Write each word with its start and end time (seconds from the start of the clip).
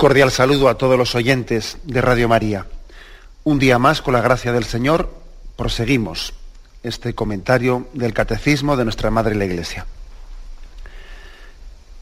Cordial 0.00 0.30
saludo 0.30 0.70
a 0.70 0.78
todos 0.78 0.96
los 0.96 1.14
oyentes 1.14 1.76
de 1.84 2.00
Radio 2.00 2.26
María. 2.26 2.66
Un 3.44 3.58
día 3.58 3.78
más, 3.78 4.00
con 4.00 4.14
la 4.14 4.22
gracia 4.22 4.50
del 4.50 4.64
Señor, 4.64 5.12
proseguimos 5.56 6.32
este 6.82 7.14
comentario 7.14 7.86
del 7.92 8.14
Catecismo 8.14 8.78
de 8.78 8.84
nuestra 8.84 9.10
Madre 9.10 9.34
la 9.34 9.44
Iglesia. 9.44 9.84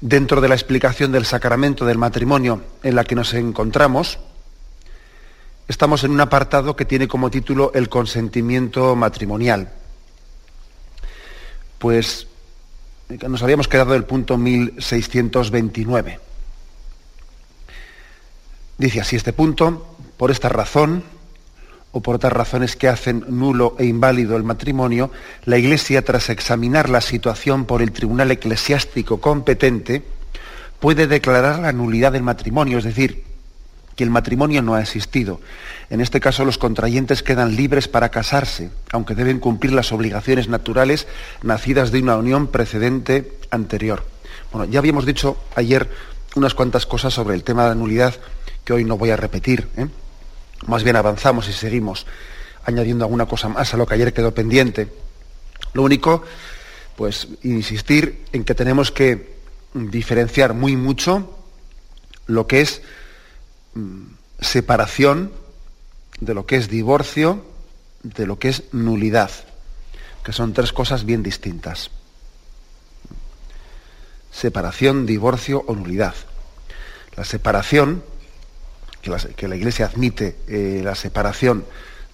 Dentro 0.00 0.40
de 0.40 0.48
la 0.48 0.54
explicación 0.54 1.10
del 1.10 1.26
sacramento 1.26 1.84
del 1.84 1.98
matrimonio 1.98 2.62
en 2.84 2.94
la 2.94 3.02
que 3.02 3.16
nos 3.16 3.34
encontramos, 3.34 4.20
estamos 5.66 6.04
en 6.04 6.12
un 6.12 6.20
apartado 6.20 6.76
que 6.76 6.84
tiene 6.84 7.08
como 7.08 7.32
título 7.32 7.72
el 7.74 7.88
consentimiento 7.88 8.94
matrimonial. 8.94 9.72
Pues 11.80 12.28
nos 13.26 13.42
habíamos 13.42 13.66
quedado 13.66 13.96
el 13.96 14.04
punto 14.04 14.38
1629. 14.38 16.27
Dice 18.78 19.00
así 19.00 19.16
este 19.16 19.32
punto, 19.32 19.96
por 20.16 20.30
esta 20.30 20.48
razón, 20.48 21.02
o 21.90 22.00
por 22.00 22.14
otras 22.14 22.32
razones 22.32 22.76
que 22.76 22.88
hacen 22.88 23.24
nulo 23.28 23.74
e 23.78 23.86
inválido 23.86 24.36
el 24.36 24.44
matrimonio, 24.44 25.10
la 25.44 25.58
Iglesia, 25.58 26.04
tras 26.04 26.28
examinar 26.28 26.88
la 26.88 27.00
situación 27.00 27.64
por 27.64 27.82
el 27.82 27.92
tribunal 27.92 28.30
eclesiástico 28.30 29.20
competente, 29.20 30.04
puede 30.78 31.06
declarar 31.08 31.58
la 31.58 31.72
nulidad 31.72 32.12
del 32.12 32.22
matrimonio, 32.22 32.78
es 32.78 32.84
decir, 32.84 33.24
que 33.96 34.04
el 34.04 34.10
matrimonio 34.10 34.62
no 34.62 34.74
ha 34.74 34.80
existido. 34.80 35.40
En 35.90 36.00
este 36.00 36.20
caso, 36.20 36.44
los 36.44 36.56
contrayentes 36.56 37.24
quedan 37.24 37.56
libres 37.56 37.88
para 37.88 38.10
casarse, 38.10 38.70
aunque 38.92 39.16
deben 39.16 39.40
cumplir 39.40 39.72
las 39.72 39.90
obligaciones 39.90 40.48
naturales 40.48 41.08
nacidas 41.42 41.90
de 41.90 42.00
una 42.00 42.16
unión 42.16 42.46
precedente 42.46 43.32
anterior. 43.50 44.04
Bueno, 44.52 44.70
ya 44.70 44.78
habíamos 44.78 45.04
dicho 45.04 45.36
ayer 45.56 45.90
unas 46.36 46.54
cuantas 46.54 46.86
cosas 46.86 47.12
sobre 47.12 47.34
el 47.34 47.42
tema 47.42 47.64
de 47.64 47.70
la 47.70 47.74
nulidad 47.74 48.14
que 48.68 48.74
hoy 48.74 48.84
no 48.84 48.98
voy 48.98 49.08
a 49.08 49.16
repetir. 49.16 49.66
¿eh? 49.78 49.88
Más 50.66 50.84
bien 50.84 50.94
avanzamos 50.94 51.48
y 51.48 51.54
seguimos 51.54 52.04
añadiendo 52.66 53.06
alguna 53.06 53.24
cosa 53.24 53.48
más 53.48 53.72
a 53.72 53.78
lo 53.78 53.86
que 53.86 53.94
ayer 53.94 54.12
quedó 54.12 54.34
pendiente. 54.34 54.92
Lo 55.72 55.84
único, 55.84 56.22
pues, 56.94 57.28
insistir 57.44 58.26
en 58.30 58.44
que 58.44 58.54
tenemos 58.54 58.92
que 58.92 59.38
diferenciar 59.72 60.52
muy 60.52 60.76
mucho 60.76 61.34
lo 62.26 62.46
que 62.46 62.60
es 62.60 62.82
mm, 63.72 64.02
separación 64.38 65.32
de 66.20 66.34
lo 66.34 66.44
que 66.44 66.56
es 66.56 66.68
divorcio, 66.68 67.46
de 68.02 68.26
lo 68.26 68.38
que 68.38 68.50
es 68.50 68.64
nulidad, 68.72 69.30
que 70.22 70.34
son 70.34 70.52
tres 70.52 70.74
cosas 70.74 71.06
bien 71.06 71.22
distintas. 71.22 71.90
Separación, 74.30 75.06
divorcio 75.06 75.64
o 75.66 75.74
nulidad. 75.74 76.14
La 77.16 77.24
separación 77.24 78.02
que 79.36 79.48
la, 79.48 79.56
Iglesia 79.56 79.86
admite 79.86 80.36
eh, 80.48 80.80
la 80.84 80.94
separación 80.94 81.64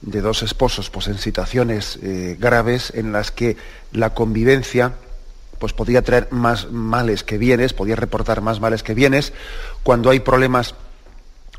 de 0.00 0.20
dos 0.20 0.42
esposos 0.42 0.90
pues, 0.90 1.08
en 1.08 1.18
situaciones 1.18 1.98
eh, 2.02 2.36
graves 2.38 2.92
en 2.94 3.12
las 3.12 3.30
que 3.30 3.56
la 3.92 4.14
convivencia 4.14 4.92
pues, 5.58 5.72
podría 5.72 6.02
traer 6.02 6.28
más 6.30 6.70
males 6.70 7.24
que 7.24 7.38
bienes, 7.38 7.72
podría 7.72 7.96
reportar 7.96 8.40
más 8.40 8.60
males 8.60 8.82
que 8.82 8.94
bienes, 8.94 9.32
cuando 9.82 10.10
hay 10.10 10.20
problemas 10.20 10.74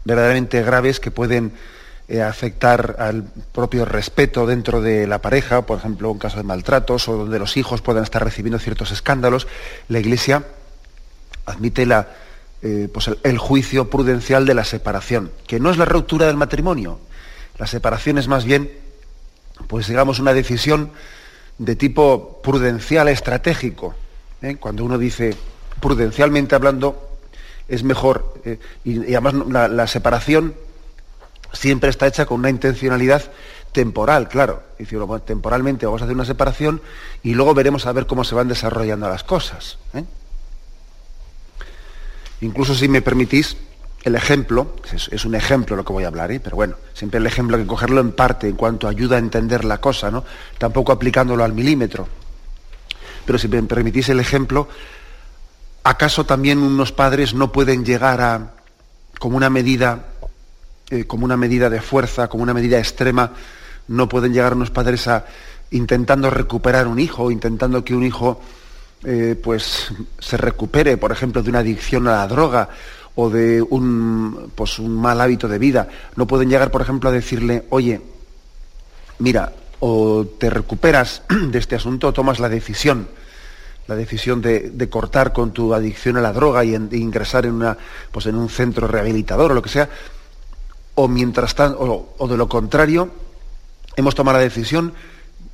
verdaderamente 0.04 0.62
graves 0.62 1.00
que 1.00 1.12
pueden 1.12 1.54
eh, 2.08 2.22
afectar 2.22 2.98
al 3.00 3.24
propio 3.52 3.84
respeto 3.84 4.46
dentro 4.46 4.80
de 4.80 5.08
la 5.08 5.22
pareja, 5.22 5.66
por 5.66 5.80
ejemplo, 5.80 6.12
un 6.12 6.20
caso 6.20 6.38
de 6.38 6.44
maltratos 6.44 7.08
o 7.08 7.18
donde 7.18 7.40
los 7.40 7.58
hijos 7.58 7.82
puedan 7.82 8.04
estar 8.04 8.24
recibiendo 8.24 8.60
ciertos 8.60 8.92
escándalos, 8.92 9.48
la 9.88 10.00
Iglesia 10.00 10.44
admite 11.48 11.88
la, 11.88 12.10
eh, 12.68 12.90
pues 12.92 13.12
el, 13.22 13.38
juicio 13.38 13.92
prudencial 13.92 14.48
de 14.48 14.56
la 14.56 14.64
separación, 14.64 15.32
que 15.46 15.60
no 15.60 15.70
es 15.70 15.78
la 15.78 15.86
ruptura 15.86 16.26
del 16.26 16.36
matrimonio. 16.36 17.00
La 17.60 17.68
separación 17.68 18.18
es 18.18 18.28
más 18.28 18.44
bien, 18.44 18.72
pues 19.68 19.88
digamos, 19.88 20.18
una 20.18 20.34
decisión 20.34 20.90
de 21.60 21.76
tipo 21.76 22.42
prudencial, 22.42 23.08
estratégico. 23.08 23.94
¿eh? 24.42 24.56
Cuando 24.60 24.84
uno 24.84 24.98
dice, 24.98 25.36
prudencialmente 25.80 26.56
hablando, 26.56 27.20
es 27.68 27.84
mejor, 27.84 28.34
eh, 28.46 28.58
y, 28.84 29.14
además 29.14 29.36
la, 29.70 29.86
separación 29.86 30.56
siempre 31.54 31.92
está 31.92 32.08
hecha 32.08 32.26
con 32.26 32.40
una 32.40 32.50
intencionalidad 32.50 33.32
temporal, 33.74 34.28
claro. 34.28 34.64
Decir, 34.80 35.00
temporalmente 35.24 35.86
vamos 35.86 36.02
a 36.02 36.06
hacer 36.06 36.16
una 36.16 36.26
separación 36.26 36.82
y 37.22 37.36
luego 37.36 37.54
veremos 37.54 37.86
a 37.86 37.92
ver 37.92 38.08
cómo 38.08 38.24
se 38.24 38.34
van 38.34 38.48
desarrollando 38.48 39.08
las 39.08 39.24
cosas. 39.24 39.78
Incluso 42.46 42.76
si 42.76 42.88
me 42.88 43.02
permitís, 43.02 43.58
el 44.04 44.14
ejemplo, 44.14 44.76
es, 44.94 45.26
un 45.26 45.34
ejemplo 45.34 45.76
lo 45.76 45.84
que 45.84 45.92
voy 45.92 46.04
a 46.04 46.08
hablar, 46.08 46.32
¿eh? 46.32 46.40
pero 46.40 46.56
bueno, 46.56 46.76
siempre 46.94 47.18
el 47.18 47.26
ejemplo 47.26 47.58
hay 47.58 47.64
que 47.64 47.68
cogerlo 47.68 48.02
en 48.02 48.12
parte 48.12 48.48
en 48.48 48.56
cuanto 48.56 48.88
ayuda 48.88 49.16
a 49.16 49.20
entender 49.20 49.66
la 49.66 49.82
cosa, 49.82 50.12
¿no? 50.12 50.24
Tampoco 50.60 50.92
aplicándolo 50.92 51.44
al 51.44 51.54
milímetro. 51.54 52.08
Pero 53.26 53.40
si 53.40 53.48
me 53.48 53.64
permitís 53.64 54.10
el 54.10 54.20
ejemplo, 54.20 54.68
¿acaso 55.84 56.28
también 56.28 56.60
unos 56.60 56.92
padres 56.92 57.34
no 57.34 57.52
pueden 57.52 57.84
llegar 57.84 58.22
a, 58.22 58.54
como 59.18 59.38
una 59.38 59.50
medida, 59.50 60.06
eh, 60.92 61.06
como 61.06 61.26
una 61.26 61.38
medida 61.38 61.72
de 61.72 61.82
fuerza, 61.82 62.28
como 62.28 62.44
una 62.44 62.54
medida 62.54 62.78
extrema, 62.78 63.32
no 63.88 64.08
pueden 64.08 64.34
llegar 64.34 64.54
unos 64.54 64.70
padres 64.70 65.08
a 65.08 65.26
intentando 65.72 66.30
recuperar 66.30 66.86
un 66.86 67.00
hijo, 67.00 67.32
intentando 67.32 67.84
que 67.84 67.96
un 67.96 68.04
hijo 68.04 68.40
eh, 69.04 69.40
pues 69.42 69.90
se 70.20 70.38
recupere, 70.38 70.98
por 70.98 71.12
ejemplo, 71.12 71.44
de 71.44 71.50
una 71.50 71.60
adicción 71.60 72.08
a 72.08 72.18
la 72.18 72.28
droga 72.28 72.70
o 73.16 73.30
de 73.30 73.62
un, 73.62 74.52
pues, 74.56 74.80
un 74.80 74.96
mal 75.00 75.20
hábito 75.22 75.48
de 75.48 75.60
vida. 75.60 75.88
No 76.16 76.28
pueden 76.28 76.50
llegar, 76.50 76.72
por 76.72 76.82
ejemplo, 76.82 77.10
a 77.10 77.14
decirle, 77.14 77.66
oye, 77.70 78.02
mira, 79.20 79.54
o 79.80 80.26
te 80.40 80.50
recuperas 80.50 81.24
de 81.30 81.60
este 81.60 81.76
asunto 81.76 82.08
o 82.08 82.14
tomas 82.14 82.40
la 82.40 82.50
decisión, 82.50 83.08
la 83.88 83.96
decisión 83.96 84.42
de, 84.42 84.90
cortar 84.90 85.34
con 85.34 85.52
tu 85.52 85.74
adicción 85.74 86.18
a 86.18 86.22
la 86.22 86.34
droga 86.34 86.66
y 86.66 86.76
ingresar 86.76 87.46
en, 87.46 87.54
una, 87.54 87.78
pues, 88.12 88.26
en 88.26 88.36
un 88.36 88.50
centro 88.50 88.88
rehabilitador 88.88 89.52
o 89.52 89.54
lo 89.54 89.62
que 89.62 89.70
sea, 89.70 89.90
o 90.96 91.08
mientras 91.08 91.56
tanto, 91.56 92.14
o, 92.18 92.28
de 92.28 92.38
lo 92.38 92.50
contrario, 92.50 93.10
hemos 93.96 94.16
tomado 94.16 94.40
la 94.40 94.44
decisión 94.44 94.94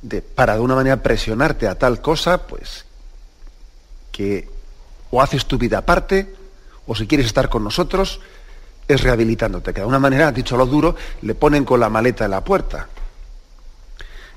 de, 0.00 0.22
para 0.22 0.54
de 0.54 0.60
una 0.60 0.74
manera 0.74 1.02
presionarte 1.02 1.68
a 1.68 1.78
tal 1.78 2.00
cosa, 2.00 2.46
pues 2.46 2.86
que 4.12 4.48
o 5.10 5.20
haces 5.20 5.46
tu 5.46 5.58
vida 5.58 5.78
aparte, 5.78 6.34
o 6.86 6.94
si 6.94 7.06
quieres 7.06 7.26
estar 7.26 7.48
con 7.48 7.64
nosotros, 7.64 8.20
es 8.86 9.00
rehabilitándote. 9.00 9.72
Que 9.72 9.76
de 9.76 9.82
alguna 9.82 9.98
manera, 9.98 10.30
dicho 10.30 10.56
lo 10.56 10.66
duro, 10.66 10.94
le 11.22 11.34
ponen 11.34 11.64
con 11.64 11.80
la 11.80 11.88
maleta 11.88 12.24
en 12.24 12.30
la 12.30 12.44
puerta. 12.44 12.88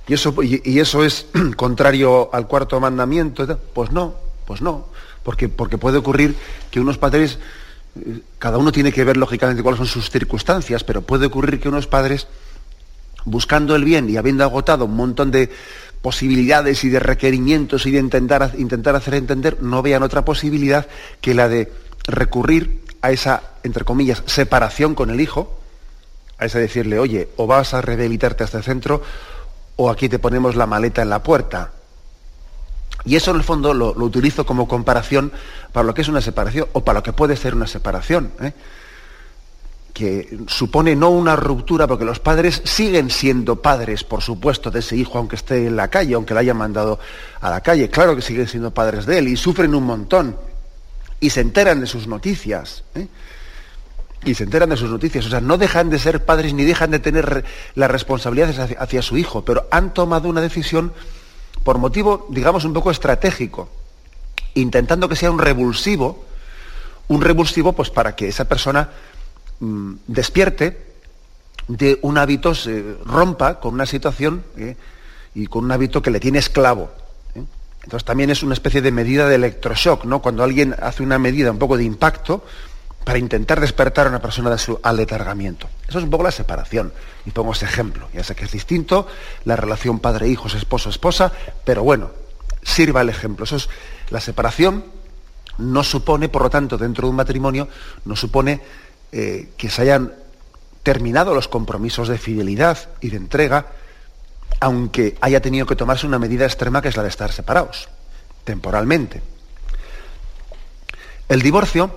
Y 0.07 0.13
eso, 0.13 0.33
y, 0.41 0.79
eso 0.79 1.03
es 1.03 1.27
contrario 1.55 2.29
al 2.33 2.47
cuarto 2.47 2.79
mandamiento. 2.79 3.59
Pues 3.73 3.91
no, 3.91 4.15
pues 4.45 4.61
no. 4.61 4.87
Porque, 5.23 5.49
porque 5.49 5.77
puede 5.77 5.97
ocurrir 5.97 6.35
que 6.69 6.79
unos 6.79 6.97
padres, 6.97 7.39
eh, 7.99 8.19
cada 8.37 8.57
uno 8.57 8.71
tiene 8.71 8.91
que 8.91 9.03
ver 9.03 9.17
lógicamente 9.17 9.63
cuáles 9.63 9.79
son 9.79 9.87
sus 9.87 10.09
circunstancias, 10.09 10.83
pero 10.83 11.01
puede 11.01 11.25
ocurrir 11.25 11.59
que 11.59 11.69
unos 11.69 11.87
padres, 11.87 12.27
buscando 13.23 13.75
el 13.75 13.83
bien 13.83 14.07
y 14.09 14.17
habiendo 14.17 14.43
agotado 14.43 14.85
un 14.85 14.95
montón 14.95 15.31
de, 15.31 15.49
posibilidades 16.05 16.83
y 16.83 16.89
de 16.89 16.99
requerimientos 16.99 17.87
y 17.87 17.91
de 17.91 17.97
intentar, 17.97 18.51
intentar 18.59 18.95
hacer 18.95 19.15
entender, 19.15 19.63
no 19.63 19.81
vean 19.81 20.03
otra 20.03 20.23
posibilidad 20.23 20.85
que 21.19 21.33
la 21.33 21.49
de 21.49 21.71
recurrir 22.03 22.83
a 23.01 23.09
esa, 23.09 23.41
entre 23.63 23.85
comillas, 23.85 24.21
separación 24.27 24.93
con 24.93 25.09
el 25.09 25.19
hijo, 25.19 25.57
a 26.37 26.45
esa 26.45 26.59
decirle, 26.59 26.99
oye, 26.99 27.29
o 27.37 27.47
vas 27.47 27.73
a 27.73 27.81
rehabilitarte 27.81 28.43
a 28.43 28.45
este 28.45 28.61
centro, 28.61 29.01
o 29.77 29.89
aquí 29.89 30.07
te 30.07 30.19
ponemos 30.19 30.55
la 30.55 30.67
maleta 30.67 31.01
en 31.01 31.09
la 31.09 31.23
puerta. 31.23 31.71
Y 33.03 33.15
eso 33.15 33.31
en 33.31 33.37
el 33.37 33.43
fondo 33.43 33.73
lo, 33.73 33.89
utilizo 33.97 34.45
como 34.45 34.67
comparación 34.67 35.31
para 35.73 35.87
lo 35.87 35.95
que 35.95 36.03
es 36.03 36.07
una 36.07 36.21
separación, 36.21 36.67
o 36.73 36.83
para 36.83 36.99
lo 36.99 37.03
que 37.03 37.13
puede 37.13 37.35
ser 37.35 37.55
una 37.55 37.65
separación. 37.65 38.29
¿eh? 38.41 38.53
Que 39.95 40.39
supone 40.47 40.93
no 40.93 41.09
una 41.09 41.37
ruptura, 41.37 41.87
porque 41.87 42.03
los 42.03 42.19
padres 42.19 42.61
siguen 42.65 43.09
siendo 43.09 43.61
padres, 43.61 44.03
por 44.03 44.21
supuesto, 44.21 44.69
de 44.69 44.79
ese 44.79 44.97
hijo, 44.97 45.17
aunque 45.17 45.37
esté 45.37 45.67
en 45.67 45.77
la 45.77 45.87
calle, 45.87 46.15
aunque 46.15 46.33
le 46.33 46.41
hayan 46.41 46.57
mandado 46.57 46.99
a 47.39 47.49
la 47.49 47.61
calle. 47.61 47.89
Claro 47.89 48.13
que 48.13 48.21
siguen 48.21 48.45
siendo 48.45 48.71
padres 48.71 49.05
de 49.05 49.19
él 49.19 49.29
y 49.29 49.37
sufren 49.37 49.73
un 49.73 49.85
montón. 49.85 50.35
Y 51.21 51.29
se 51.29 51.39
enteran 51.39 51.79
de 51.79 51.87
sus 51.87 52.07
noticias. 52.07 52.83
¿eh? 52.93 53.07
Y 54.25 54.33
se 54.33 54.43
enteran 54.43 54.69
de 54.69 54.75
sus 54.75 54.89
noticias. 54.89 55.27
O 55.27 55.29
sea, 55.29 55.39
no 55.39 55.57
dejan 55.57 55.89
de 55.89 55.97
ser 55.97 56.25
padres 56.25 56.53
ni 56.53 56.65
dejan 56.65 56.91
de 56.91 56.99
tener 56.99 57.45
las 57.75 57.89
responsabilidades 57.89 58.59
hacia, 58.59 58.77
hacia 58.77 59.01
su 59.01 59.15
hijo, 59.15 59.45
pero 59.45 59.65
han 59.71 59.93
tomado 59.93 60.27
una 60.27 60.41
decisión 60.41 60.91
por 61.63 61.77
motivo, 61.77 62.27
digamos, 62.29 62.65
un 62.65 62.73
poco 62.73 62.91
estratégico, 62.91 63.69
intentando 64.55 65.07
que 65.07 65.15
sea 65.15 65.31
un 65.31 65.39
revulsivo, 65.39 66.25
un 67.07 67.21
revulsivo 67.21 67.71
pues 67.71 67.89
para 67.91 68.13
que 68.13 68.27
esa 68.27 68.43
persona 68.43 68.89
mm, 69.59 69.93
despierte 70.07 70.85
de 71.67 71.99
un 72.01 72.17
hábito, 72.17 72.53
se 72.53 72.97
rompa 73.05 73.59
con 73.59 73.73
una 73.73 73.85
situación 73.85 74.43
eh, 74.57 74.75
y 75.33 75.47
con 75.47 75.65
un 75.65 75.71
hábito 75.71 76.01
que 76.01 76.11
le 76.11 76.19
tiene 76.19 76.39
esclavo. 76.39 76.91
¿eh? 77.35 77.43
Entonces 77.83 78.05
también 78.05 78.29
es 78.29 78.43
una 78.43 78.53
especie 78.53 78.81
de 78.81 78.91
medida 78.91 79.27
de 79.27 79.35
electroshock, 79.35 80.05
¿no? 80.05 80.21
Cuando 80.21 80.43
alguien 80.43 80.75
hace 80.81 81.03
una 81.03 81.17
medida 81.17 81.51
un 81.51 81.59
poco 81.59 81.77
de 81.77 81.83
impacto 81.83 82.43
para 83.03 83.19
intentar 83.19 83.59
despertar 83.59 84.07
a 84.07 84.09
una 84.09 84.21
persona 84.21 84.49
de 84.49 84.57
su 84.57 84.79
aletargamiento. 84.81 85.67
Eso 85.87 85.99
es 85.99 86.03
un 86.03 86.09
poco 86.09 86.23
la 86.23 86.31
separación. 86.31 86.91
Y 87.25 87.31
pongo 87.31 87.53
ese 87.53 87.65
ejemplo. 87.65 88.07
Ya 88.13 88.23
sé 88.23 88.35
que 88.35 88.45
es 88.45 88.51
distinto 88.51 89.07
la 89.43 89.55
relación 89.55 89.99
padre-hijos, 89.99 90.55
esposo-esposa, 90.55 91.31
pero 91.63 91.83
bueno, 91.83 92.09
sirva 92.63 93.01
el 93.01 93.09
ejemplo. 93.09 93.45
Eso 93.45 93.57
es 93.57 93.69
la 94.09 94.19
separación 94.19 94.83
no 95.57 95.83
supone, 95.83 96.29
por 96.29 96.43
lo 96.43 96.49
tanto, 96.49 96.77
dentro 96.77 97.07
de 97.07 97.11
un 97.11 97.15
matrimonio, 97.15 97.67
no 98.05 98.15
supone 98.15 98.61
eh, 99.11 99.49
que 99.57 99.69
se 99.69 99.81
hayan 99.81 100.13
terminado 100.83 101.33
los 101.33 101.47
compromisos 101.47 102.07
de 102.07 102.17
fidelidad 102.17 102.77
y 103.01 103.09
de 103.09 103.17
entrega, 103.17 103.67
aunque 104.59 105.17
haya 105.21 105.41
tenido 105.41 105.65
que 105.65 105.75
tomarse 105.75 106.05
una 106.05 106.19
medida 106.19 106.45
extrema 106.45 106.81
que 106.81 106.89
es 106.89 106.97
la 106.97 107.03
de 107.03 107.09
estar 107.09 107.31
separados, 107.31 107.89
temporalmente. 108.43 109.21
El 111.27 111.41
divorcio 111.41 111.89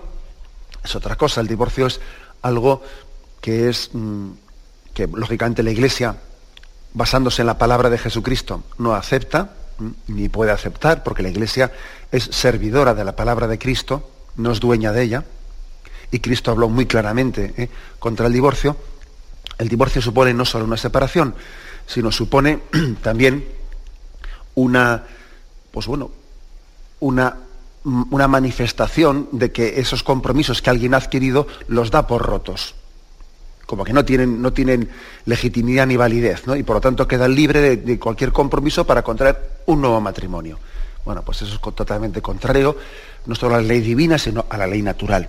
es 0.82 0.96
otra 0.96 1.16
cosa, 1.16 1.40
el 1.42 1.48
divorcio 1.48 1.86
es 1.86 2.00
algo 2.40 2.82
que 3.40 3.68
es, 3.68 3.90
mm, 3.92 4.30
que 4.94 5.06
lógicamente 5.06 5.62
la 5.62 5.70
Iglesia, 5.70 6.16
basándose 6.94 7.42
en 7.42 7.46
la 7.46 7.58
palabra 7.58 7.90
de 7.90 7.98
Jesucristo, 7.98 8.64
no 8.78 8.94
acepta, 8.94 9.54
ni 10.06 10.28
puede 10.28 10.50
aceptar, 10.50 11.02
porque 11.02 11.22
la 11.22 11.28
Iglesia 11.28 11.72
es 12.10 12.24
servidora 12.24 12.94
de 12.94 13.04
la 13.04 13.14
palabra 13.14 13.46
de 13.46 13.58
Cristo, 13.58 14.10
no 14.36 14.50
es 14.50 14.60
dueña 14.60 14.92
de 14.92 15.02
ella, 15.02 15.24
y 16.10 16.20
Cristo 16.20 16.50
habló 16.50 16.68
muy 16.68 16.86
claramente 16.86 17.54
¿eh? 17.56 17.68
contra 17.98 18.26
el 18.26 18.32
divorcio. 18.32 18.76
El 19.58 19.68
divorcio 19.68 20.00
supone 20.00 20.32
no 20.34 20.44
solo 20.44 20.64
una 20.64 20.76
separación, 20.76 21.34
sino 21.86 22.12
supone 22.12 22.60
también 23.02 23.44
una, 24.54 25.04
pues 25.70 25.86
bueno, 25.86 26.10
una, 27.00 27.36
una 27.84 28.28
manifestación 28.28 29.28
de 29.32 29.52
que 29.52 29.80
esos 29.80 30.02
compromisos 30.02 30.62
que 30.62 30.70
alguien 30.70 30.94
ha 30.94 30.98
adquirido 30.98 31.46
los 31.68 31.90
da 31.90 32.06
por 32.06 32.22
rotos 32.22 32.74
como 33.68 33.84
que 33.84 33.92
no 33.92 34.02
tienen, 34.02 34.40
no 34.40 34.50
tienen 34.50 34.88
legitimidad 35.26 35.86
ni 35.86 35.94
validez, 35.94 36.46
¿no? 36.46 36.56
y 36.56 36.62
por 36.62 36.76
lo 36.76 36.80
tanto 36.80 37.06
quedan 37.06 37.34
libres 37.34 37.84
de, 37.84 37.98
cualquier 37.98 38.32
compromiso 38.32 38.86
para 38.86 39.02
contraer 39.02 39.60
un 39.66 39.82
nuevo 39.82 40.00
matrimonio. 40.00 40.58
Bueno, 41.04 41.22
pues 41.22 41.42
eso 41.42 41.56
es 41.56 41.74
totalmente 41.74 42.22
contrario, 42.22 42.78
no 43.26 43.34
solo 43.34 43.56
a 43.56 43.60
la 43.60 43.66
ley 43.68 43.80
divina, 43.80 44.16
sino 44.16 44.46
a 44.48 44.56
la 44.56 44.66
ley 44.66 44.80
natural. 44.80 45.28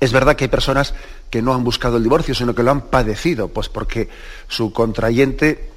Es 0.00 0.12
verdad 0.12 0.36
que 0.36 0.44
hay 0.44 0.48
personas 0.48 0.94
que 1.30 1.42
no 1.42 1.54
han 1.54 1.64
buscado 1.64 1.96
el 1.96 2.02
divorcio, 2.02 2.34
sino 2.34 2.54
que 2.54 2.62
lo 2.62 2.70
han 2.70 2.82
padecido, 2.82 3.48
pues 3.48 3.68
porque 3.68 4.08
su 4.46 4.72
contrayente 4.72 5.70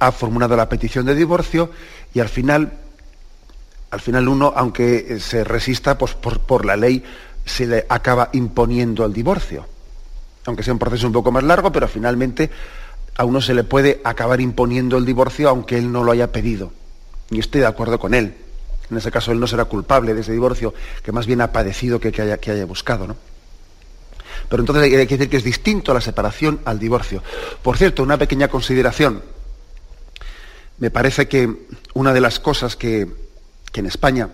ha 0.00 0.12
formulado 0.12 0.56
la 0.56 0.68
petición 0.68 1.06
de 1.06 1.14
divorcio 1.14 1.70
y 2.12 2.20
al 2.20 2.28
final, 2.28 2.72
al 3.90 4.00
final 4.00 4.26
uno, 4.28 4.52
aunque 4.56 5.20
se 5.20 5.44
resista, 5.44 5.96
pues 5.96 6.14
por, 6.14 6.40
por 6.40 6.64
la 6.64 6.76
ley 6.76 7.04
se 7.44 7.66
le 7.66 7.86
acaba 7.88 8.30
imponiendo 8.32 9.04
el 9.04 9.12
divorcio 9.12 9.66
aunque 10.48 10.62
sea 10.62 10.72
un 10.72 10.78
proceso 10.78 11.06
un 11.06 11.12
poco 11.12 11.30
más 11.30 11.44
largo, 11.44 11.70
pero 11.70 11.86
finalmente 11.88 12.50
a 13.16 13.24
uno 13.24 13.40
se 13.40 13.54
le 13.54 13.64
puede 13.64 14.00
acabar 14.02 14.40
imponiendo 14.40 14.96
el 14.96 15.04
divorcio 15.04 15.48
aunque 15.48 15.76
él 15.76 15.92
no 15.92 16.02
lo 16.02 16.12
haya 16.12 16.32
pedido. 16.32 16.72
Y 17.30 17.38
estoy 17.38 17.60
de 17.60 17.66
acuerdo 17.66 17.98
con 17.98 18.14
él. 18.14 18.34
En 18.90 18.96
ese 18.96 19.10
caso 19.10 19.32
él 19.32 19.40
no 19.40 19.46
será 19.46 19.66
culpable 19.66 20.14
de 20.14 20.22
ese 20.22 20.32
divorcio, 20.32 20.72
que 21.02 21.12
más 21.12 21.26
bien 21.26 21.40
ha 21.40 21.52
padecido 21.52 22.00
que, 22.00 22.08
haya, 22.08 22.38
que 22.38 22.50
haya 22.50 22.64
buscado. 22.64 23.06
¿no? 23.06 23.16
Pero 24.48 24.62
entonces 24.62 24.84
hay 24.84 24.90
que 25.06 25.16
decir 25.16 25.28
que 25.28 25.36
es 25.36 25.44
distinto 25.44 25.92
la 25.92 26.00
separación 26.00 26.60
al 26.64 26.78
divorcio. 26.78 27.22
Por 27.62 27.76
cierto, 27.76 28.02
una 28.02 28.18
pequeña 28.18 28.48
consideración. 28.48 29.22
Me 30.78 30.90
parece 30.90 31.28
que 31.28 31.66
una 31.94 32.12
de 32.12 32.20
las 32.20 32.38
cosas 32.38 32.76
que, 32.76 33.06
en 33.74 33.86
España 33.86 34.28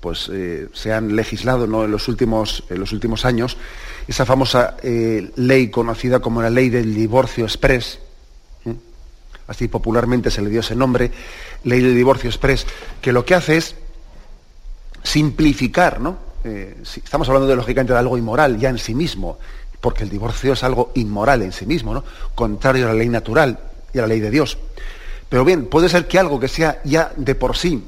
pues, 0.00 0.30
eh, 0.32 0.68
se 0.72 0.94
han 0.94 1.14
legislado 1.14 1.66
¿no? 1.66 1.84
en, 1.84 1.90
los 1.90 2.08
últimos, 2.08 2.64
en 2.70 2.80
los 2.80 2.92
últimos 2.92 3.26
años 3.26 3.58
esa 4.08 4.24
famosa 4.24 4.78
eh, 4.82 5.30
ley 5.36 5.68
conocida 5.68 6.20
como 6.20 6.40
la 6.40 6.48
ley 6.48 6.70
del 6.70 6.94
divorcio 6.94 7.44
express. 7.44 7.98
Así 9.50 9.66
popularmente 9.66 10.30
se 10.30 10.40
le 10.42 10.48
dio 10.48 10.60
ese 10.60 10.76
nombre, 10.76 11.10
ley 11.64 11.80
del 11.82 11.96
divorcio 11.96 12.30
express, 12.30 12.66
que 13.02 13.12
lo 13.12 13.24
que 13.24 13.34
hace 13.34 13.56
es 13.56 13.74
simplificar, 15.02 16.00
¿no? 16.00 16.18
Eh, 16.44 16.76
estamos 16.84 17.28
hablando 17.28 17.48
de 17.48 17.56
lógicamente 17.56 17.92
de 17.92 17.98
algo 17.98 18.16
inmoral 18.16 18.58
ya 18.58 18.68
en 18.68 18.78
sí 18.78 18.94
mismo, 18.94 19.38
porque 19.80 20.04
el 20.04 20.08
divorcio 20.08 20.52
es 20.52 20.62
algo 20.62 20.92
inmoral 20.94 21.42
en 21.42 21.52
sí 21.52 21.66
mismo, 21.66 21.92
¿no? 21.92 22.04
contrario 22.34 22.86
a 22.86 22.92
la 22.92 22.94
ley 22.94 23.08
natural 23.08 23.58
y 23.92 23.98
a 23.98 24.02
la 24.02 24.06
ley 24.06 24.20
de 24.20 24.30
Dios. 24.30 24.56
Pero 25.28 25.44
bien, 25.44 25.66
puede 25.66 25.88
ser 25.88 26.06
que 26.06 26.20
algo 26.20 26.38
que 26.38 26.48
sea 26.48 26.80
ya 26.84 27.12
de 27.16 27.34
por 27.34 27.56
sí 27.56 27.84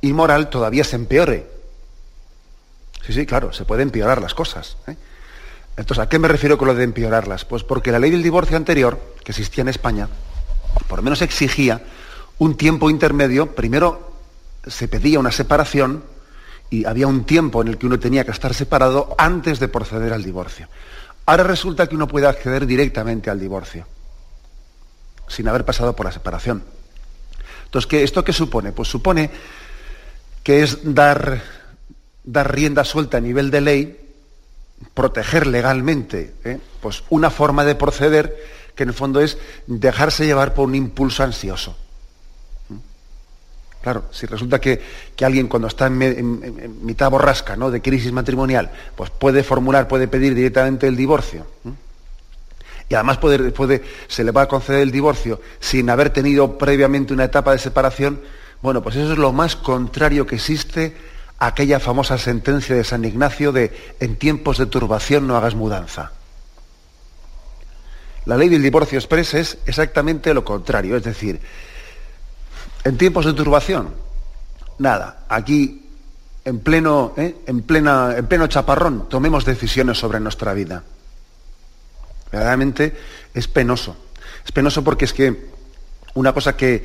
inmoral 0.00 0.50
todavía 0.50 0.82
se 0.82 0.96
empeore. 0.96 1.46
Sí, 3.06 3.12
sí, 3.12 3.26
claro, 3.26 3.52
se 3.52 3.64
pueden 3.64 3.88
empeorar 3.88 4.20
las 4.20 4.34
cosas. 4.34 4.76
Entonces, 5.76 6.02
¿a 6.02 6.08
qué 6.08 6.18
me 6.18 6.26
refiero 6.26 6.58
con 6.58 6.66
lo 6.66 6.74
de 6.74 6.82
empeorarlas? 6.82 7.44
Pues 7.44 7.62
porque 7.62 7.92
la 7.92 8.00
ley 8.00 8.10
del 8.10 8.24
divorcio 8.24 8.56
anterior, 8.56 8.98
que 9.22 9.30
existía 9.30 9.62
en 9.62 9.68
España, 9.68 10.08
por 10.88 10.98
lo 10.98 11.02
menos 11.02 11.22
exigía 11.22 11.82
un 12.38 12.56
tiempo 12.56 12.90
intermedio. 12.90 13.54
Primero 13.54 14.12
se 14.66 14.88
pedía 14.88 15.18
una 15.18 15.30
separación 15.30 16.04
y 16.70 16.84
había 16.84 17.06
un 17.06 17.24
tiempo 17.24 17.62
en 17.62 17.68
el 17.68 17.78
que 17.78 17.86
uno 17.86 17.98
tenía 17.98 18.24
que 18.24 18.30
estar 18.30 18.54
separado 18.54 19.14
antes 19.18 19.60
de 19.60 19.68
proceder 19.68 20.12
al 20.12 20.24
divorcio. 20.24 20.68
Ahora 21.26 21.44
resulta 21.44 21.86
que 21.86 21.96
uno 21.96 22.08
puede 22.08 22.26
acceder 22.26 22.66
directamente 22.66 23.30
al 23.30 23.40
divorcio, 23.40 23.86
sin 25.28 25.48
haber 25.48 25.64
pasado 25.64 25.94
por 25.94 26.06
la 26.06 26.12
separación. 26.12 26.62
Entonces, 27.64 27.86
¿qué, 27.88 28.02
¿esto 28.02 28.24
qué 28.24 28.32
supone? 28.32 28.72
Pues 28.72 28.88
supone 28.88 29.30
que 30.42 30.62
es 30.62 30.94
dar, 30.94 31.42
dar 32.22 32.54
rienda 32.54 32.84
suelta 32.84 33.18
a 33.18 33.20
nivel 33.20 33.50
de 33.50 33.60
ley 33.60 34.06
proteger 34.94 35.46
legalmente 35.46 36.34
¿eh? 36.44 36.58
pues 36.80 37.02
una 37.10 37.30
forma 37.30 37.64
de 37.64 37.74
proceder 37.74 38.36
que 38.76 38.82
en 38.82 38.90
el 38.90 38.94
fondo 38.94 39.20
es 39.20 39.38
dejarse 39.66 40.26
llevar 40.26 40.54
por 40.54 40.66
un 40.66 40.74
impulso 40.74 41.24
ansioso. 41.24 41.76
¿Mm? 42.68 42.74
Claro, 43.82 44.04
si 44.12 44.26
resulta 44.26 44.60
que, 44.60 44.80
alguien 45.22 45.48
cuando 45.48 45.66
está 45.66 45.86
en, 45.86 46.84
mitad 46.84 47.10
borrasca 47.10 47.56
¿no? 47.56 47.70
de 47.70 47.80
crisis 47.80 48.12
matrimonial, 48.12 48.70
pues 48.94 49.10
puede 49.10 49.42
formular, 49.42 49.88
puede 49.88 50.06
pedir 50.06 50.34
directamente 50.34 50.86
el 50.86 50.94
divorcio. 50.94 51.46
¿Mm? 51.64 51.70
Y 52.88 52.94
además 52.94 53.18
puede, 53.18 53.50
puede, 53.50 53.82
se 54.06 54.22
le 54.22 54.30
va 54.30 54.42
a 54.42 54.48
conceder 54.48 54.82
el 54.82 54.92
divorcio 54.92 55.40
sin 55.58 55.90
haber 55.90 56.10
tenido 56.10 56.56
previamente 56.56 57.12
una 57.12 57.24
etapa 57.24 57.50
de 57.50 57.58
separación. 57.58 58.20
Bueno, 58.62 58.82
pues 58.82 58.94
eso 58.94 59.12
es 59.12 59.18
lo 59.18 59.32
más 59.32 59.56
contrario 59.56 60.26
que 60.26 60.36
existe 60.36 60.94
aquella 61.38 61.80
famosa 61.80 62.16
sentencia 62.18 62.76
de 62.76 62.84
San 62.84 63.04
Ignacio 63.04 63.52
de 63.52 63.72
en 63.98 64.16
tiempos 64.16 64.58
de 64.58 64.66
turbación 64.66 65.26
no 65.26 65.36
hagas 65.36 65.54
mudanza. 65.54 66.12
La 68.26 68.36
ley 68.36 68.48
del 68.48 68.62
divorcio 68.62 68.98
express 68.98 69.34
es 69.34 69.58
exactamente 69.66 70.34
lo 70.34 70.44
contrario, 70.44 70.96
es 70.96 71.04
decir, 71.04 71.40
en 72.84 72.98
tiempos 72.98 73.24
de 73.24 73.32
turbación, 73.32 73.94
nada, 74.78 75.24
aquí 75.28 75.86
en 76.44 76.60
pleno, 76.60 77.14
¿eh? 77.16 77.36
en, 77.46 77.62
plena, 77.62 78.16
en 78.16 78.26
pleno 78.26 78.46
chaparrón 78.46 79.08
tomemos 79.08 79.44
decisiones 79.44 79.98
sobre 79.98 80.20
nuestra 80.20 80.54
vida. 80.54 80.82
Verdaderamente 82.30 82.96
es 83.32 83.48
penoso. 83.48 83.96
Es 84.44 84.52
penoso 84.52 84.82
porque 84.82 85.04
es 85.04 85.12
que 85.12 85.50
una 86.14 86.32
cosa 86.32 86.56
que, 86.56 86.84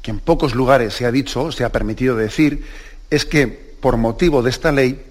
que 0.00 0.10
en 0.10 0.20
pocos 0.20 0.54
lugares 0.54 0.94
se 0.94 1.06
ha 1.06 1.12
dicho, 1.12 1.52
se 1.52 1.64
ha 1.64 1.72
permitido 1.72 2.16
decir, 2.16 2.66
es 3.10 3.24
que 3.24 3.48
por 3.80 3.96
motivo 3.96 4.42
de 4.42 4.50
esta 4.50 4.72
ley, 4.72 5.04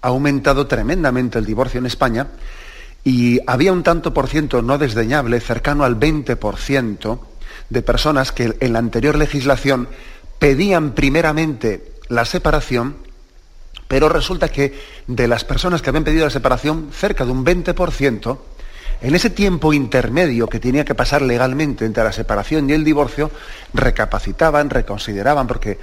ha 0.00 0.08
aumentado 0.08 0.66
tremendamente 0.66 1.38
el 1.38 1.46
divorcio 1.46 1.78
en 1.78 1.86
España 1.86 2.28
y 3.04 3.40
había 3.46 3.72
un 3.72 3.82
tanto 3.82 4.12
por 4.12 4.28
ciento 4.28 4.62
no 4.62 4.78
desdeñable, 4.78 5.40
cercano 5.40 5.84
al 5.84 5.98
20%, 5.98 7.18
de 7.70 7.82
personas 7.82 8.32
que 8.32 8.56
en 8.60 8.72
la 8.72 8.78
anterior 8.78 9.16
legislación 9.16 9.88
pedían 10.38 10.92
primeramente 10.92 11.92
la 12.08 12.24
separación 12.24 12.96
Pero 13.88 14.10
resulta 14.10 14.48
que 14.48 14.78
de 15.06 15.26
las 15.26 15.44
personas 15.44 15.80
que 15.80 15.88
habían 15.88 16.04
pedido 16.04 16.26
la 16.26 16.30
separación, 16.30 16.90
cerca 16.92 17.24
de 17.24 17.32
un 17.32 17.44
20%, 17.44 18.38
en 19.00 19.14
ese 19.14 19.30
tiempo 19.30 19.72
intermedio 19.72 20.46
que 20.46 20.60
tenía 20.60 20.84
que 20.84 20.94
pasar 20.94 21.22
legalmente 21.22 21.86
entre 21.86 22.04
la 22.04 22.12
separación 22.12 22.68
y 22.68 22.74
el 22.74 22.84
divorcio, 22.84 23.30
recapacitaban, 23.72 24.68
reconsideraban, 24.68 25.46
porque 25.46 25.78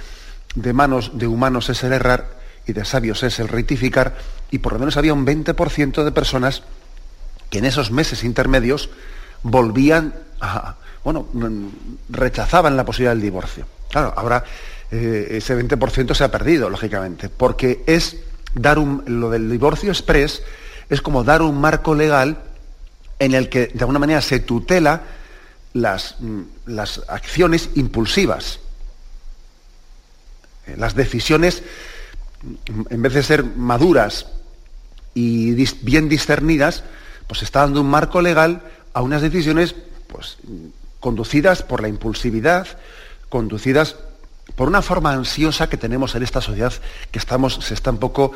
de 0.54 0.72
manos 0.72 1.18
de 1.18 1.26
humanos 1.26 1.68
es 1.68 1.82
el 1.82 1.92
errar 1.92 2.36
y 2.66 2.72
de 2.72 2.84
sabios 2.84 3.22
es 3.24 3.40
el 3.40 3.48
rectificar, 3.48 4.16
y 4.50 4.58
por 4.58 4.74
lo 4.74 4.78
menos 4.78 4.96
había 4.96 5.12
un 5.12 5.26
20% 5.26 6.04
de 6.04 6.12
personas 6.12 6.62
que 7.50 7.58
en 7.58 7.64
esos 7.64 7.90
meses 7.90 8.24
intermedios 8.24 8.90
volvían 9.42 10.14
a, 10.40 10.76
bueno, 11.04 11.26
rechazaban 12.08 12.76
la 12.76 12.84
posibilidad 12.84 13.12
del 13.12 13.22
divorcio. 13.22 13.66
Claro, 13.90 14.12
ahora 14.16 14.44
eh, 14.90 15.28
ese 15.30 15.56
20% 15.56 16.14
se 16.14 16.24
ha 16.24 16.30
perdido, 16.30 16.68
lógicamente, 16.68 17.28
porque 17.28 17.82
es 17.86 18.16
dar 18.54 18.78
un, 18.78 19.04
lo 19.06 19.30
del 19.30 19.50
divorcio 19.50 19.90
express 19.90 20.42
es 20.88 21.02
como 21.02 21.24
dar 21.24 21.42
un 21.42 21.60
marco 21.60 21.94
legal 21.94 22.38
en 23.18 23.34
el 23.34 23.48
que 23.48 23.68
de 23.68 23.80
alguna 23.80 23.98
manera 23.98 24.20
se 24.20 24.40
tutela 24.40 25.02
las, 25.72 26.16
mm, 26.20 26.42
las 26.66 27.02
acciones 27.08 27.70
impulsivas. 27.74 28.60
Eh, 30.66 30.74
las 30.76 30.94
decisiones, 30.94 31.62
mm, 32.42 32.82
en 32.90 33.02
vez 33.02 33.14
de 33.14 33.22
ser 33.22 33.44
maduras 33.44 34.26
y 35.14 35.54
bien 35.82 36.08
discernidas, 36.08 36.84
pues 37.26 37.42
está 37.42 37.60
dando 37.60 37.80
un 37.80 37.90
marco 37.90 38.20
legal 38.20 38.62
a 38.92 39.02
unas 39.02 39.22
decisiones 39.22 39.74
pues, 40.08 40.38
conducidas 41.00 41.62
por 41.62 41.82
la 41.82 41.88
impulsividad, 41.88 42.66
conducidas 43.28 43.96
por 44.54 44.68
una 44.68 44.82
forma 44.82 45.12
ansiosa 45.12 45.68
que 45.68 45.76
tenemos 45.76 46.14
en 46.14 46.22
esta 46.22 46.40
sociedad, 46.40 46.72
que 47.10 47.18
estamos, 47.18 47.54
se 47.62 47.74
está 47.74 47.90
un 47.90 47.98
poco 47.98 48.32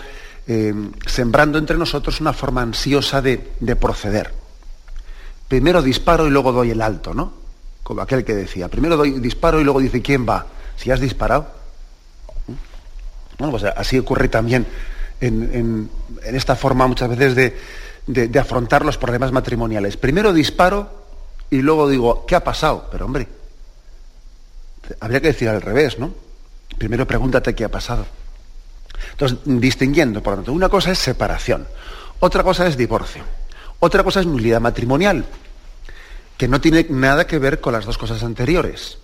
eh, 0.47 0.75
sembrando 1.06 1.59
entre 1.59 1.78
nosotros 1.78 2.20
una 2.20 2.32
forma 2.32 2.62
ansiosa 2.62 3.23
de, 3.23 3.38
proceder. 3.78 4.32
Primero 5.49 5.82
disparo 5.82 6.26
y 6.26 6.30
luego 6.30 6.52
doy 6.52 6.70
el 6.70 6.82
alto, 6.82 7.14
¿no? 7.14 7.32
Como 7.82 8.02
aquel 8.02 8.25
que 8.25 8.35
decía, 8.35 8.68
primero 8.68 8.97
doy 8.97 9.18
disparo 9.20 9.61
y 9.61 9.64
luego 9.64 9.80
dice, 9.80 10.02
¿quién 10.02 10.28
va? 10.28 10.47
Si 10.76 10.90
has 10.90 11.00
disparado. 11.00 11.49
Bueno, 13.38 13.52
pues 13.52 13.64
así 13.64 13.99
ocurre 13.99 14.28
también 14.28 14.66
en, 15.20 15.90
esta 16.25 16.56
forma 16.56 16.87
muchas 16.87 17.09
veces 17.09 17.35
de, 17.35 17.56
de 18.07 18.38
afrontar 18.38 18.85
los 18.85 18.99
problemas 18.99 19.33
matrimoniales. 19.33 19.97
Primero 19.97 20.33
disparo 20.33 21.00
y 21.50 21.62
luego 21.62 21.88
digo, 21.88 22.25
¿qué 22.26 22.37
ha 22.37 22.45
pasado? 22.45 22.88
Pero 22.90 23.07
hombre, 23.07 23.28
habría 25.00 25.21
que 25.21 25.28
decir 25.28 25.49
al 25.49 25.61
revés, 25.61 25.99
¿no? 25.99 26.14
Primero 26.78 27.07
pregúntate 27.07 27.54
qué 27.54 27.64
ha 27.64 27.69
pasado. 27.69 28.07
Entonces, 29.12 29.38
distinguiendo, 29.45 30.23
por 30.23 30.33
lo 30.33 30.37
tanto, 30.38 30.52
una 30.52 30.69
cosa 30.69 30.92
es 30.92 30.99
separación, 30.99 31.66
otra 32.21 32.42
cosa 32.42 32.66
es 32.66 32.76
divorcio, 32.76 33.25
otra 33.80 34.04
cosa 34.04 34.21
es 34.21 34.26
nulidad 34.26 34.61
matrimonial, 34.61 35.25
que 36.37 36.49
no 36.49 36.61
tiene 36.61 36.87
nada 36.88 37.26
que 37.26 37.38
ver 37.38 37.61
con 37.61 37.73
las 37.73 37.85
dos 37.85 37.99
cosas 37.99 38.23
anteriores, 38.23 38.99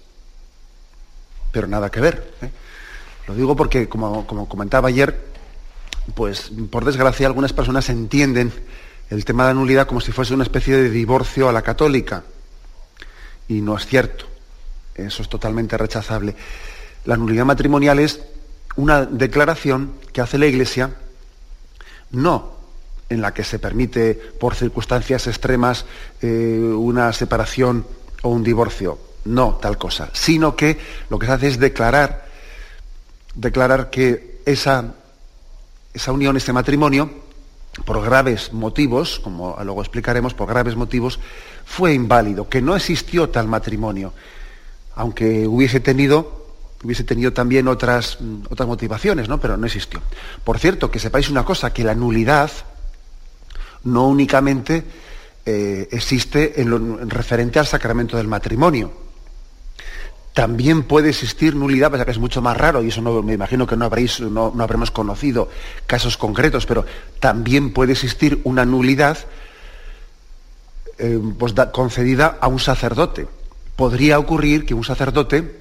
pero 1.51 1.67
nada 1.67 1.91
que 1.91 2.01
ver. 2.01 2.33
¿eh? 2.43 2.51
Lo 3.27 3.35
digo 3.35 3.57
porque, 3.57 3.89
como, 3.89 4.27
como 4.27 4.49
comentaba 4.49 4.89
ayer, 4.89 5.19
pues 6.15 6.53
por 6.71 6.85
desgracia 6.85 7.27
algunas 7.27 7.53
personas 7.53 7.89
entienden 7.89 8.53
el 9.11 9.25
tema 9.25 9.45
de 9.45 9.55
la 9.55 9.61
nulidad 9.61 9.87
como 9.87 10.01
si 10.01 10.13
fuese 10.13 10.35
una 10.35 10.45
especie 10.45 10.77
de 10.77 10.91
divorcio 10.91 11.49
a 11.49 11.53
la 11.53 11.63
católica, 11.63 12.25
y 13.49 13.61
no 13.61 13.77
es 13.77 13.87
cierto. 13.87 14.27
Eso 14.95 15.23
es 15.23 15.29
totalmente 15.29 15.77
rechazable. 15.77 16.35
La 17.05 17.17
nulidad 17.17 17.45
matrimonial 17.45 17.99
es 17.99 18.21
una 18.77 19.05
declaración 19.05 19.93
que 20.13 20.21
hace 20.21 20.39
la 20.39 20.47
Iglesia, 20.47 20.91
no 22.11 22.57
en 23.09 23.21
la 23.21 23.33
que 23.33 23.45
se 23.45 23.59
permite 23.59 24.15
por 24.15 24.55
circunstancias 24.55 25.27
extremas 25.27 25.85
eh, 26.21 26.59
una 26.59 27.13
separación 27.13 27.87
o 28.23 28.31
un 28.31 28.43
divorcio, 28.43 28.99
no 29.27 29.59
tal 29.63 29.79
cosa, 29.79 30.11
sino 30.13 30.57
que 30.57 30.79
lo 31.09 31.19
que 31.19 31.27
se 31.27 31.33
hace 31.33 31.49
es 31.49 31.61
declarar, 31.61 32.27
declarar 33.35 33.91
que 33.91 34.41
esa, 34.45 34.95
esa 35.95 36.13
unión, 36.13 36.37
ese 36.37 36.53
matrimonio, 36.53 37.26
por 37.85 38.03
graves 38.03 38.53
motivos, 38.53 39.21
como 39.21 39.57
luego 39.63 39.83
explicaremos, 39.83 40.35
por 40.35 40.49
graves 40.49 40.77
motivos, 40.77 41.19
fue 41.65 41.95
inválido, 41.95 42.49
que 42.49 42.63
no 42.63 42.75
existió 42.75 43.29
tal 43.29 43.49
matrimonio 43.49 44.13
aunque 44.97 45.47
hubiese 45.47 45.79
tenido, 45.79 46.47
hubiese 46.83 47.05
tenido 47.05 47.33
también 47.33 47.69
otras, 47.69 48.19
mm, 48.19 48.47
otras 48.51 48.67
motivaciones, 48.67 49.29
¿no? 49.29 49.39
pero 49.39 49.57
no 49.57 49.67
existió. 49.67 50.03
Por 50.43 50.59
cierto, 50.59 50.91
que 50.91 50.99
sepáis 50.99 51.31
una 51.31 51.45
cosa, 51.45 51.73
que 51.73 51.85
la 51.85 51.95
nulidad 51.95 52.51
no 53.85 54.09
únicamente 54.09 54.83
eh, 55.45 55.87
existe 55.93 56.61
en, 56.61 56.71
lo, 56.71 56.97
referente 57.07 57.59
al 57.59 57.67
sacramento 57.67 58.17
del 58.17 58.27
matrimonio. 58.27 59.06
También 60.37 60.83
puede 60.83 61.09
existir 61.09 61.57
nulidad, 61.57 61.91
pese 61.91 62.05
que 62.05 62.11
es 62.11 62.19
mucho 62.19 62.43
más 62.43 62.57
raro, 62.57 62.83
y 62.83 62.89
eso 62.89 63.01
no, 63.01 63.23
me 63.23 63.33
imagino 63.33 63.67
que 63.67 63.75
no, 63.75 63.87
habréis, 63.87 64.21
no, 64.21 64.53
habremos 64.61 64.91
conocido 64.91 65.49
casos 65.87 66.19
concretos, 66.19 66.67
pero 66.67 66.85
también 67.21 67.73
puede 67.73 67.93
existir 67.93 68.43
una 68.45 68.67
nulidad 68.67 69.17
eh, 70.99 71.19
pues 71.39 71.55
concedida 71.73 72.37
a 72.41 72.49
un 72.49 72.61
sacerdote 72.61 73.29
podría 73.77 74.19
ocurrir 74.19 74.65
que 74.65 74.75
un 74.75 74.83
sacerdote, 74.83 75.61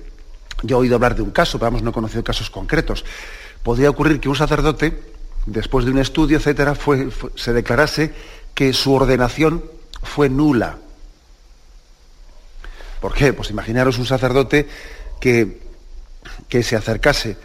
yo 0.63 0.77
he 0.77 0.79
oído 0.79 0.96
hablar 0.96 1.15
de 1.15 1.22
un 1.22 1.32
caso, 1.32 1.60
pero 1.60 1.67
vamos, 1.67 1.84
no 1.84 1.91
he 1.91 1.94
conocido 1.94 2.24
casos 2.24 2.50
concretos, 2.50 3.05
podría 3.62 3.89
ocurrir 3.89 4.20
que 4.20 4.29
un 4.29 4.36
sacerdote, 4.36 5.00
después 5.46 5.86
de 5.86 5.91
un 5.91 6.00
estudio, 6.00 6.38
etcétera, 6.38 6.75
se 7.36 7.53
declarase 7.53 8.13
que 8.53 8.74
su 8.74 8.94
ordenación 8.94 9.63
fue 10.01 10.29
nula. 10.29 10.77
¿Por 13.00 13.14
qué? 13.14 13.34
Pues 13.34 13.50
imaginaros 13.50 13.98
un 13.98 14.06
sacerdote 14.06 14.68
que, 15.20 15.62
que 16.50 16.64
se 16.64 16.75
acercase 16.75 17.38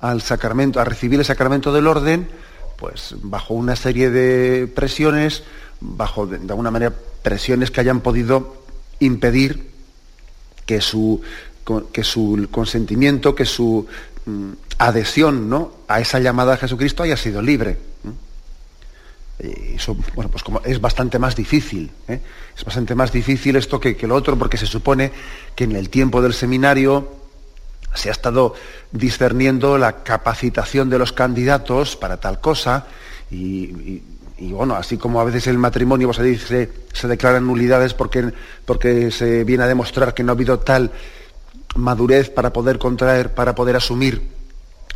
al 0.00 0.22
sacramento, 0.22 0.80
a 0.80 0.84
recibir 0.84 1.18
el 1.18 1.24
sacramento 1.24 1.72
del 1.72 1.86
orden, 1.86 2.28
pues 2.76 3.14
bajo 3.22 3.54
una 3.54 3.76
serie 3.76 4.10
de 4.10 4.66
presiones, 4.66 5.42
bajo 5.80 6.26
de 6.26 6.36
alguna 6.36 6.70
manera 6.70 6.94
presiones 7.22 7.70
que 7.70 7.80
hayan 7.80 8.00
podido 8.00 8.64
impedir 9.00 9.70
que 10.64 10.80
su, 10.80 11.20
que 11.92 12.04
su 12.04 12.48
consentimiento, 12.50 13.34
que 13.34 13.44
su 13.44 13.86
mm, 14.26 14.50
adhesión 14.78 15.50
¿no? 15.50 15.72
a 15.88 16.00
esa 16.00 16.18
llamada 16.20 16.54
a 16.54 16.56
Jesucristo 16.56 17.02
haya 17.02 17.16
sido 17.16 17.42
libre. 17.42 17.89
Eso, 19.40 19.96
bueno, 20.14 20.30
pues 20.30 20.44
es 20.64 20.80
bastante 20.80 21.18
más 21.18 21.34
difícil. 21.34 21.90
¿eh? 22.08 22.20
Es 22.56 22.64
bastante 22.64 22.94
más 22.94 23.12
difícil 23.12 23.56
esto 23.56 23.80
que, 23.80 23.96
que, 23.96 24.06
lo 24.06 24.14
otro, 24.14 24.38
porque 24.38 24.56
se 24.56 24.66
supone 24.66 25.12
que 25.54 25.64
en 25.64 25.76
el 25.76 25.88
tiempo 25.90 26.20
del 26.22 26.34
seminario 26.34 27.20
se 27.94 28.08
ha 28.08 28.12
estado 28.12 28.54
discerniendo 28.92 29.76
la 29.78 30.02
capacitación 30.04 30.90
de 30.90 30.98
los 30.98 31.12
candidatos 31.12 31.96
para 31.96 32.18
tal 32.18 32.40
cosa 32.40 32.86
y 34.40 34.52
bueno, 34.52 34.74
así 34.74 34.96
como 34.96 35.20
a 35.20 35.24
veces 35.24 35.46
el 35.48 35.58
matrimonio 35.58 36.08
pues, 36.08 36.40
se 36.42 36.70
se 36.92 37.08
declaran 37.08 37.46
nulidades 37.46 37.94
porque, 37.94 38.32
porque 38.64 39.10
se 39.10 39.44
viene 39.44 39.64
a 39.64 39.66
demostrar 39.66 40.14
que 40.14 40.22
no 40.22 40.32
ha 40.32 40.34
habido 40.34 40.58
tal 40.60 40.90
madurez 41.76 42.30
para 42.30 42.52
poder 42.52 42.78
contraer, 42.78 43.34
para 43.34 43.54
poder 43.54 43.76
asumir 43.76 44.39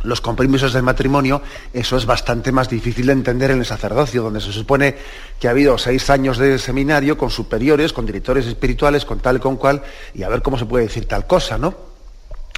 los 0.05 0.21
compromisos 0.21 0.73
del 0.73 0.83
matrimonio, 0.83 1.41
eso 1.73 1.97
es 1.97 2.05
bastante 2.05 2.51
más 2.51 2.69
difícil 2.69 3.07
de 3.07 3.13
entender 3.13 3.51
en 3.51 3.59
el 3.59 3.65
sacerdocio, 3.65 4.23
donde 4.23 4.41
se 4.41 4.51
supone 4.51 4.95
que 5.39 5.47
ha 5.47 5.51
habido 5.51 5.77
seis 5.77 6.09
años 6.09 6.37
de 6.37 6.57
seminario 6.59 7.17
con 7.17 7.29
superiores, 7.29 7.93
con 7.93 8.05
directores 8.05 8.45
espirituales, 8.45 9.05
con 9.05 9.19
tal 9.19 9.39
con 9.39 9.57
cual, 9.57 9.83
y 10.13 10.23
a 10.23 10.29
ver 10.29 10.41
cómo 10.41 10.57
se 10.57 10.65
puede 10.65 10.85
decir 10.85 11.05
tal 11.05 11.27
cosa, 11.27 11.57
¿no? 11.57 11.75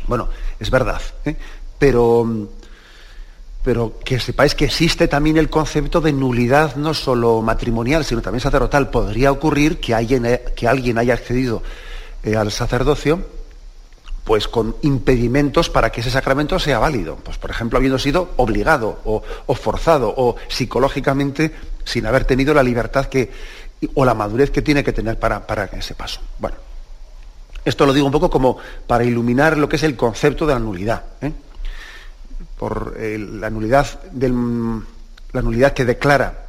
Bueno, 0.07 0.29
es 0.59 0.69
verdad, 0.69 1.01
¿eh? 1.25 1.35
pero 1.77 2.49
pero 3.63 3.99
que 3.99 4.17
sepáis 4.17 4.55
que 4.55 4.63
existe 4.63 5.09
también 5.09 5.35
el 5.35 5.49
concepto 5.49 5.99
de 5.99 6.13
nulidad 6.13 6.77
no 6.77 6.93
solo 6.93 7.41
matrimonial, 7.41 8.05
sino 8.05 8.21
también 8.21 8.39
sacerdotal. 8.39 8.89
Podría 8.89 9.29
ocurrir 9.29 9.81
que 9.81 9.93
alguien, 9.93 10.39
que 10.55 10.69
alguien 10.69 10.97
haya 10.97 11.13
accedido 11.13 11.61
eh, 12.23 12.37
al 12.37 12.49
sacerdocio 12.49 13.25
pues 14.27 14.49
con 14.49 14.75
impedimentos 14.81 15.69
para 15.69 15.89
que 15.89 16.01
ese 16.01 16.11
sacramento 16.11 16.59
sea 16.59 16.79
válido. 16.79 17.15
Pues, 17.15 17.37
por 17.37 17.49
ejemplo, 17.49 17.77
habiendo 17.77 17.97
sido 17.97 18.31
obligado 18.35 18.99
o, 19.05 19.55
forzado 19.55 20.13
o 20.15 20.35
psicológicamente 20.49 21.53
sin 21.85 22.05
haber 22.05 22.25
tenido 22.25 22.53
la 22.53 22.61
libertad 22.61 23.05
que, 23.05 23.31
o 23.93 24.03
la 24.03 24.13
madurez 24.13 24.51
que 24.51 24.61
tiene 24.61 24.83
que 24.83 24.91
tener 24.91 25.17
para, 25.17 25.47
para 25.47 25.63
ese 25.63 25.95
paso. 25.95 26.19
Bueno, 26.39 26.57
esto 27.63 27.85
lo 27.85 27.93
digo 27.93 28.05
un 28.05 28.11
poco 28.11 28.29
como 28.29 28.57
para 28.85 29.05
iluminar 29.05 29.57
lo 29.57 29.69
que 29.69 29.77
es 29.77 29.83
el 29.83 29.95
concepto 29.95 30.45
de 30.45 30.53
la 30.53 30.59
nulidad. 30.59 31.03
¿eh? 31.21 31.31
por 32.57 32.95
eh, 32.97 33.17
la, 33.17 33.49
nulidad 33.49 33.87
la 34.13 35.41
nulidad 35.41 35.73
que 35.73 35.85
declara 35.85 36.47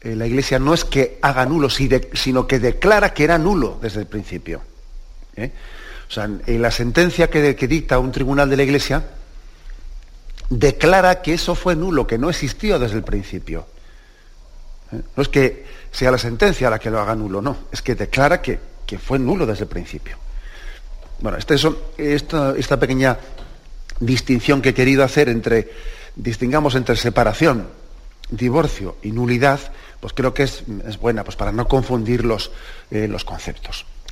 eh, 0.00 0.14
la 0.14 0.26
Iglesia 0.28 0.60
no 0.60 0.74
es 0.74 0.84
que 0.84 1.18
haga 1.22 1.44
nulo, 1.44 1.68
sino 1.70 2.46
que 2.46 2.60
declara 2.60 3.12
que 3.12 3.24
era 3.24 3.36
nulo 3.36 3.78
desde 3.82 4.00
el 4.00 4.06
principio. 4.06 4.60
O 6.08 6.12
sea, 6.12 6.24
en 6.24 6.62
la 6.62 6.70
sentencia 6.70 7.28
que, 7.28 7.54
dicta 7.54 7.98
un 7.98 8.12
tribunal 8.12 8.48
de 8.48 8.56
la 8.56 8.62
Iglesia, 8.62 9.04
declara 10.48 11.20
que 11.20 11.34
eso 11.34 11.54
fue 11.54 11.74
nulo, 11.74 12.06
que 12.06 12.18
no 12.18 12.30
existió 12.30 12.78
desde 12.78 12.96
el 12.96 13.02
principio. 13.02 13.66
¿Eh? 14.92 15.00
No 15.16 15.22
es 15.22 15.28
que 15.28 15.66
sea 15.90 16.10
la 16.10 16.18
sentencia 16.18 16.70
la 16.70 16.78
que 16.78 16.90
lo 16.90 17.00
haga 17.00 17.14
nulo, 17.14 17.42
no, 17.42 17.56
es 17.72 17.82
que 17.82 17.94
declara 17.94 18.40
que, 18.40 18.58
fue 18.98 19.18
nulo 19.18 19.46
desde 19.46 19.64
el 19.64 19.68
principio. 19.68 20.16
Bueno, 21.18 21.38
este 21.38 21.56
esta, 21.98 22.78
pequeña 22.78 23.18
distinción 23.98 24.62
que 24.62 24.68
he 24.68 24.74
querido 24.74 25.02
hacer 25.02 25.28
entre, 25.28 25.72
distingamos 26.14 26.76
entre 26.76 26.94
separación, 26.94 27.66
divorcio 28.30 28.96
y 29.02 29.10
nulidad, 29.10 29.58
pues 29.98 30.12
creo 30.12 30.32
que 30.32 30.44
es, 30.44 30.62
buena, 31.00 31.24
pues 31.24 31.36
para 31.36 31.50
no 31.50 31.66
confundir 31.66 32.24
los, 32.24 32.52
eh, 32.92 33.08
los 33.08 33.24
conceptos. 33.24 33.86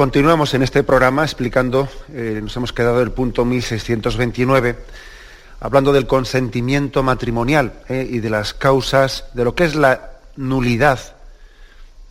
Continuamos 0.00 0.54
en 0.54 0.62
este 0.62 0.82
programa 0.82 1.24
explicando, 1.24 1.86
eh, 2.14 2.40
nos 2.42 2.56
hemos 2.56 2.72
quedado 2.72 3.02
el 3.02 3.12
punto 3.12 3.44
1629, 3.44 4.74
hablando 5.60 5.92
del 5.92 6.06
consentimiento 6.06 7.02
matrimonial 7.02 7.82
eh, 7.86 8.08
y 8.10 8.20
de 8.20 8.30
las 8.30 8.54
causas, 8.54 9.26
de 9.34 9.44
lo 9.44 9.54
que 9.54 9.64
es 9.64 9.74
la 9.74 10.12
nulidad, 10.36 10.98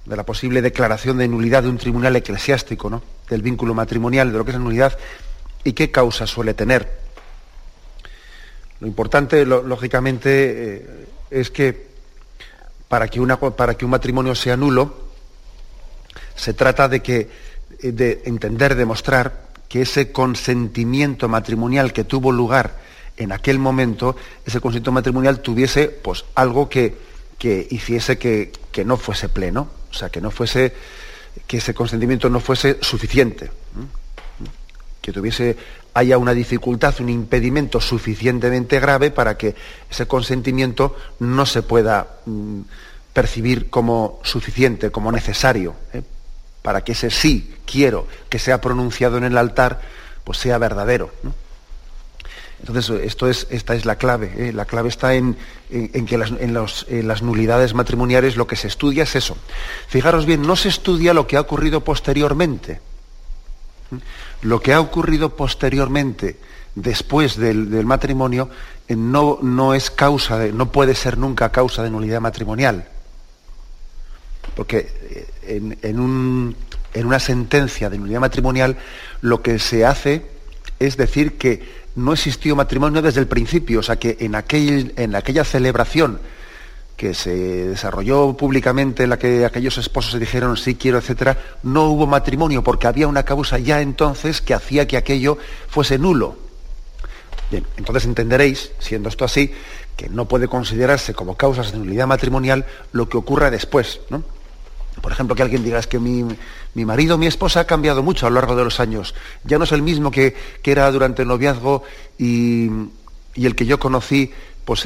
de 0.05 0.15
la 0.15 0.23
posible 0.23 0.61
declaración 0.61 1.17
de 1.17 1.27
nulidad 1.27 1.63
de 1.63 1.69
un 1.69 1.79
tribunal 1.79 2.15
eclesiástico, 2.15 2.91
¿no? 2.91 3.01
del 3.27 3.41
vínculo 3.41 3.73
matrimonial, 3.73 4.31
de 4.31 4.37
lo 4.37 4.45
que 4.45 4.51
es 4.51 4.57
la 4.57 4.63
nulidad 4.63 4.95
y 5.63 5.73
qué 5.73 5.89
causas 5.89 6.29
suele 6.29 6.53
tener. 6.53 6.95
Lo 8.81 8.85
importante, 8.85 9.47
lógicamente, 9.47 10.75
eh, 10.75 11.07
es 11.31 11.49
que 11.49 11.87
para 12.87 13.07
que, 13.07 13.19
un 13.19 13.89
matrimonio 13.89 14.35
sea 14.35 14.55
nulo, 14.55 15.09
se 16.35 16.53
trata 16.53 16.87
de 16.87 16.99
que 16.99 17.49
de 17.81 18.21
entender, 18.25 18.75
demostrar 18.75 19.49
que 19.67 19.83
ese 19.83 20.11
consentimiento 20.11 21.29
matrimonial 21.29 21.93
que 21.93 22.03
tuvo 22.03 22.31
lugar 22.31 22.77
en 23.17 23.31
aquel 23.31 23.59
momento, 23.59 24.15
ese 24.45 24.59
consentimiento 24.59 24.91
matrimonial 24.91 25.41
tuviese 25.41 25.89
pues, 25.89 26.25
algo 26.35 26.69
que, 26.69 26.97
que 27.37 27.67
hiciese 27.69 28.17
que, 28.17 28.51
no 28.85 28.97
fuese 28.97 29.29
pleno, 29.29 29.69
o 29.91 29.93
sea, 29.93 30.09
que 30.09 30.21
no 30.21 30.31
fuese, 30.31 30.73
que 31.45 31.57
ese 31.57 31.73
consentimiento 31.73 32.29
no 32.29 32.39
fuese 32.39 32.77
suficiente, 32.81 33.51
que 35.01 35.11
tuviese, 35.11 35.57
haya 35.93 36.17
una 36.17 36.33
dificultad, 36.33 36.95
un 37.01 37.09
impedimento 37.09 37.81
suficientemente 37.81 38.79
grave 38.79 39.11
para 39.11 39.37
que 39.37 39.53
ese 39.89 40.07
consentimiento 40.07 40.95
no 41.19 41.45
se 41.45 41.61
pueda 41.61 42.19
mm, 42.25 42.61
percibir 43.13 43.69
como 43.69 44.19
suficiente, 44.23 44.91
como 44.91 45.11
necesario. 45.11 45.75
¿eh? 45.93 46.01
Para 46.69 46.83
que 46.83 46.91
ese 46.91 47.09
sí 47.09 47.55
quiero 47.65 48.05
que 48.29 48.37
sea 48.37 48.61
pronunciado 48.61 49.17
en 49.17 49.23
el 49.23 49.39
altar, 49.39 49.81
pues 50.23 50.37
sea 50.37 50.59
verdadero. 50.59 51.09
Entonces, 52.59 52.91
esto 53.03 53.27
es, 53.27 53.47
esta 53.49 53.73
es 53.73 53.85
la 53.85 53.95
clave. 53.95 54.31
¿eh? 54.37 54.53
La 54.53 54.65
clave 54.65 54.89
está 54.89 55.15
en, 55.15 55.35
que 55.71 56.15
en, 56.15 57.07
las 57.07 57.21
nulidades 57.23 57.73
matrimoniales 57.73 58.35
lo 58.35 58.45
que 58.45 58.55
se 58.55 58.67
estudia 58.67 59.01
es 59.01 59.15
eso. 59.15 59.35
Fijaros 59.87 60.27
bien, 60.27 60.43
no 60.43 60.55
se 60.55 60.69
estudia 60.69 61.15
lo 61.15 61.25
que 61.25 61.37
ha 61.37 61.41
ocurrido 61.41 61.83
posteriormente. 61.83 62.81
Lo 64.43 64.61
que 64.61 64.73
ha 64.73 64.79
ocurrido 64.79 65.35
posteriormente, 65.35 66.37
después 66.75 67.35
del, 67.35 67.83
matrimonio, 67.83 68.47
eh, 68.87 68.95
no, 68.95 69.39
no, 69.41 69.73
es 69.73 69.89
causa 69.89 70.37
de, 70.37 70.53
no 70.53 70.71
puede 70.71 70.93
ser 70.93 71.17
nunca 71.17 71.51
causa 71.51 71.81
de 71.81 71.89
nulidad 71.89 72.21
matrimonial. 72.21 72.87
Porque 74.59 74.91
eh, 75.43 75.77
en, 75.83 77.05
una 77.05 77.19
sentencia 77.19 77.89
de 77.89 77.97
nulidad 77.97 78.19
matrimonial 78.19 78.75
lo 79.21 79.41
que 79.41 79.57
se 79.57 79.85
hace 79.85 80.25
es 80.79 80.97
decir 80.97 81.37
que 81.37 81.63
no 81.95 82.11
existió 82.11 82.57
matrimonio 82.57 83.01
desde 83.01 83.21
el 83.21 83.27
principio, 83.27 83.79
o 83.79 83.83
sea 83.83 83.95
que 83.95 84.17
en, 84.19 84.35
aquel, 84.35 84.93
en 84.97 85.15
aquella 85.15 85.45
celebración 85.45 86.19
que 86.97 87.13
se 87.13 87.33
desarrolló 87.67 88.35
públicamente 88.35 89.03
en 89.03 89.11
la 89.11 89.17
que 89.17 89.45
aquellos 89.45 89.77
esposos 89.77 90.11
se 90.11 90.19
dijeron 90.19 90.57
sí 90.57 90.75
quiero, 90.75 90.97
etcétera, 90.97 91.37
no 91.63 91.85
hubo 91.85 92.05
matrimonio 92.05 92.61
porque 92.61 92.87
había 92.87 93.07
una 93.07 93.23
causa 93.23 93.59
ya 93.59 93.79
entonces 93.79 94.41
que 94.41 94.53
hacía 94.53 94.85
que 94.89 94.97
aquello 94.97 95.37
fuese 95.69 95.97
nulo. 95.97 96.35
Bien, 97.49 97.65
entonces 97.77 98.03
entenderéis, 98.03 98.73
siendo 98.77 99.07
esto 99.07 99.23
así, 99.23 99.53
que 99.95 100.09
no 100.09 100.27
puede 100.27 100.49
considerarse 100.49 101.13
como 101.13 101.37
causas 101.37 101.71
de 101.71 101.77
nulidad 101.77 102.07
matrimonial 102.07 102.65
lo 102.91 103.07
que 103.07 103.15
ocurra 103.15 103.49
después, 103.49 104.01
¿no? 104.09 104.21
Por 105.01 105.11
ejemplo, 105.11 105.35
que 105.35 105.43
alguien 105.43 105.63
diga, 105.63 105.79
es 105.79 105.87
que 105.87 105.99
mi, 105.99 106.25
marido, 106.73 107.17
mi 107.17 107.27
esposa 107.27 107.61
ha 107.61 107.65
cambiado 107.65 108.03
mucho 108.03 108.27
a 108.27 108.29
lo 108.29 108.35
largo 108.35 108.55
de 108.55 108.63
los 108.63 108.79
años. 108.79 109.15
Ya 109.43 109.57
no 109.57 109.63
es 109.63 109.71
el 109.71 109.81
mismo 109.81 110.11
que, 110.11 110.35
era 110.63 110.91
durante 110.91 111.23
el 111.23 111.27
noviazgo 111.27 111.83
y, 112.17 112.69
el 113.35 113.55
que 113.55 113.65
yo 113.65 113.79
conocí 113.79 114.31
pues, 114.65 114.85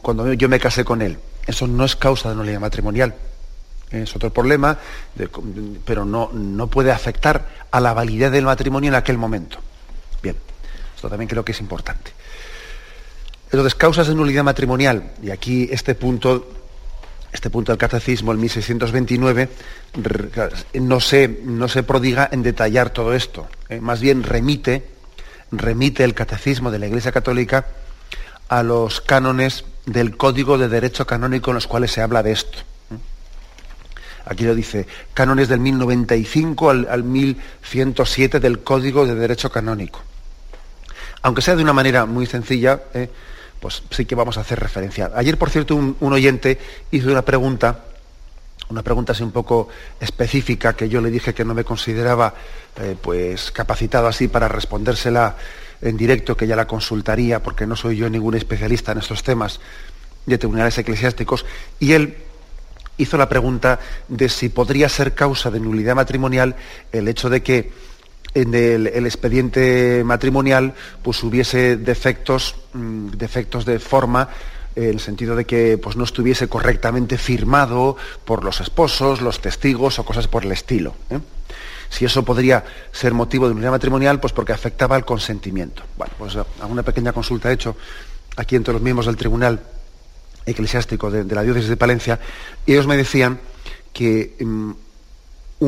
cuando 0.00 0.32
yo 0.32 0.48
me 0.48 0.58
casé 0.58 0.84
con 0.84 1.02
él. 1.02 1.18
Eso 1.46 1.66
no 1.66 1.84
es 1.84 1.96
causa 1.96 2.30
de 2.30 2.36
nulidad 2.36 2.60
matrimonial. 2.60 3.14
Es 3.90 4.16
otro 4.16 4.32
problema, 4.32 4.78
pero 5.84 6.04
no, 6.04 6.30
no 6.32 6.66
puede 6.68 6.90
afectar 6.90 7.66
a 7.70 7.80
la 7.80 7.92
validez 7.92 8.32
del 8.32 8.44
matrimonio 8.44 8.88
en 8.88 8.94
aquel 8.94 9.18
momento. 9.18 9.58
Bien, 10.22 10.36
esto 10.94 11.10
también 11.10 11.28
creo 11.28 11.44
que 11.44 11.52
es 11.52 11.60
importante. 11.60 12.12
Entonces, 13.46 13.74
causas 13.74 14.08
de 14.08 14.14
nulidad 14.14 14.44
matrimonial, 14.44 15.12
y 15.22 15.28
aquí 15.28 15.68
este 15.70 15.94
punto 15.94 16.61
este 17.32 17.48
punto 17.50 17.72
del 17.72 17.78
catecismo, 17.78 18.30
el 18.32 18.38
1629, 18.38 19.48
no 20.74 21.00
se, 21.00 21.28
no 21.44 21.68
se 21.68 21.82
prodiga 21.82 22.28
en 22.30 22.42
detallar 22.42 22.90
todo 22.90 23.14
esto. 23.14 23.48
¿eh? 23.68 23.80
Más 23.80 24.00
bien 24.00 24.22
remite, 24.22 24.86
remite 25.50 26.04
el 26.04 26.14
catecismo 26.14 26.70
de 26.70 26.78
la 26.78 26.86
Iglesia 26.86 27.10
Católica 27.10 27.66
a 28.48 28.62
los 28.62 29.00
cánones 29.00 29.64
del 29.86 30.16
Código 30.16 30.58
de 30.58 30.68
Derecho 30.68 31.06
Canónico 31.06 31.50
en 31.50 31.54
los 31.54 31.66
cuales 31.66 31.90
se 31.90 32.02
habla 32.02 32.22
de 32.22 32.32
esto. 32.32 32.58
¿eh? 32.58 32.98
Aquí 34.26 34.44
lo 34.44 34.54
dice, 34.54 34.86
cánones 35.14 35.48
del 35.48 35.60
1095 35.60 36.70
al, 36.70 36.86
al 36.90 37.02
1107 37.02 38.40
del 38.40 38.60
Código 38.60 39.06
de 39.06 39.14
Derecho 39.14 39.50
Canónico. 39.50 40.02
Aunque 41.22 41.40
sea 41.40 41.56
de 41.56 41.62
una 41.62 41.72
manera 41.72 42.04
muy 42.04 42.26
sencilla, 42.26 42.82
¿eh? 42.92 43.08
Pues 43.62 43.84
sí 43.90 44.04
que 44.06 44.16
vamos 44.16 44.36
a 44.38 44.40
hacer 44.40 44.58
referencia. 44.58 45.12
Ayer, 45.14 45.38
por 45.38 45.48
cierto, 45.48 45.76
un, 45.76 45.96
oyente 46.00 46.58
hizo 46.90 47.12
una 47.12 47.22
pregunta, 47.22 47.84
una 48.68 48.82
pregunta 48.82 49.12
así 49.12 49.22
un 49.22 49.30
poco 49.30 49.68
específica, 50.00 50.74
que 50.74 50.88
yo 50.88 51.00
le 51.00 51.12
dije 51.12 51.32
que 51.32 51.44
no 51.44 51.54
me 51.54 51.62
consideraba 51.62 52.34
eh, 52.80 52.96
pues 53.00 53.52
capacitado 53.52 54.08
así 54.08 54.26
para 54.26 54.48
respondérsela 54.48 55.36
en 55.80 55.96
directo, 55.96 56.36
que 56.36 56.48
ya 56.48 56.56
la 56.56 56.66
consultaría, 56.66 57.40
porque 57.40 57.64
no 57.64 57.76
soy 57.76 57.96
yo 57.96 58.10
ningún 58.10 58.34
especialista 58.34 58.90
en 58.90 58.98
estos 58.98 59.22
temas 59.22 59.60
de 60.26 60.38
tribunales 60.38 60.76
eclesiásticos, 60.78 61.46
y 61.78 61.92
él 61.92 62.16
hizo 62.96 63.16
la 63.16 63.28
pregunta 63.28 63.78
de 64.08 64.28
si 64.28 64.48
podría 64.48 64.88
ser 64.88 65.14
causa 65.14 65.52
de 65.52 65.60
nulidad 65.60 65.94
matrimonial 65.94 66.56
el 66.90 67.06
hecho 67.06 67.30
de 67.30 67.44
que 67.44 67.70
en 68.34 68.54
el, 68.54 68.86
expediente 69.06 70.02
matrimonial 70.04 70.74
pues 71.02 71.22
hubiese 71.22 71.76
defectos, 71.76 72.56
mm, 72.72 73.10
defectos 73.10 73.64
de 73.64 73.78
forma 73.78 74.28
en 74.74 74.84
el 74.84 75.00
sentido 75.00 75.36
de 75.36 75.44
que 75.44 75.78
pues, 75.78 75.96
no 75.96 76.04
estuviese 76.04 76.48
correctamente 76.48 77.18
firmado 77.18 77.96
por 78.24 78.44
los 78.44 78.60
esposos, 78.60 79.20
los 79.20 79.40
testigos 79.40 79.98
o 79.98 80.04
cosas 80.04 80.28
por 80.28 80.44
el 80.44 80.52
estilo. 80.52 80.94
¿eh? 81.10 81.18
Si 81.90 82.06
eso 82.06 82.24
podría 82.24 82.64
ser 82.90 83.12
motivo 83.12 83.46
de 83.46 83.54
unidad 83.54 83.70
matrimonial, 83.70 84.18
pues 84.18 84.32
porque 84.32 84.52
afectaba 84.52 84.96
al 84.96 85.04
consentimiento. 85.04 85.82
Bueno, 85.98 86.14
pues 86.18 86.36
una 86.66 86.82
pequeña 86.82 87.12
consulta 87.12 87.50
he 87.50 87.54
hecho 87.54 87.76
aquí 88.36 88.56
entre 88.56 88.72
los 88.72 88.80
miembros 88.80 89.06
del 89.06 89.16
Tribunal 89.16 89.60
Eclesiástico 90.46 91.10
de, 91.10 91.24
la 91.34 91.42
Diócesis 91.42 91.68
de 91.68 91.76
Palencia, 91.76 92.18
y 92.64 92.72
ellos 92.72 92.86
me 92.86 92.96
decían 92.96 93.40
que 93.92 94.36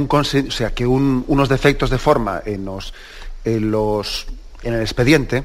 mm, 0.03 0.49
o 0.49 0.51
sea, 0.51 0.75
que 0.75 0.87
unos 0.87 1.49
defectos 1.49 1.91
de 1.91 1.99
forma 1.99 2.43
en, 2.45 2.65
los, 2.65 2.93
en 3.45 4.75
el 4.75 4.81
expediente, 4.81 5.45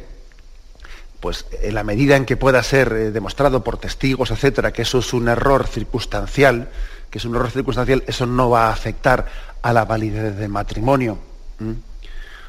pues 1.20 1.46
en 1.62 1.76
la 1.76 1.84
medida 1.84 2.16
en 2.16 2.26
que 2.26 2.38
pueda 2.38 2.64
ser 2.64 2.94
eh, 2.94 3.12
demostrado 3.12 3.64
por 3.64 3.78
testigos, 3.78 4.32
etcétera, 4.32 4.72
que 4.72 4.84
eso 4.84 5.00
es 5.00 5.14
un 5.14 5.28
error 5.28 5.68
circunstancial, 5.68 6.70
que 7.10 7.18
es 7.18 7.26
un 7.26 7.36
error 7.36 7.52
circunstancial, 7.52 8.04
eso 8.08 8.26
no 8.26 8.50
va 8.50 8.68
a 8.68 8.74
afectar 8.74 9.26
a 9.62 9.74
la 9.74 9.86
validez 9.86 10.38
del 10.38 10.50
matrimonio. 10.50 11.18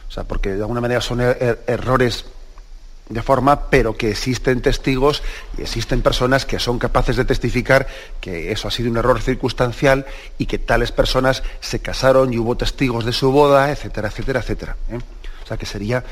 O 0.09 0.13
sea, 0.13 0.25
porque 0.25 0.51
de 0.51 0.61
alguna 0.61 0.81
manera 0.81 1.01
son 1.01 1.21
er-, 1.21 1.37
er-, 1.41 1.61
errores 1.67 2.25
de 3.11 3.23
forma, 3.23 3.69
pero 3.69 3.97
que 3.97 4.11
existen 4.11 4.63
testigos 4.63 5.23
y 5.59 5.63
existen 5.63 6.01
personas 6.01 6.47
que 6.47 6.59
son 6.61 6.79
capaces 6.79 7.17
de 7.17 7.25
testificar 7.25 7.89
que 8.21 8.53
eso 8.53 8.69
ha 8.69 8.71
sido 8.71 8.91
un 8.91 8.97
error 8.97 9.21
circunstancial 9.21 10.07
y 10.39 10.47
que 10.47 10.59
tales 10.59 10.93
personas 10.93 11.43
se 11.61 11.81
casaron 11.81 12.33
y 12.33 12.39
hubo 12.39 12.57
testigos 12.57 13.05
de 13.05 13.13
su 13.13 13.33
boda, 13.33 13.71
etcétera, 13.71 14.09
etcétera, 14.09 14.41
etcétera. 14.41 14.77
¿eh? 14.91 14.99
O 15.43 15.47
sea 15.47 15.57
que 15.57 15.67
sería, 15.67 16.05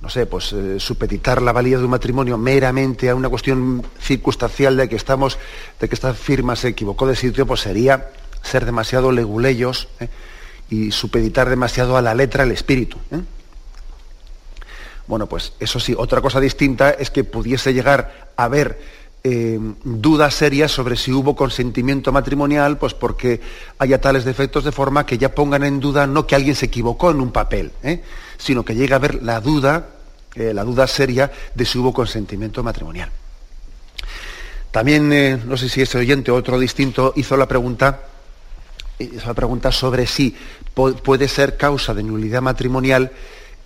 no 0.00 0.08
sé, 0.08 0.24
pues 0.24 0.54
eh, 0.54 0.80
supeditar 0.80 1.42
la 1.42 1.52
valía 1.52 1.76
de 1.76 1.84
un 1.84 1.90
matrimonio 1.90 2.38
meramente 2.38 3.10
a 3.10 3.14
una 3.14 3.28
cuestión 3.28 3.84
circunstancial 4.00 4.78
de 4.78 4.88
que 4.88 4.96
estamos, 4.96 5.38
de 5.78 5.88
que 5.90 5.94
esta 5.94 6.14
firma 6.14 6.56
se 6.56 6.68
equivocó 6.68 7.06
de 7.06 7.16
sitio, 7.16 7.46
pues 7.46 7.60
sería 7.60 8.08
ser 8.42 8.64
demasiado 8.64 9.12
leguleyos 9.12 9.88
¿eh? 10.00 10.08
y 10.70 10.90
supeditar 10.92 11.50
demasiado 11.50 11.98
a 11.98 12.02
la 12.02 12.14
letra 12.14 12.44
el 12.44 12.52
espíritu. 12.52 12.96
Bueno, 15.10 15.26
pues 15.26 15.54
eso 15.58 15.80
sí, 15.80 15.92
otra 15.98 16.20
cosa 16.20 16.38
distinta 16.38 16.90
es 16.90 17.10
que 17.10 17.24
pudiese 17.24 17.74
llegar 17.74 18.28
a 18.36 18.44
haber 18.44 18.78
eh, 19.24 19.58
dudas 19.82 20.34
serias 20.34 20.70
sobre 20.70 20.94
si 20.96 21.10
hubo 21.10 21.34
consentimiento 21.34 22.12
matrimonial, 22.12 22.78
pues 22.78 22.94
porque 22.94 23.40
haya 23.80 24.00
tales 24.00 24.24
defectos 24.24 24.62
de 24.62 24.70
forma 24.70 25.04
que 25.04 25.18
ya 25.18 25.34
pongan 25.34 25.64
en 25.64 25.80
duda 25.80 26.06
no 26.06 26.28
que 26.28 26.36
alguien 26.36 26.54
se 26.54 26.66
equivocó 26.66 27.10
en 27.10 27.20
un 27.20 27.32
papel, 27.32 27.72
¿eh? 27.82 28.04
sino 28.38 28.64
que 28.64 28.76
llegue 28.76 28.92
a 28.92 28.98
haber 28.98 29.20
la 29.20 29.40
duda, 29.40 29.88
eh, 30.36 30.54
la 30.54 30.62
duda 30.62 30.86
seria 30.86 31.32
de 31.56 31.64
si 31.64 31.76
hubo 31.76 31.92
consentimiento 31.92 32.62
matrimonial. 32.62 33.10
También, 34.70 35.08
no 35.48 35.56
sé 35.56 35.68
si 35.68 35.82
ese 35.82 35.98
oyente 35.98 36.30
o 36.30 36.36
otro 36.36 36.56
distinto 36.56 37.14
hizo 37.16 37.36
la 37.36 37.48
pregunta, 37.48 38.02
hizo 39.00 39.26
la 39.26 39.34
pregunta 39.34 39.72
sobre 39.72 40.06
si 40.06 40.36
puede 40.72 41.26
ser 41.26 41.56
causa 41.56 41.94
de 41.94 42.04
nulidad 42.04 42.42
matrimonial 42.42 43.10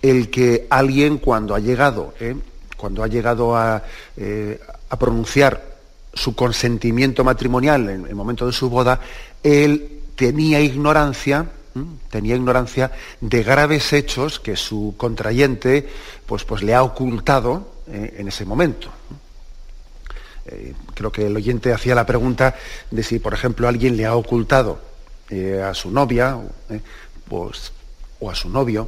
el 0.09 0.29
que 0.29 0.67
alguien 0.69 1.17
cuando 1.17 1.55
ha 1.55 1.59
llegado, 1.59 2.13
¿eh? 2.19 2.35
cuando 2.77 3.03
ha 3.03 3.07
llegado 3.07 3.55
eh, 4.17 4.59
a, 4.89 4.99
pronunciar 4.99 5.77
su 6.13 6.35
consentimiento 6.35 7.23
matrimonial 7.23 7.89
en 7.89 8.05
el 8.05 8.13
momento 8.13 8.45
de 8.45 8.53
su 8.53 8.69
boda, 8.69 8.99
él 9.41 10.03
tenía 10.15 10.61
ignorancia, 10.61 11.49
tenía 12.11 12.35
ignorancia 12.35 12.91
de 13.19 13.41
graves 13.41 13.93
hechos 13.93 14.39
que 14.39 14.55
su 14.55 14.93
contrayente 14.95 15.89
pues, 16.27 16.43
pues 16.43 16.61
le 16.61 16.75
ha 16.75 16.83
ocultado 16.83 17.67
¿eh? 17.87 18.13
en 18.19 18.27
ese 18.27 18.45
momento. 18.45 18.91
creo 20.93 21.11
que 21.11 21.25
el 21.25 21.35
oyente 21.35 21.73
hacía 21.73 21.95
la 21.95 22.05
pregunta 22.05 22.53
de 22.91 23.01
si, 23.01 23.17
por 23.17 23.33
ejemplo, 23.33 23.67
alguien 23.67 23.97
le 23.97 24.05
ha 24.05 24.15
ocultado 24.15 24.79
a 25.63 25.73
su 25.73 25.89
novia 25.89 26.39
pues, 27.27 27.71
o 28.19 28.29
a 28.29 28.35
su 28.35 28.49
novio 28.49 28.87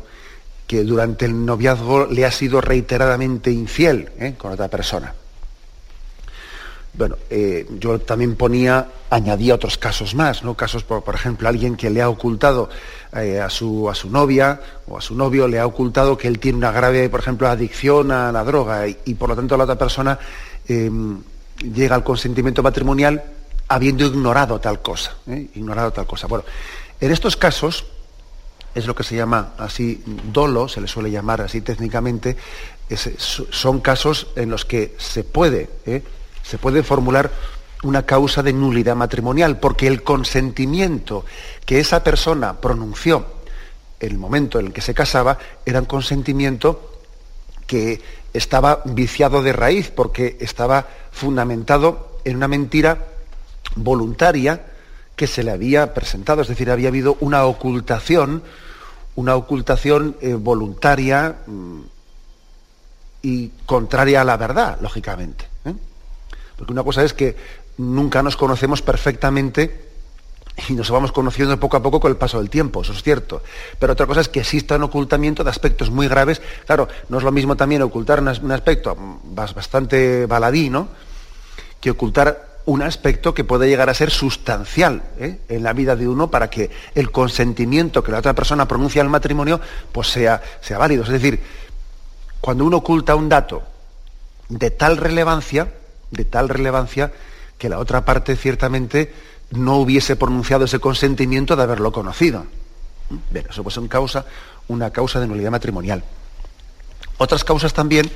que 0.68 0.84
durante 0.84 1.26
el 1.26 1.46
noviazgo 1.46 2.06
le 2.08 2.26
ha 2.26 2.32
sido 2.32 2.60
reiteradamente 2.60 3.50
infiel 3.50 4.10
¿eh? 4.20 4.36
con 4.38 4.52
otra 4.52 4.68
persona. 4.68 5.14
Bueno, 6.94 7.16
eh, 7.30 7.66
yo 7.80 8.00
también 8.00 8.36
ponía, 8.36 8.88
añadía 9.10 9.56
otros 9.56 9.78
casos 9.78 10.16
más, 10.16 10.44
¿no? 10.44 10.56
Casos, 10.56 10.84
por, 10.84 11.04
ejemplo, 11.14 11.48
alguien 11.48 11.78
que 11.78 11.92
le 11.92 12.02
ha 12.02 12.10
ocultado 12.10 12.70
eh, 13.16 13.40
a, 13.40 13.52
su, 13.52 13.88
a 13.88 13.94
su 13.94 14.10
novia 14.10 14.60
o 14.88 14.98
a 14.98 15.02
su 15.02 15.16
novio, 15.16 15.48
le 15.48 15.60
ha 15.60 15.68
ocultado 15.68 16.18
que 16.18 16.28
él 16.28 16.40
tiene 16.40 16.58
una 16.58 16.72
grave, 16.72 17.08
por 17.08 17.20
ejemplo, 17.20 17.48
adicción 17.48 18.12
a 18.12 18.32
la 18.32 18.44
droga 18.44 18.88
y, 18.88 18.98
y 19.06 19.14
por 19.14 19.30
lo 19.30 19.36
tanto 19.36 19.56
la 19.56 19.64
otra 19.66 19.78
persona 19.78 20.18
llega 20.68 21.96
al 21.96 22.04
consentimiento 22.04 22.62
matrimonial 22.62 23.24
habiendo 23.70 24.06
ignorado 24.06 24.60
tal 24.60 24.82
cosa, 24.82 25.16
ignorado 25.28 25.92
tal 25.92 26.06
cosa. 26.06 26.28
Bueno, 26.28 26.44
en 27.00 27.12
estos 27.12 27.38
casos, 27.38 27.86
es 28.78 28.86
lo 28.86 28.94
que 28.94 29.04
se 29.04 29.16
llama 29.16 29.54
así 29.58 30.04
dolo, 30.32 30.70
se 30.70 30.80
le 30.80 30.88
suele 30.88 31.10
llamar 31.10 31.42
así 31.42 31.62
técnicamente, 31.62 32.38
son 33.28 33.82
casos 33.82 34.28
en 34.36 34.52
los 34.52 34.66
que 34.66 34.96
se 35.00 35.24
puede, 35.24 35.68
¿eh? 35.88 36.04
se 36.44 36.60
puede 36.60 36.84
formular 36.84 37.32
una 37.82 38.06
causa 38.06 38.44
de 38.44 38.54
nulidad 38.54 38.96
matrimonial, 38.96 39.60
porque 39.60 39.88
el 39.88 40.04
consentimiento 40.04 41.26
que 41.66 41.80
esa 41.80 42.04
persona 42.04 42.62
pronunció 42.62 43.26
en 44.00 44.12
el 44.12 44.18
momento 44.20 44.60
en 44.60 44.68
el 44.68 44.74
que 44.74 44.82
se 44.82 44.94
casaba 44.94 45.40
era 45.66 45.80
un 45.80 45.86
consentimiento 45.86 47.02
que 47.66 48.00
estaba 48.32 48.84
viciado 48.86 49.42
de 49.42 49.54
raíz, 49.54 49.90
porque 49.90 50.38
estaba 50.40 50.88
fundamentado 51.12 52.20
en 52.26 52.38
una 52.38 52.48
mentira 52.48 53.08
voluntaria 53.76 54.62
que 55.16 55.28
se 55.28 55.44
le 55.44 55.52
había 55.52 55.96
presentado, 55.96 56.44
es 56.44 56.48
decir, 56.48 56.70
había 56.70 56.90
habido 56.90 57.18
una 57.20 57.44
ocultación, 57.46 58.44
una 59.18 59.36
ocultación 59.36 60.16
eh, 60.22 60.36
voluntaria 60.36 61.38
mm, 61.48 61.82
y 63.24 63.50
contraria 63.66 64.22
a 64.22 64.24
la 64.24 64.38
verdad, 64.38 64.78
lógicamente. 64.80 65.46
¿eh? 65.66 65.74
Porque 66.56 66.72
una 66.72 66.84
cosa 66.84 67.04
es 67.04 67.14
que 67.14 67.36
nunca 67.78 68.22
nos 68.22 68.38
conocemos 68.38 68.84
perfectamente 68.84 69.88
y 70.70 70.74
nos 70.74 70.92
vamos 70.92 71.12
conociendo 71.12 71.60
poco 71.60 71.78
a 71.78 71.82
poco 71.82 72.00
con 72.00 72.12
el 72.12 72.18
paso 72.18 72.38
del 72.38 72.52
tiempo, 72.52 72.84
eso 72.84 72.94
es 72.94 73.02
cierto. 73.02 73.42
Pero 73.80 73.94
otra 73.94 74.06
cosa 74.06 74.22
es 74.22 74.30
que 74.30 74.42
exista 74.42 74.76
un 74.76 74.84
ocultamiento 74.84 75.44
de 75.44 75.50
aspectos 75.50 75.90
muy 75.90 76.08
graves. 76.08 76.40
Claro, 76.68 76.88
no 77.10 77.18
es 77.18 77.24
lo 77.24 77.32
mismo 77.32 77.58
también 77.58 77.82
ocultar 77.82 78.20
un 78.20 78.52
aspecto 78.52 78.96
bastante 79.24 80.28
baladí, 80.28 80.70
¿no? 80.70 80.90
Que 81.82 81.90
ocultar 81.90 82.47
un 82.68 82.82
aspecto 82.82 83.34
que 83.34 83.46
puede 83.46 83.70
llegar 83.70 83.90
a 83.90 83.94
ser 83.94 84.12
sustancial 84.12 85.02
¿eh? 85.20 85.40
en 85.48 85.64
la 85.64 85.72
vida 85.72 85.96
de 85.96 86.06
uno 86.06 86.30
para 86.30 86.50
que 86.50 86.70
el 86.96 87.12
consentimiento 87.12 88.04
que 88.04 88.12
la 88.12 88.20
otra 88.20 88.36
persona 88.36 88.68
pronuncia 88.68 89.02
al 89.02 89.08
matrimonio 89.08 89.62
pues 89.94 90.10
sea, 90.10 90.42
sea 90.60 90.78
válido. 90.78 91.04
Es 91.04 91.10
decir, 91.10 91.42
cuando 92.42 92.66
uno 92.66 92.78
oculta 92.78 93.16
un 93.16 93.30
dato 93.30 93.64
de 94.50 94.70
tal 94.70 94.98
relevancia, 94.98 95.76
de 96.12 96.26
tal 96.26 96.50
relevancia, 96.50 97.14
que 97.58 97.70
la 97.70 97.80
otra 97.80 98.04
parte 98.04 98.36
ciertamente 98.36 99.14
no 99.52 99.78
hubiese 99.78 100.18
pronunciado 100.18 100.66
ese 100.66 100.80
consentimiento 100.80 101.56
de 101.56 101.64
haberlo 101.64 101.94
conocido. 101.94 102.48
Bien, 103.32 103.46
eso 103.50 103.64
pues 103.64 103.78
es 103.78 103.88
causa, 103.88 104.26
una 104.68 104.92
causa 104.92 105.22
de 105.22 105.28
nulidad 105.28 105.52
matrimonial. 105.52 106.04
Otras 107.18 107.46
causas 107.46 107.74
también, 107.74 108.12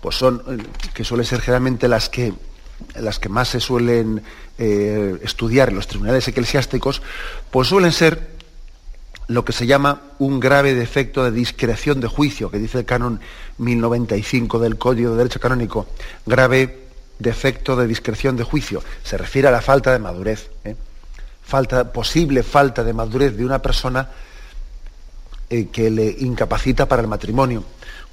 pues 0.00 0.16
son, 0.16 0.42
eh, 0.48 0.66
que 0.92 1.04
suelen 1.04 1.24
ser 1.24 1.40
generalmente 1.40 1.86
las 1.86 2.08
que 2.08 2.34
las 2.94 3.18
que 3.18 3.28
más 3.28 3.48
se 3.48 3.60
suelen 3.60 4.22
eh, 4.58 5.18
estudiar 5.22 5.70
en 5.70 5.76
los 5.76 5.86
tribunales 5.86 6.26
eclesiásticos, 6.28 7.02
pues 7.50 7.68
suelen 7.68 7.92
ser 7.92 8.34
lo 9.26 9.44
que 9.44 9.52
se 9.52 9.66
llama 9.66 10.02
un 10.18 10.38
grave 10.40 10.74
defecto 10.74 11.24
de 11.24 11.30
discreción 11.30 12.00
de 12.00 12.08
juicio, 12.08 12.50
que 12.50 12.58
dice 12.58 12.78
el 12.78 12.84
canon 12.84 13.20
1095 13.58 14.58
del 14.58 14.76
Código 14.76 15.12
de 15.12 15.16
Derecho 15.18 15.40
Canónico, 15.40 15.86
grave 16.26 16.84
defecto 17.18 17.76
de 17.76 17.86
discreción 17.86 18.36
de 18.36 18.44
juicio, 18.44 18.82
se 19.02 19.16
refiere 19.16 19.48
a 19.48 19.50
la 19.50 19.62
falta 19.62 19.92
de 19.92 19.98
madurez, 19.98 20.50
¿eh? 20.64 20.76
falta, 21.42 21.92
posible 21.92 22.42
falta 22.42 22.84
de 22.84 22.92
madurez 22.92 23.36
de 23.36 23.44
una 23.44 23.60
persona 23.60 24.10
eh, 25.48 25.68
que 25.70 25.90
le 25.90 26.16
incapacita 26.20 26.86
para 26.86 27.02
el 27.02 27.08
matrimonio. 27.08 27.64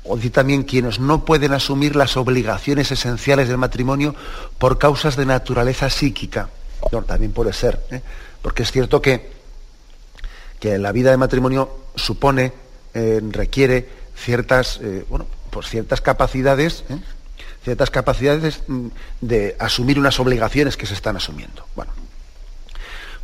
O 0.04 0.16
dice 0.16 0.32
también 0.32 0.64
quienes 0.64 1.00
no 1.00 1.26
pueden 1.26 1.54
asumir 1.54 1.96
las 1.96 2.18
obligaciones 2.18 2.92
esenciales 2.92 3.48
del 3.48 3.58
matrimonio 3.58 4.16
por 4.58 4.78
causas 4.78 5.16
de 5.16 5.26
naturaleza 5.26 5.90
psíquica. 5.90 6.50
también 7.06 7.32
puede 7.32 7.54
ser, 7.54 7.80
¿eh? 7.92 8.02
porque 8.42 8.64
es 8.64 8.72
cierto 8.72 9.02
que 9.02 9.42
que 10.62 10.78
la 10.78 10.92
vida 10.92 11.10
de 11.10 11.18
matrimonio 11.18 11.76
supone, 11.96 12.54
eh, 12.94 13.20
requiere 13.32 13.90
ciertas, 14.16 14.80
eh, 14.82 15.04
bueno, 15.10 15.26
pues 15.50 15.68
ciertas 15.68 16.02
capacidades, 16.02 16.84
ciertas 17.64 17.90
capacidades 17.90 18.62
mm, 18.68 18.88
de 19.22 19.56
asumir 19.60 19.98
unas 19.98 20.20
obligaciones 20.20 20.78
que 20.78 20.86
se 20.86 20.94
están 20.94 21.18
asumiendo. 21.18 21.66
Bueno, 21.76 21.92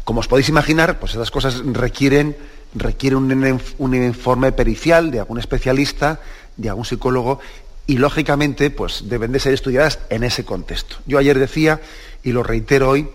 como 0.03 0.21
os 0.21 0.27
podéis 0.27 0.49
imaginar, 0.49 0.99
pues 0.99 1.13
esas 1.13 1.29
cosas 1.29 1.61
requieren, 1.63 2.35
requieren 2.73 3.19
un, 3.19 3.61
un 3.77 3.95
informe 3.95 4.51
pericial 4.51 5.11
de 5.11 5.19
algún 5.19 5.37
especialista, 5.37 6.19
de 6.57 6.69
algún 6.69 6.85
psicólogo, 6.85 7.39
y 7.85 7.97
lógicamente, 7.97 8.69
pues 8.69 9.03
deben 9.07 9.31
de 9.31 9.39
ser 9.39 9.53
estudiadas 9.53 9.99
en 10.09 10.23
ese 10.23 10.43
contexto. 10.43 10.97
Yo 11.05 11.17
ayer 11.17 11.39
decía, 11.39 11.79
y 12.21 12.33
lo 12.33 12.43
reitero 12.43 12.89
hoy, 12.89 13.07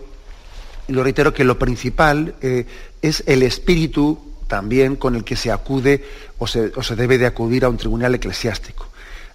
y 0.87 0.93
lo 0.93 1.03
reitero 1.03 1.33
que 1.33 1.43
lo 1.43 1.59
principal 1.59 2.35
eh, 2.41 2.65
es 3.01 3.23
el 3.27 3.43
espíritu 3.43 4.19
también 4.47 4.95
con 4.95 5.15
el 5.15 5.23
que 5.23 5.35
se 5.35 5.51
acude 5.51 6.03
o 6.37 6.47
se, 6.47 6.95
debe 6.95 7.17
de 7.17 7.25
acudir 7.25 7.65
a 7.65 7.69
un 7.69 7.77
tribunal 7.77 8.15
eclesiástico. 8.15 8.87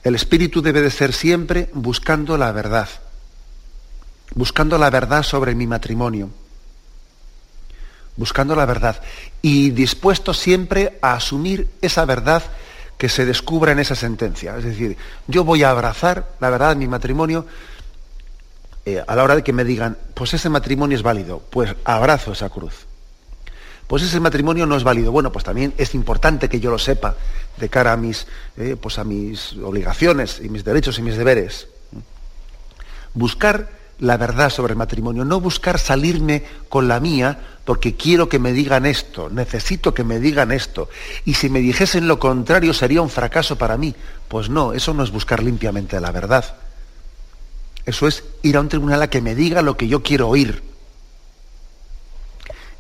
El 0.05 0.15
espíritu 0.15 0.63
debe 0.63 0.83
de 0.83 0.91
ser 0.91 1.13
siempre 1.13 1.71
buscando 1.73 2.37
la 2.37 2.53
verdad, 2.53 2.89
buscando 4.35 4.79
la 4.79 4.91
verdad 4.91 5.23
sobre 5.23 5.55
mi 5.55 5.67
matrimonio, 5.67 6.31
buscando 8.17 8.55
la 8.55 8.67
verdad 8.67 9.03
y 9.43 9.71
dispuesto 9.71 10.35
siempre 10.35 10.99
a 11.03 11.15
asumir 11.15 11.69
esa 11.81 12.05
verdad 12.05 12.43
que 12.99 13.09
se 13.09 13.25
descubra 13.25 13.73
en 13.73 13.79
esa 13.79 13.95
sentencia. 13.95 14.57
Es 14.59 14.65
decir, 14.65 14.97
yo 15.29 15.45
voy 15.45 15.63
a 15.63 15.71
abrazar 15.71 16.33
la 16.41 16.51
verdad 16.51 16.71
de 16.71 16.77
mi 16.77 16.89
matrimonio 16.89 17.47
eh, 18.85 19.03
a 19.07 19.15
la 19.15 19.23
hora 19.23 19.37
de 19.37 19.45
que 19.45 19.53
me 19.53 19.65
digan, 19.65 19.97
pues 20.15 20.35
ese 20.35 20.49
matrimonio 20.49 20.97
es 20.97 21.03
válido, 21.03 21.41
pues 21.51 21.75
abrazo 21.85 22.33
esa 22.33 22.51
cruz. 22.51 22.87
Pues 23.87 24.03
ese 24.03 24.21
matrimonio 24.21 24.67
no 24.67 24.77
es 24.77 24.85
válido. 24.85 25.13
Bueno, 25.13 25.33
pues 25.33 25.45
también 25.45 25.73
es 25.79 25.95
importante 25.95 26.49
que 26.49 26.61
yo 26.61 26.71
lo 26.71 26.79
sepa 26.79 27.15
de 27.57 27.69
cara 27.71 27.93
a 27.93 27.97
mis, 27.97 28.27
eh, 28.59 28.77
pues 28.79 28.99
a 28.99 29.05
mis 29.05 29.55
obligaciones 29.55 30.41
y 30.43 30.51
mis 30.51 30.65
derechos 30.65 30.99
y 30.99 31.03
mis 31.03 31.17
deberes. 31.17 31.69
Buscar 33.15 33.78
la 34.01 34.17
verdad 34.17 34.51
sobre 34.51 34.73
el 34.73 34.79
matrimonio, 34.79 35.25
no 35.25 35.41
buscar 35.41 35.79
salirme 35.79 36.45
con 36.69 36.87
la 36.87 37.01
mía 37.01 37.59
porque 37.65 37.97
quiero 37.97 38.29
que 38.29 38.39
me 38.39 38.53
digan 38.53 38.87
esto, 38.87 39.29
necesito 39.29 39.93
que 39.93 40.05
me 40.05 40.21
digan 40.21 40.53
esto. 40.53 40.89
Y 41.25 41.35
si 41.35 41.51
me 41.51 41.59
dijesen 41.61 42.07
lo 42.07 42.19
contrario 42.19 42.73
sería 42.73 43.03
un 43.03 43.11
fracaso 43.11 43.57
para 43.57 43.77
mí. 43.77 43.95
Pues 44.29 44.49
no, 44.49 44.73
eso 44.73 44.95
no 44.95 45.03
es 45.03 45.11
buscar 45.11 45.43
limpiamente 45.43 46.01
la 46.01 46.13
verdad. 46.13 46.57
Eso 47.85 48.07
es 48.07 48.25
ir 48.43 48.57
a 48.57 48.61
un 48.61 48.69
tribunal 48.69 49.03
a 49.03 49.11
que 49.11 49.21
me 49.21 49.35
diga 49.35 49.63
lo 49.63 49.77
que 49.77 49.89
yo 49.89 50.03
quiero 50.03 50.29
oír. 50.29 50.63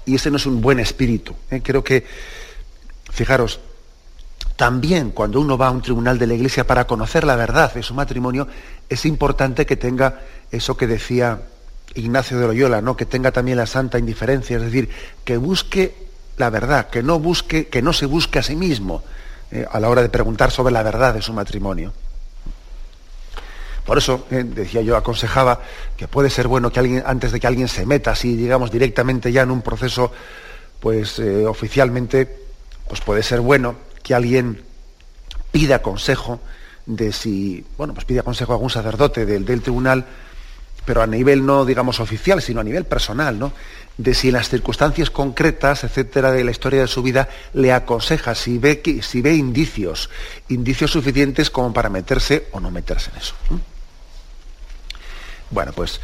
Y 0.04 0.14
ese 0.14 0.30
no 0.30 0.36
es 0.36 0.46
un 0.46 0.60
buen 0.60 0.78
espíritu. 0.78 1.34
¿eh? 1.50 1.60
Creo 1.62 1.84
que, 1.84 2.06
fijaros, 3.10 3.60
también 4.58 5.12
cuando 5.12 5.40
uno 5.40 5.56
va 5.56 5.68
a 5.68 5.70
un 5.70 5.82
tribunal 5.82 6.18
de 6.18 6.26
la 6.26 6.34
iglesia 6.34 6.66
para 6.66 6.84
conocer 6.84 7.22
la 7.22 7.36
verdad 7.36 7.72
de 7.72 7.84
su 7.84 7.94
matrimonio, 7.94 8.48
es 8.88 9.06
importante 9.06 9.64
que 9.64 9.76
tenga 9.76 10.22
eso 10.50 10.76
que 10.76 10.88
decía 10.88 11.42
Ignacio 11.94 12.40
de 12.40 12.48
Loyola, 12.48 12.80
¿no? 12.80 12.96
que 12.96 13.06
tenga 13.06 13.30
también 13.30 13.56
la 13.56 13.66
santa 13.66 14.00
indiferencia, 14.00 14.56
es 14.56 14.64
decir, 14.64 14.90
que 15.24 15.36
busque 15.36 15.94
la 16.38 16.50
verdad, 16.50 16.90
que 16.90 17.04
no 17.04 17.20
busque, 17.20 17.68
que 17.68 17.82
no 17.82 17.92
se 17.92 18.06
busque 18.06 18.40
a 18.40 18.42
sí 18.42 18.56
mismo 18.56 19.04
eh, 19.52 19.64
a 19.70 19.78
la 19.78 19.88
hora 19.88 20.02
de 20.02 20.08
preguntar 20.08 20.50
sobre 20.50 20.72
la 20.72 20.82
verdad 20.82 21.14
de 21.14 21.22
su 21.22 21.32
matrimonio. 21.32 21.92
Por 23.86 23.98
eso, 23.98 24.26
eh, 24.32 24.42
decía 24.42 24.82
yo, 24.82 24.96
aconsejaba 24.96 25.60
que 25.96 26.08
puede 26.08 26.30
ser 26.30 26.48
bueno 26.48 26.72
que 26.72 26.80
alguien, 26.80 27.04
antes 27.06 27.30
de 27.30 27.38
que 27.38 27.46
alguien 27.46 27.68
se 27.68 27.86
meta 27.86 28.10
así, 28.10 28.34
digamos, 28.34 28.72
directamente 28.72 29.30
ya 29.30 29.42
en 29.42 29.52
un 29.52 29.62
proceso, 29.62 30.10
pues 30.80 31.20
eh, 31.20 31.46
oficialmente, 31.46 32.40
pues 32.88 33.00
puede 33.02 33.22
ser 33.22 33.40
bueno 33.40 33.86
que 34.08 34.14
alguien 34.14 34.62
pida 35.52 35.82
consejo 35.82 36.40
de 36.86 37.12
si, 37.12 37.62
bueno, 37.76 37.92
pues 37.92 38.06
pida 38.06 38.22
consejo 38.22 38.52
a 38.52 38.54
algún 38.54 38.70
sacerdote 38.70 39.26
del, 39.26 39.44
del 39.44 39.60
tribunal, 39.60 40.06
pero 40.86 41.02
a 41.02 41.06
nivel 41.06 41.44
no, 41.44 41.66
digamos, 41.66 42.00
oficial, 42.00 42.40
sino 42.40 42.62
a 42.62 42.64
nivel 42.64 42.86
personal, 42.86 43.38
¿no? 43.38 43.52
de 43.98 44.14
si 44.14 44.28
en 44.28 44.34
las 44.34 44.48
circunstancias 44.48 45.10
concretas, 45.10 45.84
etcétera, 45.84 46.32
de 46.32 46.42
la 46.42 46.52
historia 46.52 46.80
de 46.80 46.86
su 46.86 47.02
vida, 47.02 47.28
le 47.52 47.70
aconseja 47.70 48.34
si 48.34 48.56
ve, 48.56 48.80
si 49.02 49.20
ve 49.20 49.34
indicios, 49.34 50.08
indicios 50.48 50.92
suficientes 50.92 51.50
como 51.50 51.74
para 51.74 51.90
meterse 51.90 52.46
o 52.52 52.60
no 52.60 52.70
meterse 52.70 53.10
en 53.10 53.18
eso. 53.18 53.34
Bueno, 55.50 55.72
pues 55.74 56.00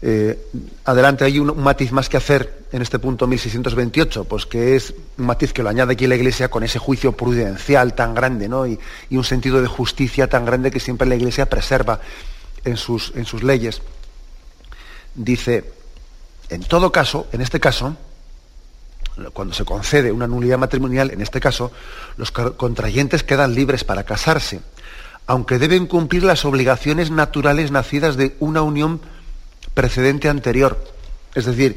eh, 0.00 0.38
adelante 0.84 1.24
hay 1.24 1.38
un, 1.40 1.60
matiz 1.60 1.90
más 1.90 2.08
que 2.08 2.16
hacer 2.16 2.66
en 2.70 2.82
este 2.82 2.98
punto 2.98 3.26
1628, 3.26 4.24
pues 4.24 4.46
que 4.46 4.76
es 4.76 4.94
un 5.16 5.26
matiz 5.26 5.52
que 5.52 5.62
lo 5.62 5.68
añade 5.68 5.94
aquí 5.94 6.06
la 6.06 6.14
Iglesia 6.14 6.48
con 6.48 6.62
ese 6.62 6.78
juicio 6.78 7.12
prudencial 7.12 7.94
tan 7.94 8.14
grande, 8.14 8.48
¿no? 8.48 8.66
Y, 8.66 8.78
un 9.10 9.24
sentido 9.24 9.60
de 9.60 9.66
justicia 9.66 10.28
tan 10.28 10.44
grande 10.44 10.70
que 10.70 10.80
siempre 10.80 11.08
la 11.08 11.16
Iglesia 11.16 11.46
preserva 11.46 12.00
en 12.64 12.76
sus, 12.76 13.12
en 13.16 13.24
sus 13.24 13.42
leyes. 13.42 13.82
Dice, 15.14 15.72
en 16.48 16.62
todo 16.62 16.92
caso, 16.92 17.26
en 17.32 17.40
este 17.40 17.58
caso, 17.58 17.96
cuando 19.32 19.52
se 19.52 19.64
concede 19.64 20.12
una 20.12 20.28
nulidad 20.28 20.58
matrimonial, 20.58 21.10
en 21.10 21.20
este 21.20 21.40
caso, 21.40 21.72
los 22.16 22.30
contrayentes 22.30 23.24
quedan 23.24 23.54
libres 23.54 23.82
para 23.82 24.04
casarse 24.04 24.60
aunque 25.28 25.58
deben 25.58 25.86
cumplir 25.86 26.24
las 26.24 26.46
obligaciones 26.46 27.10
naturales 27.10 27.70
nacidas 27.70 28.16
de 28.16 28.34
una 28.40 28.62
unión 28.62 29.02
precedente 29.74 30.28
anterior. 30.28 30.78
Es 31.34 31.46
decir, 31.46 31.76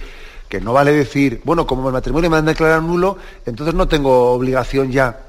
que 0.50 0.60
no 0.60 0.74
vale 0.74 0.92
decir, 0.92 1.42
bueno, 1.44 1.66
como 1.66 1.88
el 1.88 1.94
matrimonio 1.94 2.30
me 2.30 2.38
han 2.38 2.46
declarado 2.46 2.82
nulo, 2.82 3.18
entonces 3.46 3.74
no 3.74 3.88
tengo 3.88 4.32
obligación 4.32 4.92
ya. 4.92 5.28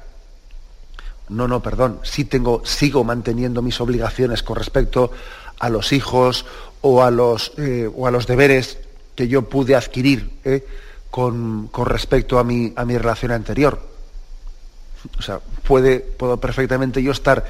No, 1.29 1.47
no, 1.47 1.61
perdón, 1.61 1.99
sí 2.03 2.25
tengo, 2.25 2.61
sigo 2.65 3.03
manteniendo 3.03 3.61
mis 3.61 3.79
obligaciones 3.79 4.43
con 4.43 4.57
respecto 4.57 5.11
a 5.59 5.69
los 5.69 5.93
hijos 5.93 6.45
o 6.81 7.03
a 7.03 7.09
los, 7.09 7.53
eh, 7.57 7.89
o 7.95 8.07
a 8.07 8.11
los 8.11 8.27
deberes 8.27 8.77
que 9.15 9.27
yo 9.27 9.43
pude 9.47 9.75
adquirir 9.75 10.39
eh, 10.43 10.65
con, 11.09 11.69
respecto 11.85 12.39
a 12.39 12.43
mi, 12.43 12.73
a 12.75 12.83
mi 12.83 12.97
relación 12.97 13.31
anterior. 13.31 13.79
O 15.17 15.21
sea, 15.21 15.39
puede, 15.39 15.99
puedo 15.99 16.37
perfectamente 16.37 17.01
yo 17.01 17.11
estar 17.11 17.45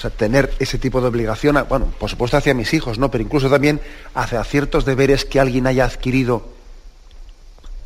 o 0.00 0.02
sea, 0.02 0.08
tener 0.08 0.54
ese 0.58 0.78
tipo 0.78 1.02
de 1.02 1.08
obligación, 1.08 1.62
bueno, 1.68 1.92
por 1.98 2.08
supuesto 2.08 2.38
hacia 2.38 2.54
mis 2.54 2.72
hijos, 2.72 2.98
¿no? 2.98 3.10
Pero 3.10 3.22
incluso 3.22 3.50
también 3.50 3.82
hacia 4.14 4.42
ciertos 4.44 4.86
deberes 4.86 5.26
que 5.26 5.38
alguien 5.38 5.66
haya 5.66 5.84
adquirido. 5.84 6.48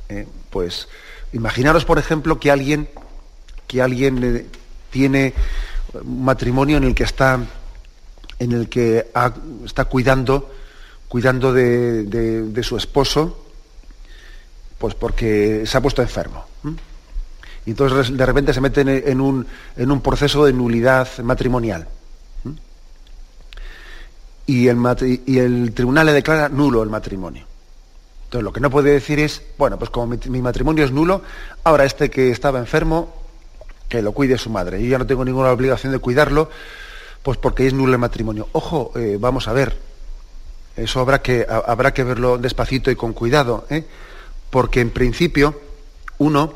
¿eh? 0.08 0.24
pues 0.50 0.86
imaginaros, 1.32 1.84
por 1.84 1.98
ejemplo, 1.98 2.38
que 2.38 2.52
alguien, 2.52 2.88
que 3.66 3.82
alguien 3.82 4.22
eh, 4.22 4.46
tiene 4.90 5.34
un 5.94 6.24
matrimonio 6.24 6.76
en 6.76 6.84
el 6.84 6.94
que 6.94 7.02
está, 7.02 7.40
en 8.38 8.52
el 8.52 8.68
que 8.68 9.08
está 9.64 9.86
cuidando, 9.86 10.54
cuidando 11.08 11.52
de, 11.52 12.60
su 12.62 12.76
esposo, 12.76 13.44
pues 14.78 14.94
porque 14.94 15.64
se 15.66 15.76
ha 15.76 15.80
puesto 15.80 16.00
enfermo. 16.00 16.44
Y 17.66 17.70
entonces 17.70 18.16
de 18.16 18.24
repente 18.24 18.54
se 18.54 18.60
mete 18.60 19.10
en 19.10 19.20
un, 19.20 19.44
en 19.76 19.90
un 19.90 20.00
proceso 20.00 20.44
de 20.44 20.52
nulidad 20.52 21.08
matrimonial 21.18 21.88
y 24.46 24.68
el, 24.68 25.72
tribunal 25.74 26.06
le 26.06 26.12
declara 26.12 26.48
nulo 26.48 26.82
el 26.82 26.90
matrimonio. 26.90 27.46
Entonces 28.24 28.44
lo 28.44 28.52
que 28.52 28.60
no 28.60 28.70
puede 28.70 28.90
decir 28.90 29.18
es, 29.18 29.42
bueno, 29.56 29.78
pues 29.78 29.90
como 29.90 30.16
mi, 30.28 30.42
matrimonio 30.42 30.84
es 30.84 30.92
nulo, 30.92 31.22
ahora 31.62 31.84
este 31.84 32.10
que 32.10 32.30
estaba 32.30 32.58
enfermo, 32.58 33.14
que 33.88 34.02
lo 34.02 34.12
cuide 34.12 34.38
su 34.38 34.50
madre. 34.50 34.82
Yo 34.82 34.88
ya 34.88 34.98
no 34.98 35.06
tengo 35.06 35.24
ninguna 35.24 35.50
obligación 35.50 35.92
de 35.92 35.98
cuidarlo, 35.98 36.50
pues 37.22 37.38
porque 37.38 37.66
es 37.66 37.72
nulo 37.72 37.92
el 37.92 37.98
matrimonio. 37.98 38.48
Ojo, 38.52 38.92
eh, 38.96 39.16
vamos 39.18 39.48
a 39.48 39.52
ver, 39.52 39.78
eso 40.76 41.00
habrá 41.00 41.22
que, 41.22 41.46
habrá 41.48 41.94
que 41.94 42.04
verlo 42.04 42.36
despacito 42.38 42.90
y 42.90 42.96
con 42.96 43.12
cuidado, 43.12 43.66
¿eh? 43.70 43.84
porque 44.50 44.80
en 44.80 44.90
principio 44.90 45.60
uno, 46.18 46.54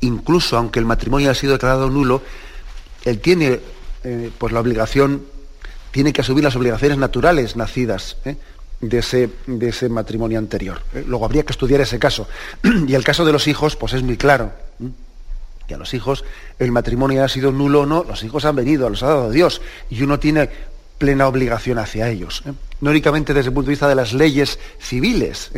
incluso 0.00 0.56
aunque 0.56 0.78
el 0.78 0.84
matrimonio 0.84 1.30
haya 1.30 1.38
sido 1.38 1.54
declarado 1.54 1.88
nulo, 1.88 2.22
él 3.04 3.20
tiene 3.20 3.60
eh, 4.04 4.30
pues 4.36 4.52
la 4.52 4.60
obligación 4.60 5.22
tiene 5.92 6.12
que 6.12 6.22
asumir 6.22 6.42
las 6.42 6.56
obligaciones 6.56 6.98
naturales 6.98 7.54
nacidas 7.54 8.16
¿eh? 8.24 8.36
de, 8.80 8.98
ese, 8.98 9.28
de, 9.46 9.68
ese, 9.68 9.88
matrimonio 9.88 10.38
anterior. 10.38 10.82
¿eh? 10.94 11.04
Luego 11.06 11.24
habría 11.24 11.44
que 11.44 11.52
estudiar 11.52 11.80
ese 11.80 12.00
caso. 12.00 12.26
y 12.88 12.94
el 12.94 13.04
caso 13.04 13.24
de 13.24 13.32
los 13.32 13.46
hijos, 13.46 13.76
pues 13.76 13.92
es 13.92 14.02
muy 14.02 14.16
claro. 14.16 14.50
Que 15.68 15.74
a 15.74 15.78
los 15.78 15.94
hijos 15.94 16.24
el 16.58 16.72
matrimonio 16.72 17.22
ha 17.22 17.28
sido 17.28 17.52
nulo 17.52 17.82
o 17.82 17.86
no, 17.86 18.04
los 18.04 18.24
hijos 18.24 18.44
han 18.44 18.56
venido, 18.56 18.90
los 18.90 19.02
ha 19.04 19.08
dado 19.08 19.30
Dios. 19.30 19.60
Y 19.90 20.02
uno 20.02 20.18
tiene 20.18 20.48
plena 20.98 21.28
obligación 21.28 21.78
hacia 21.78 22.08
ellos. 22.08 22.42
¿eh? 22.46 22.52
No 22.80 22.90
únicamente 22.90 23.34
desde 23.34 23.48
el 23.48 23.54
punto 23.54 23.68
de 23.68 23.72
vista 23.72 23.88
de 23.88 23.94
las 23.94 24.14
leyes 24.14 24.58
civiles, 24.80 25.52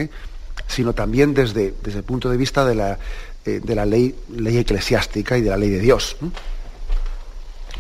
sino 0.67 0.93
también 0.93 1.33
desde, 1.33 1.75
desde, 1.83 1.99
el 2.01 2.05
punto 2.05 2.29
de 2.29 2.37
vista 2.37 2.67
de 2.67 2.75
la, 2.75 2.99
de 3.45 3.75
la 3.75 3.87
ley, 3.87 4.15
ley 4.37 4.59
eclesiástica 4.59 5.39
y 5.39 5.43
de 5.43 5.51
la 5.51 5.57
ley 5.57 5.71
de 5.71 5.81
Dios. 5.81 6.17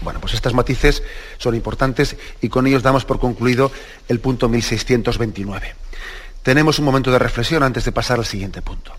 Bueno, 0.04 0.20
pues 0.20 0.34
estas 0.34 0.52
matices 0.52 1.02
son 1.38 1.54
importantes 1.54 2.16
y 2.42 2.48
con 2.50 2.66
ellos 2.66 2.82
damos 2.82 3.04
por 3.04 3.18
concluido 3.18 3.72
el 4.08 4.20
punto 4.20 4.48
1629. 4.48 5.74
Tenemos 6.42 6.78
un 6.78 6.84
momento 6.84 7.10
de 7.10 7.18
reflexión 7.18 7.62
antes 7.62 7.86
de 7.86 7.92
pasar 7.92 8.18
al 8.18 8.26
siguiente 8.26 8.60
punto. 8.60 8.92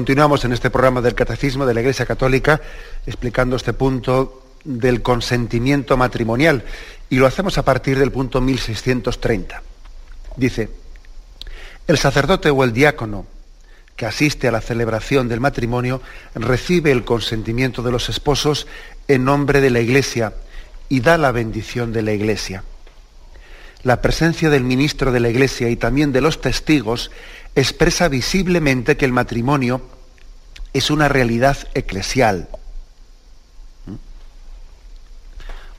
Continuamos 0.00 0.42
en 0.46 0.54
este 0.54 0.70
programa 0.70 1.02
del 1.02 1.14
Catecismo 1.14 1.66
de 1.66 1.74
la 1.74 1.80
Iglesia 1.80 2.06
Católica 2.06 2.58
explicando 3.06 3.56
este 3.56 3.74
punto 3.74 4.44
del 4.64 5.02
consentimiento 5.02 5.94
matrimonial 5.98 6.64
y 7.10 7.16
lo 7.16 7.26
hacemos 7.26 7.58
a 7.58 7.66
partir 7.66 7.98
del 7.98 8.10
punto 8.10 8.40
1630. 8.40 9.62
Dice, 10.36 10.70
el 11.86 11.98
sacerdote 11.98 12.48
o 12.48 12.64
el 12.64 12.72
diácono 12.72 13.26
que 13.94 14.06
asiste 14.06 14.48
a 14.48 14.52
la 14.52 14.62
celebración 14.62 15.28
del 15.28 15.40
matrimonio 15.40 16.00
recibe 16.34 16.92
el 16.92 17.04
consentimiento 17.04 17.82
de 17.82 17.92
los 17.92 18.08
esposos 18.08 18.66
en 19.06 19.26
nombre 19.26 19.60
de 19.60 19.68
la 19.68 19.80
Iglesia 19.80 20.32
y 20.88 21.00
da 21.00 21.18
la 21.18 21.30
bendición 21.30 21.92
de 21.92 22.00
la 22.00 22.12
Iglesia. 22.12 22.64
La 23.82 24.02
presencia 24.02 24.50
del 24.50 24.64
ministro 24.64 25.12
de 25.12 25.20
la 25.20 25.30
Iglesia 25.30 25.68
y 25.68 25.76
también 25.76 26.12
de 26.12 26.20
los 26.20 26.40
testigos 26.40 27.10
expresa 27.54 28.08
visiblemente 28.08 28.96
que 28.96 29.06
el 29.06 29.12
matrimonio 29.12 29.82
es 30.72 30.90
una 30.90 31.08
realidad 31.08 31.56
eclesial. 31.74 32.48
¿Mm? 33.86 33.94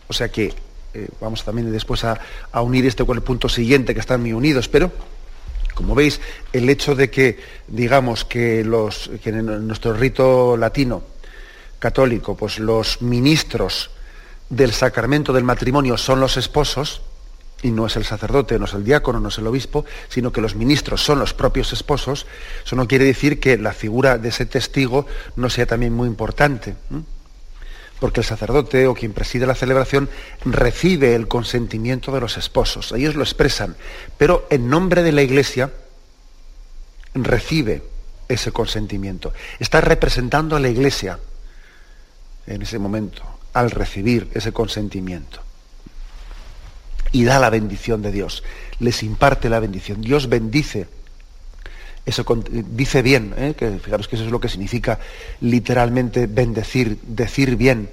O 0.07 0.13
sea 0.13 0.29
que 0.29 0.53
eh, 0.93 1.07
vamos 1.21 1.43
también 1.45 1.71
después 1.71 2.03
a, 2.03 2.19
unir 2.61 2.85
esto 2.85 3.05
con 3.05 3.17
el 3.17 3.23
punto 3.23 3.47
siguiente, 3.47 3.93
que 3.93 3.99
están 4.01 4.21
muy 4.21 4.33
unidos, 4.33 4.67
pero 4.67 4.91
como 5.73 5.95
veis, 5.95 6.19
el 6.51 6.69
hecho 6.69 6.95
de 6.95 7.09
que, 7.09 7.39
digamos, 7.67 8.25
que, 8.25 8.63
los, 8.63 9.09
que 9.23 9.29
en 9.29 9.67
nuestro 9.67 9.93
rito 9.93 10.57
latino 10.57 11.01
católico, 11.79 12.35
pues 12.35 12.59
los 12.59 13.01
ministros 13.01 13.89
del 14.49 14.73
sacramento 14.73 15.31
del 15.31 15.45
matrimonio 15.45 15.97
son 15.97 16.19
los 16.19 16.35
esposos, 16.35 17.01
y 17.61 17.71
no 17.71 17.85
es 17.85 17.95
el 17.95 18.05
sacerdote, 18.05 18.57
no 18.57 18.65
es 18.65 18.73
el 18.73 18.83
diácono, 18.83 19.19
no 19.19 19.29
es 19.29 19.37
el 19.37 19.47
obispo, 19.47 19.85
sino 20.09 20.31
que 20.31 20.41
los 20.41 20.55
ministros 20.55 21.03
son 21.03 21.19
los 21.19 21.33
propios 21.33 21.73
esposos, 21.73 22.25
eso 22.65 22.75
no 22.75 22.87
quiere 22.87 23.05
decir 23.05 23.39
que 23.39 23.57
la 23.57 23.73
figura 23.73 24.17
de 24.17 24.29
ese 24.29 24.45
testigo 24.45 25.05
no 25.35 25.49
sea 25.49 25.65
también 25.65 25.93
muy 25.93 26.07
importante. 26.07 26.75
Porque 27.99 28.21
el 28.21 28.25
sacerdote 28.25 28.87
o 28.87 28.95
quien 28.95 29.13
preside 29.13 29.45
la 29.45 29.53
celebración 29.53 30.09
recibe 30.43 31.13
el 31.13 31.27
consentimiento 31.27 32.11
de 32.11 32.21
los 32.21 32.37
esposos, 32.37 32.91
ellos 32.93 33.15
lo 33.15 33.23
expresan, 33.23 33.75
pero 34.17 34.47
en 34.49 34.69
nombre 34.69 35.03
de 35.03 35.11
la 35.11 35.21
Iglesia 35.21 35.71
recibe 37.13 37.83
ese 38.27 38.51
consentimiento. 38.51 39.33
Está 39.59 39.81
representando 39.81 40.55
a 40.55 40.59
la 40.59 40.69
Iglesia 40.69 41.19
en 42.47 42.63
ese 42.63 42.79
momento, 42.79 43.21
al 43.53 43.69
recibir 43.69 44.29
ese 44.33 44.51
consentimiento 44.51 45.43
y 47.11 47.23
da 47.23 47.39
la 47.39 47.49
bendición 47.49 48.01
de 48.01 48.11
Dios. 48.11 48.43
Les 48.79 49.03
imparte 49.03 49.49
la 49.49 49.59
bendición. 49.59 50.01
Dios 50.01 50.29
bendice. 50.29 50.87
Eso 52.05 52.25
dice 52.51 53.01
bien, 53.01 53.33
¿eh? 53.37 53.53
que 53.55 53.77
fijaros 53.79 54.07
que 54.07 54.15
eso 54.15 54.25
es 54.25 54.31
lo 54.31 54.39
que 54.39 54.49
significa 54.49 54.99
literalmente 55.39 56.25
bendecir, 56.25 56.97
decir 57.03 57.55
bien. 57.55 57.89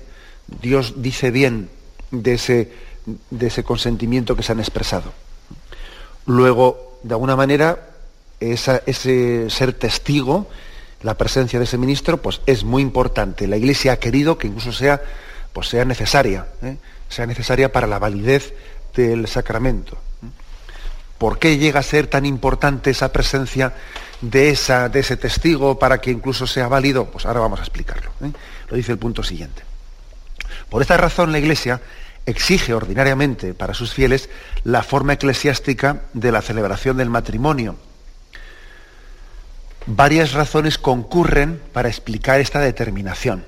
Dios 0.63 0.95
dice 1.03 1.31
bien 1.31 1.69
de 2.11 2.35
ese, 2.35 2.73
de 3.31 3.47
ese 3.47 3.65
consentimiento 3.65 4.35
que 4.35 4.43
se 4.43 4.53
han 4.53 4.61
expresado. 4.61 5.13
Luego, 6.25 6.99
de 7.03 7.15
alguna 7.15 7.37
manera, 7.37 7.91
ese 8.41 9.51
ser 9.51 9.73
testigo, 9.75 10.49
la 11.03 11.17
presencia 11.17 11.59
de 11.59 11.65
ese 11.65 11.79
ministro, 11.79 12.21
pues 12.21 12.41
es 12.47 12.65
muy 12.65 12.83
importante. 12.83 13.47
La 13.47 13.57
Iglesia 13.57 13.93
ha 13.93 13.97
querido 13.99 14.39
que 14.39 14.47
incluso 14.47 14.73
sea, 14.73 15.03
pues 15.53 15.69
sea 15.69 15.85
necesaria, 15.85 16.47
¿eh? 16.63 16.77
sea 17.09 17.27
necesaria 17.27 17.73
para 17.73 17.87
la 17.87 17.99
validez 17.99 18.55
del 18.95 19.27
sacramento. 19.27 19.99
¿Por 21.19 21.39
qué 21.39 21.59
llega 21.59 21.81
a 21.81 21.83
ser 21.83 22.07
tan 22.07 22.25
importante 22.25 22.91
esa 22.91 23.13
presencia 23.13 23.75
de, 24.21 24.51
esa, 24.51 24.89
de 24.89 25.01
ese 25.01 25.17
testigo 25.17 25.79
para 25.79 26.01
que 26.01 26.13
incluso 26.13 26.47
sea 26.47 26.69
válido? 26.69 27.07
Pues 27.07 27.27
ahora 27.27 27.41
vamos 27.41 27.59
a 27.59 27.63
explicarlo. 27.63 28.13
¿eh? 28.23 28.31
Lo 28.69 28.77
dice 28.77 28.93
el 28.93 28.99
punto 28.99 29.23
siguiente. 29.23 29.63
Por 30.71 30.81
esta 30.81 30.97
razón 30.97 31.33
la 31.33 31.39
Iglesia 31.39 31.81
exige 32.25 32.75
ordinariamente 32.75 33.55
para 33.55 33.75
sus 33.75 33.95
fieles 33.95 34.29
la 34.63 34.83
forma 34.83 35.15
eclesiástica 35.15 36.03
de 36.13 36.31
la 36.31 36.43
celebración 36.43 36.97
del 36.99 37.11
matrimonio. 37.11 37.77
Varias 39.87 40.35
razones 40.35 40.79
concurren 40.79 41.61
para 41.73 41.89
explicar 41.89 42.41
esta 42.41 42.61
determinación. 42.61 43.45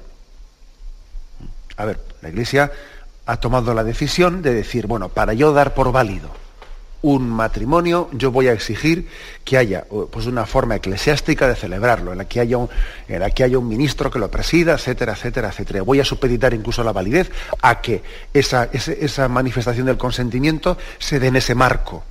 A 1.76 1.84
ver, 1.84 2.00
la 2.22 2.30
Iglesia 2.30 2.72
ha 3.30 3.36
tomado 3.36 3.74
la 3.74 3.84
decisión 3.84 4.42
de 4.42 4.52
decir, 4.52 4.88
bueno, 4.88 5.08
para 5.08 5.34
yo 5.34 5.52
dar 5.52 5.72
por 5.72 5.92
válido 5.92 6.30
un 7.02 7.30
matrimonio, 7.30 8.10
yo 8.12 8.30
voy 8.32 8.48
a 8.48 8.52
exigir 8.52 9.08
que 9.44 9.56
haya 9.56 9.86
pues, 10.12 10.26
una 10.26 10.44
forma 10.46 10.74
eclesiástica 10.74 11.46
de 11.46 11.54
celebrarlo, 11.54 12.12
en 12.12 12.18
la, 12.18 12.24
que 12.26 12.40
haya 12.40 12.58
un, 12.58 12.68
en 13.08 13.20
la 13.20 13.30
que 13.30 13.44
haya 13.44 13.56
un 13.56 13.68
ministro 13.68 14.10
que 14.10 14.18
lo 14.18 14.30
presida, 14.30 14.74
etcétera, 14.74 15.12
etcétera, 15.12 15.48
etcétera. 15.48 15.82
Voy 15.82 16.00
a 16.00 16.04
supeditar 16.04 16.52
incluso 16.52 16.82
la 16.82 16.92
validez 16.92 17.30
a 17.62 17.80
que 17.80 18.02
esa, 18.34 18.64
esa 18.64 19.28
manifestación 19.28 19.86
del 19.86 19.96
consentimiento 19.96 20.76
se 20.98 21.20
dé 21.20 21.28
en 21.28 21.36
ese 21.36 21.54
marco. 21.54 22.02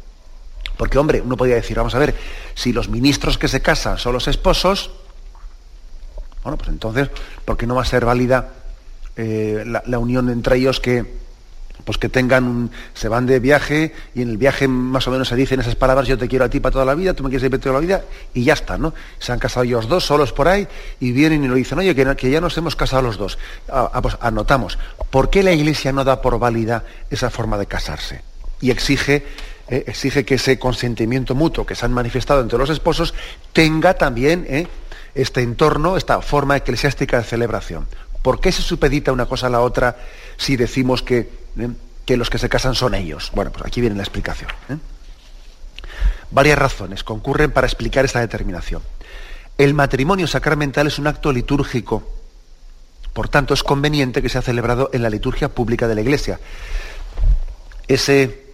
Porque, 0.77 0.97
hombre, 0.97 1.21
uno 1.21 1.35
podría 1.35 1.57
decir, 1.57 1.75
vamos 1.77 1.93
a 1.93 1.99
ver, 1.99 2.15
si 2.55 2.71
los 2.71 2.87
ministros 2.87 3.37
que 3.37 3.49
se 3.49 3.61
casan 3.61 3.97
son 3.97 4.13
los 4.13 4.27
esposos, 4.29 4.91
bueno, 6.43 6.57
pues 6.57 6.69
entonces, 6.69 7.09
¿por 7.43 7.57
qué 7.57 7.67
no 7.67 7.75
va 7.75 7.81
a 7.81 7.85
ser 7.85 8.05
válida 8.05 8.53
eh, 9.21 9.65
la, 9.65 9.99
unión 9.99 10.29
entre 10.29 10.55
ellos 10.55 10.79
que, 10.79 11.03
pues 11.83 11.97
que 11.97 12.07
tengan 12.07 12.45
un, 12.45 12.71
se 12.93 13.09
van 13.09 13.25
de 13.25 13.41
viaje 13.41 13.93
y 14.15 14.21
en 14.21 14.29
el 14.29 14.37
viaje 14.37 14.65
más 14.69 15.09
o 15.09 15.11
menos 15.11 15.27
se 15.27 15.35
dicen 15.35 15.59
esas 15.59 15.75
palabras, 15.75 16.07
yo 16.07 16.17
te 16.17 16.29
quiero 16.29 16.45
a 16.45 16.49
ti 16.49 16.61
para 16.61 16.71
toda 16.71 16.85
la 16.85 16.95
vida, 16.95 17.13
tú 17.13 17.23
me 17.23 17.29
quieres 17.29 17.45
a 17.45 17.49
para 17.49 17.61
toda 17.61 17.73
la 17.73 17.81
vida, 17.81 18.05
y 18.33 18.45
ya 18.45 18.53
está, 18.53 18.77
¿no? 18.77 18.93
Se 19.19 19.33
han 19.33 19.39
casado 19.39 19.65
ellos 19.65 19.89
dos 19.89 20.05
solos 20.05 20.31
por 20.31 20.47
ahí 20.47 20.65
y 21.01 21.11
vienen 21.11 21.43
y 21.43 21.49
lo 21.49 21.55
dicen, 21.55 21.77
oye, 21.79 21.93
que, 21.93 22.31
ya 22.31 22.39
nos 22.39 22.57
hemos 22.57 22.77
casado 22.77 23.01
los 23.01 23.17
dos. 23.17 23.37
Ah, 23.67 23.91
ah, 23.93 24.01
pues 24.01 24.15
anotamos, 24.21 24.79
¿por 25.09 25.29
qué 25.29 25.43
la 25.43 25.51
Iglesia 25.51 25.91
no 25.91 26.05
da 26.05 26.21
por 26.21 26.39
válida 26.39 26.85
esa 27.09 27.29
forma 27.29 27.57
de 27.57 27.65
casarse? 27.65 28.21
Y 28.61 28.71
exige, 28.71 29.25
eh, 29.67 29.83
exige 29.85 30.23
que 30.23 30.35
ese 30.35 30.57
consentimiento 30.57 31.35
mutuo 31.35 31.65
que 31.65 31.75
se 31.75 31.85
han 31.85 31.91
manifestado 31.91 32.39
entre 32.39 32.57
los 32.57 32.69
esposos 32.69 33.13
tenga 33.51 33.95
también 33.95 34.45
eh, 34.47 34.67
este 35.13 35.41
entorno, 35.41 35.97
esta 35.97 36.21
forma 36.21 36.55
eclesiástica 36.55 37.17
de 37.17 37.25
celebración. 37.25 37.85
¿Por 38.21 38.39
qué 38.39 38.51
se 38.51 38.61
supedita 38.61 39.11
una 39.11 39.25
cosa 39.25 39.47
a 39.47 39.49
la 39.49 39.61
otra 39.61 39.97
si 40.37 40.57
decimos 40.57 41.01
que, 41.01 41.29
eh, 41.57 41.69
que 42.05 42.17
los 42.17 42.29
que 42.29 42.37
se 42.37 42.49
casan 42.49 42.75
son 42.75 42.95
ellos? 42.95 43.31
Bueno, 43.33 43.51
pues 43.51 43.65
aquí 43.65 43.81
viene 43.81 43.95
la 43.95 44.03
explicación. 44.03 44.49
¿eh? 44.69 44.77
Varias 46.31 46.59
razones 46.59 47.03
concurren 47.03 47.51
para 47.51 47.67
explicar 47.67 48.05
esta 48.05 48.19
determinación. 48.19 48.81
El 49.57 49.73
matrimonio 49.73 50.27
sacramental 50.27 50.87
es 50.87 50.99
un 50.99 51.07
acto 51.07 51.31
litúrgico, 51.31 52.07
por 53.13 53.29
tanto 53.29 53.53
es 53.53 53.63
conveniente 53.63 54.21
que 54.21 54.29
sea 54.29 54.41
celebrado 54.41 54.89
en 54.93 55.01
la 55.01 55.09
liturgia 55.09 55.49
pública 55.49 55.87
de 55.87 55.95
la 55.95 56.01
Iglesia. 56.01 56.39
Ese, 57.87 58.53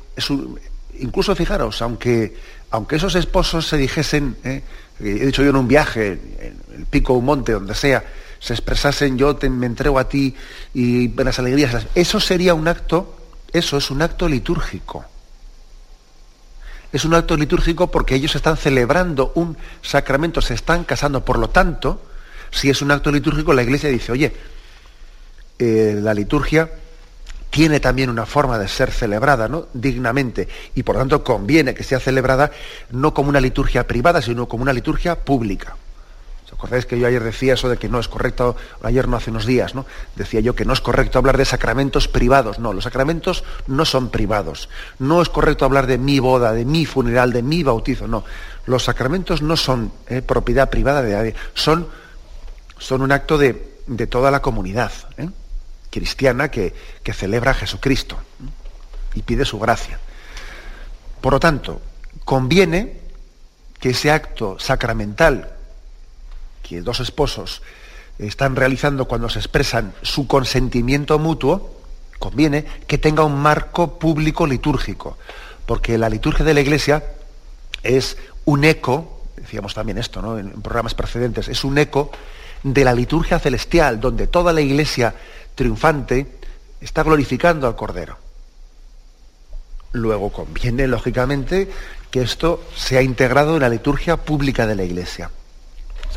incluso 0.99 1.35
fijaros, 1.35 1.81
aunque, 1.81 2.35
aunque 2.71 2.95
esos 2.95 3.15
esposos 3.15 3.67
se 3.67 3.77
dijesen, 3.77 4.37
¿eh? 4.43 4.63
he 4.99 5.25
dicho 5.25 5.43
yo 5.43 5.49
en 5.49 5.57
un 5.57 5.67
viaje, 5.67 6.19
en 6.39 6.57
el 6.75 6.85
pico 6.85 7.13
o 7.13 7.17
un 7.17 7.25
monte, 7.25 7.51
donde 7.51 7.75
sea, 7.75 8.03
se 8.39 8.53
expresasen 8.53 9.17
yo 9.17 9.35
te, 9.35 9.49
me 9.49 9.65
entrego 9.65 9.99
a 9.99 10.09
ti 10.09 10.35
y 10.73 11.09
las 11.09 11.39
alegrías. 11.39 11.87
Eso 11.95 12.19
sería 12.19 12.53
un 12.53 12.67
acto, 12.67 13.15
eso 13.51 13.77
es 13.77 13.91
un 13.91 14.01
acto 14.01 14.27
litúrgico. 14.27 15.05
Es 16.91 17.03
un 17.03 17.13
acto 17.13 17.35
litúrgico 17.35 17.91
porque 17.91 18.15
ellos 18.15 18.35
están 18.35 18.57
celebrando 18.57 19.31
un 19.35 19.57
sacramento, 19.81 20.41
se 20.41 20.53
están 20.53 20.83
casando. 20.83 21.25
Por 21.25 21.39
lo 21.39 21.49
tanto, 21.49 22.01
si 22.51 22.69
es 22.69 22.81
un 22.81 22.91
acto 22.91 23.11
litúrgico, 23.11 23.53
la 23.53 23.63
iglesia 23.63 23.89
dice, 23.89 24.11
oye, 24.11 24.33
eh, 25.59 25.99
la 26.01 26.13
liturgia 26.13 26.69
tiene 27.49 27.79
también 27.79 28.09
una 28.09 28.25
forma 28.25 28.57
de 28.57 28.67
ser 28.67 28.91
celebrada 28.91 29.47
¿no? 29.47 29.67
dignamente 29.73 30.49
y 30.75 30.83
por 30.83 30.95
lo 30.95 30.99
tanto 30.99 31.23
conviene 31.23 31.73
que 31.73 31.83
sea 31.83 32.01
celebrada 32.01 32.51
no 32.91 33.13
como 33.13 33.29
una 33.29 33.39
liturgia 33.39 33.87
privada, 33.87 34.21
sino 34.21 34.47
como 34.47 34.63
una 34.63 34.73
liturgia 34.73 35.15
pública. 35.15 35.77
¿Os 36.45 36.53
acordáis 36.53 36.85
que 36.85 36.99
yo 36.99 37.07
ayer 37.07 37.23
decía 37.23 37.55
eso 37.55 37.69
de 37.69 37.77
que 37.77 37.89
no 37.89 37.99
es 37.99 38.07
correcto, 38.07 38.55
ayer 38.83 39.07
no 39.07 39.17
hace 39.17 39.31
unos 39.31 39.45
días, 39.45 39.73
¿no? 39.73 39.85
Decía 40.15 40.39
yo 40.39 40.55
que 40.55 40.63
no 40.63 40.73
es 40.73 40.81
correcto 40.81 41.17
hablar 41.17 41.37
de 41.37 41.45
sacramentos 41.45 42.07
privados. 42.07 42.59
No, 42.59 42.71
los 42.71 42.83
sacramentos 42.83 43.43
no 43.67 43.83
son 43.85 44.09
privados. 44.09 44.69
No 44.99 45.21
es 45.21 45.29
correcto 45.29 45.65
hablar 45.65 45.87
de 45.87 45.97
mi 45.97 46.19
boda, 46.19 46.53
de 46.53 46.65
mi 46.65 46.85
funeral, 46.85 47.33
de 47.33 47.41
mi 47.41 47.63
bautizo. 47.63 48.07
No, 48.07 48.23
los 48.67 48.83
sacramentos 48.83 49.41
no 49.41 49.57
son 49.57 49.91
eh, 50.07 50.21
propiedad 50.21 50.69
privada 50.69 51.01
de 51.01 51.13
nadie, 51.13 51.35
son, 51.55 51.87
son 52.77 53.01
un 53.01 53.11
acto 53.11 53.37
de, 53.37 53.79
de 53.87 54.07
toda 54.07 54.29
la 54.29 54.41
comunidad. 54.41 54.91
¿eh? 55.17 55.29
cristiana 55.95 56.51
que, 56.51 56.75
celebra 57.13 57.51
a 57.51 57.53
Jesucristo 57.53 58.17
y 59.13 59.21
pide 59.21 59.45
su 59.45 59.57
gracia. 59.57 59.97
Por 61.21 61.31
lo 61.31 61.39
tanto, 61.39 61.81
conviene 62.25 62.99
que 63.79 63.91
ese 63.91 64.11
acto 64.11 64.59
sacramental 64.59 65.54
que 66.67 66.81
dos 66.81 66.99
esposos 66.99 67.61
están 68.17 68.55
realizando 68.55 69.05
cuando 69.05 69.29
se 69.29 69.39
expresan 69.39 69.93
su 70.01 70.25
consentimiento 70.25 71.19
mutuo, 71.19 71.79
conviene 72.17 72.65
que 72.87 72.97
tenga 72.97 73.23
un 73.23 73.39
marco 73.39 73.99
público 73.99 74.47
litúrgico, 74.47 75.17
porque 75.65 75.97
la 75.97 76.09
liturgia 76.09 76.43
de 76.43 76.53
la 76.53 76.61
Iglesia 76.61 77.03
es 77.83 78.17
un 78.45 78.63
eco, 78.63 79.21
decíamos 79.35 79.75
también 79.75 79.99
esto 79.99 80.21
¿no? 80.21 80.39
en 80.39 80.61
programas 80.61 80.95
precedentes, 80.95 81.49
es 81.49 81.63
un 81.63 81.77
eco 81.77 82.09
de 82.63 82.83
la 82.83 82.93
liturgia 82.93 83.37
celestial, 83.37 83.99
donde 83.99 84.25
toda 84.25 84.51
la 84.51 84.61
Iglesia 84.61 85.13
triunfante 85.53 86.39
está 86.81 87.03
glorificando 87.03 87.67
al 87.67 87.75
Cordero. 87.75 88.17
Luego 89.91 90.31
conviene, 90.31 90.87
lógicamente, 90.87 91.69
que 92.09 92.21
esto 92.21 92.63
sea 92.75 93.01
integrado 93.01 93.55
en 93.55 93.61
la 93.61 93.69
liturgia 93.69 94.17
pública 94.17 94.65
de 94.65 94.75
la 94.75 94.83
Iglesia. 94.83 95.29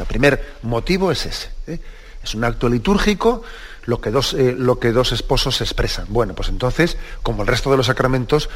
El 0.01 0.07
primer 0.07 0.57
motivo 0.63 1.11
es 1.11 1.27
ese. 1.27 1.51
¿eh? 1.67 1.81
Es 2.23 2.35
un 2.35 2.45
acto 2.45 2.69
litúrgico 2.69 3.43
lo 3.85 4.01
que, 4.01 4.11
dos, 4.11 4.35
eh, 4.35 4.55
lo 4.57 4.79
que 4.79 4.93
dos 4.93 5.13
esposos 5.13 5.61
expresan. 5.61 6.07
Bueno, 6.09 6.35
pues 6.35 6.49
entonces, 6.49 6.97
como 7.23 7.43
el 7.43 7.49
resto 7.49 7.71
de 7.71 7.77
los 7.77 7.87
sacramentos, 7.87 8.51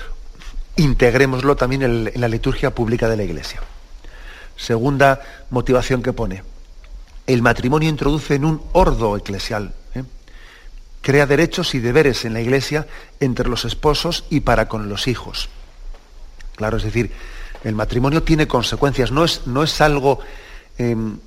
integrémoslo 0.76 1.56
también 1.56 1.82
en, 1.82 2.20
la 2.20 2.28
liturgia 2.28 2.74
pública 2.74 3.08
de 3.08 3.16
la 3.16 3.24
Iglesia. 3.24 3.62
Segunda 4.56 5.20
motivación 5.50 6.02
que 6.02 6.12
pone. 6.12 6.44
El 7.26 7.42
matrimonio 7.42 7.88
introduce 7.88 8.34
en 8.34 8.44
un 8.44 8.62
ordo 8.72 9.16
eclesial 9.16 9.72
crea 11.02 11.26
derechos 11.26 11.74
y 11.74 11.80
deberes 11.80 12.24
en 12.24 12.32
la 12.32 12.40
iglesia 12.40 12.86
entre 13.20 13.48
los 13.48 13.66
esposos 13.66 14.24
y 14.30 14.40
para 14.40 14.68
con 14.68 14.88
los 14.88 15.08
hijos. 15.08 15.50
Claro, 16.56 16.78
es 16.78 16.84
decir, 16.84 17.10
el 17.64 17.74
matrimonio 17.74 18.22
tiene 18.22 18.46
consecuencias, 18.46 19.10
no 19.10 19.24
es, 19.24 19.46
no 19.46 19.62
es 19.64 19.80
algo 19.80 20.20
em, 20.78 21.18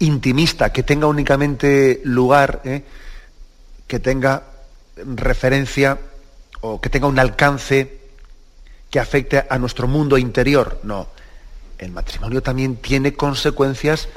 intimista, 0.00 0.72
que 0.72 0.82
tenga 0.82 1.06
únicamente 1.06 2.00
lugar, 2.04 2.62
eh, 2.64 2.82
que 3.86 3.98
tenga 3.98 4.42
referencia 4.96 5.98
o 6.60 6.80
que 6.80 6.90
tenga 6.90 7.06
un 7.06 7.18
alcance 7.18 7.98
que 8.90 9.00
afecte 9.00 9.44
a 9.48 9.58
nuestro 9.58 9.86
mundo 9.86 10.18
interior. 10.18 10.80
No, 10.82 11.08
el 11.78 11.90
matrimonio 11.90 12.42
también 12.42 12.76
tiene 12.76 13.14
consecuencias 13.14 14.08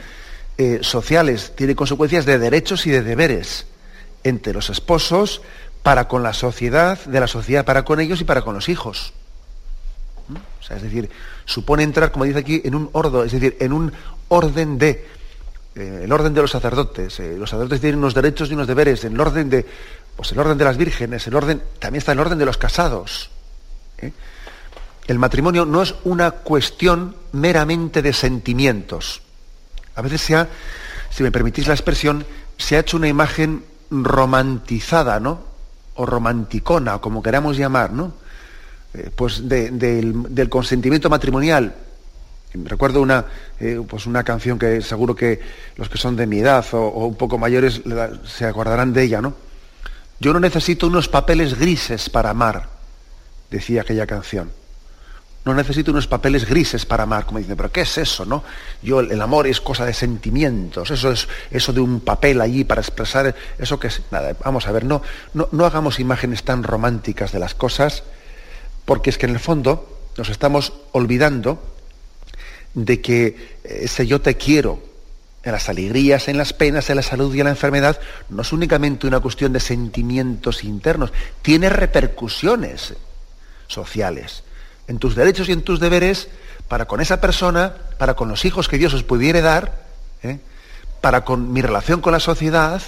eh, 0.58 0.80
sociales, 0.82 1.54
tiene 1.56 1.76
consecuencias 1.76 2.26
de 2.26 2.40
derechos 2.40 2.86
y 2.88 2.92
de 2.92 3.02
deberes 3.02 3.66
entre 4.24 4.54
los 4.54 4.70
esposos, 4.70 5.42
para 5.84 6.08
con 6.08 6.24
la 6.24 6.34
sociedad, 6.34 7.04
de 7.06 7.20
la 7.20 7.28
sociedad 7.28 7.66
para 7.66 7.84
con 7.84 8.00
ellos 8.00 8.22
y 8.22 8.24
para 8.24 8.44
con 8.44 8.54
los 8.54 8.70
hijos. 8.70 9.14
¿Mm? 10.28 10.74
Es 10.74 10.82
decir, 10.82 11.10
supone 11.46 11.84
entrar, 11.84 12.12
como 12.12 12.26
dice 12.26 12.40
aquí, 12.40 12.62
en 12.64 12.76
un 12.76 12.90
orden, 12.94 13.26
es 13.26 13.32
decir, 13.32 13.58
en 13.60 13.74
un 13.74 13.92
orden 14.28 14.78
de, 14.78 15.08
eh, 15.74 16.02
el 16.04 16.12
orden 16.12 16.34
de 16.34 16.42
los 16.42 16.52
sacerdotes. 16.52 17.20
Eh, 17.22 17.38
los 17.38 17.50
sacerdotes 17.50 17.80
tienen 17.80 18.00
unos 18.00 18.14
derechos 18.14 18.50
y 18.50 18.54
unos 18.54 18.68
deberes, 18.68 19.06
en 19.06 19.14
el 19.14 19.20
orden 19.20 19.50
de, 19.50 19.66
pues 20.16 20.32
el 20.34 20.40
orden 20.40 20.58
de 20.58 20.66
las 20.66 20.76
vírgenes, 20.76 21.26
el 21.28 21.36
orden, 21.36 21.62
también 21.80 22.00
está 22.00 22.12
el 22.12 22.20
orden 22.20 22.38
de 22.38 22.46
los 22.46 22.58
casados. 22.58 23.30
¿eh? 24.00 24.12
El 25.08 25.18
matrimonio 25.18 25.66
no 25.66 25.82
es 25.82 25.96
una 26.04 26.32
cuestión 26.32 27.16
meramente 27.32 28.02
de 28.02 28.12
sentimientos. 28.12 29.22
A 29.96 30.02
veces 30.02 30.22
se 30.22 30.36
ha, 30.36 30.50
si 31.10 31.24
me 31.24 31.32
permitís 31.32 31.68
la 31.68 31.74
expresión, 31.74 32.26
se 32.58 32.76
ha 32.76 32.80
hecho 32.80 32.98
una 32.98 33.08
imagen 33.08 33.64
romantizada, 33.90 35.20
¿no? 35.20 35.40
O 35.96 36.06
romanticona, 36.06 37.00
como 37.00 37.22
queramos 37.22 37.58
llamar, 37.58 37.92
¿no? 37.92 38.14
Pues 39.16 39.48
del, 39.48 40.48
consentimiento 40.50 41.10
matrimonial. 41.10 41.76
Recuerdo 42.54 43.02
una, 43.02 43.26
eh, 43.60 43.82
pues 43.88 44.06
una 44.06 44.24
canción 44.24 44.60
que 44.60 44.82
seguro 44.82 45.16
que 45.16 45.40
los 45.78 45.88
que 45.88 45.98
son 45.98 46.18
de 46.18 46.28
mi 46.28 46.40
edad 46.40 46.66
o, 46.74 47.08
un 47.08 47.16
poco 47.16 47.38
mayores 47.38 47.82
se 48.26 48.46
acordarán 48.46 48.92
de 48.92 49.04
ella, 49.04 49.22
¿no? 49.22 49.34
Yo 50.20 50.34
no 50.34 50.40
necesito 50.40 50.88
unos 50.88 51.08
papeles 51.08 51.58
grises 51.58 52.10
para 52.10 52.32
amar, 52.32 52.68
decía 53.50 53.82
aquella 53.82 54.06
canción. 54.06 54.52
No 55.44 55.56
necesito 55.56 55.90
unos 55.90 56.06
papeles 56.06 56.48
grises 56.48 56.86
para 56.86 57.04
amar, 57.04 57.26
como 57.26 57.40
dicen, 57.40 57.56
pero 57.56 57.72
¿qué 57.72 57.82
es 57.82 57.98
eso, 57.98 58.26
no? 58.26 58.44
Yo, 58.84 59.00
el 59.00 59.20
amor 59.20 59.48
es 59.48 59.60
cosa 59.60 59.86
de 59.86 59.94
sentimientos, 59.94 60.92
eso 60.92 61.12
es 61.12 61.28
eso 61.50 61.74
de 61.74 61.80
un 61.80 62.02
papel 62.02 62.42
allí 62.42 62.64
para 62.64 62.82
expresar 62.82 63.34
eso 63.58 63.80
que 63.80 63.88
es. 63.88 64.02
Nada, 64.12 64.36
vamos 64.44 64.68
a 64.68 64.72
ver, 64.72 64.84
no, 64.84 65.02
no, 65.34 65.48
no 65.52 65.66
hagamos 65.66 66.00
imágenes 66.00 66.44
tan 66.44 66.62
románticas 66.62 67.32
de 67.32 67.40
las 67.40 67.56
cosas, 67.56 68.04
porque 68.86 69.10
es 69.10 69.18
que 69.18 69.26
en 69.26 69.32
el 69.34 69.40
fondo 69.40 69.98
nos 70.18 70.30
estamos 70.30 70.74
olvidando 70.92 71.60
de 72.74 73.02
que 73.02 73.58
ese 73.64 74.08
yo 74.08 74.22
te 74.22 74.36
quiero, 74.36 74.80
en 75.44 75.52
las 75.52 75.70
alegrías, 75.70 76.28
en 76.28 76.38
las 76.38 76.54
penas, 76.54 76.90
en 76.90 76.98
la 76.98 77.02
salud 77.02 77.34
y 77.34 77.40
en 77.40 77.46
la 77.46 77.52
enfermedad, 77.52 78.00
no 78.30 78.44
es 78.44 78.54
únicamente 78.54 79.08
una 79.08 79.20
cuestión 79.20 79.54
de 79.54 79.60
sentimientos 79.60 80.64
internos, 80.64 81.12
tiene 81.42 81.70
repercusiones 81.70 82.94
sociales 83.68 84.44
en 84.88 85.00
tus 85.00 85.16
derechos 85.16 85.50
y 85.50 85.54
en 85.54 85.64
tus 85.64 85.80
deberes 85.80 86.28
para 86.68 86.86
con 86.86 87.02
esa 87.02 87.20
persona, 87.20 87.74
para 87.98 88.14
con 88.14 88.30
los 88.30 88.46
hijos 88.46 88.68
que 88.68 88.78
Dios 88.78 88.94
os 88.94 89.04
pudiere 89.04 89.42
dar, 89.42 89.84
¿eh? 90.24 90.40
para 91.02 91.26
con 91.26 91.52
mi 91.52 91.62
relación 91.62 92.02
con 92.02 92.14
la 92.14 92.20
sociedad, 92.20 92.82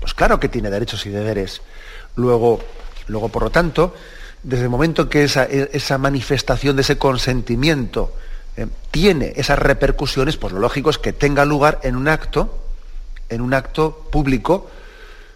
pues 0.00 0.14
claro 0.14 0.40
que 0.40 0.48
tiene 0.48 0.70
derechos 0.70 1.06
y 1.06 1.10
deberes. 1.10 1.62
Luego, 2.16 2.60
luego 3.06 3.28
por 3.28 3.44
lo 3.44 3.50
tanto, 3.50 3.94
desde 4.42 4.64
el 4.64 4.70
momento 4.70 5.08
que 5.08 5.24
esa, 5.24 5.44
esa 5.44 5.98
manifestación 5.98 6.76
de 6.76 6.82
ese 6.82 6.98
consentimiento 6.98 8.14
¿eh? 8.56 8.66
tiene 8.90 9.32
esas 9.36 9.58
repercusiones, 9.58 10.36
pues 10.36 10.52
lo 10.52 10.60
lógico 10.60 10.90
es 10.90 10.98
que 10.98 11.12
tenga 11.12 11.44
lugar 11.44 11.80
en 11.82 11.96
un 11.96 12.08
acto, 12.08 12.58
en 13.28 13.40
un 13.40 13.54
acto 13.54 14.08
público, 14.10 14.70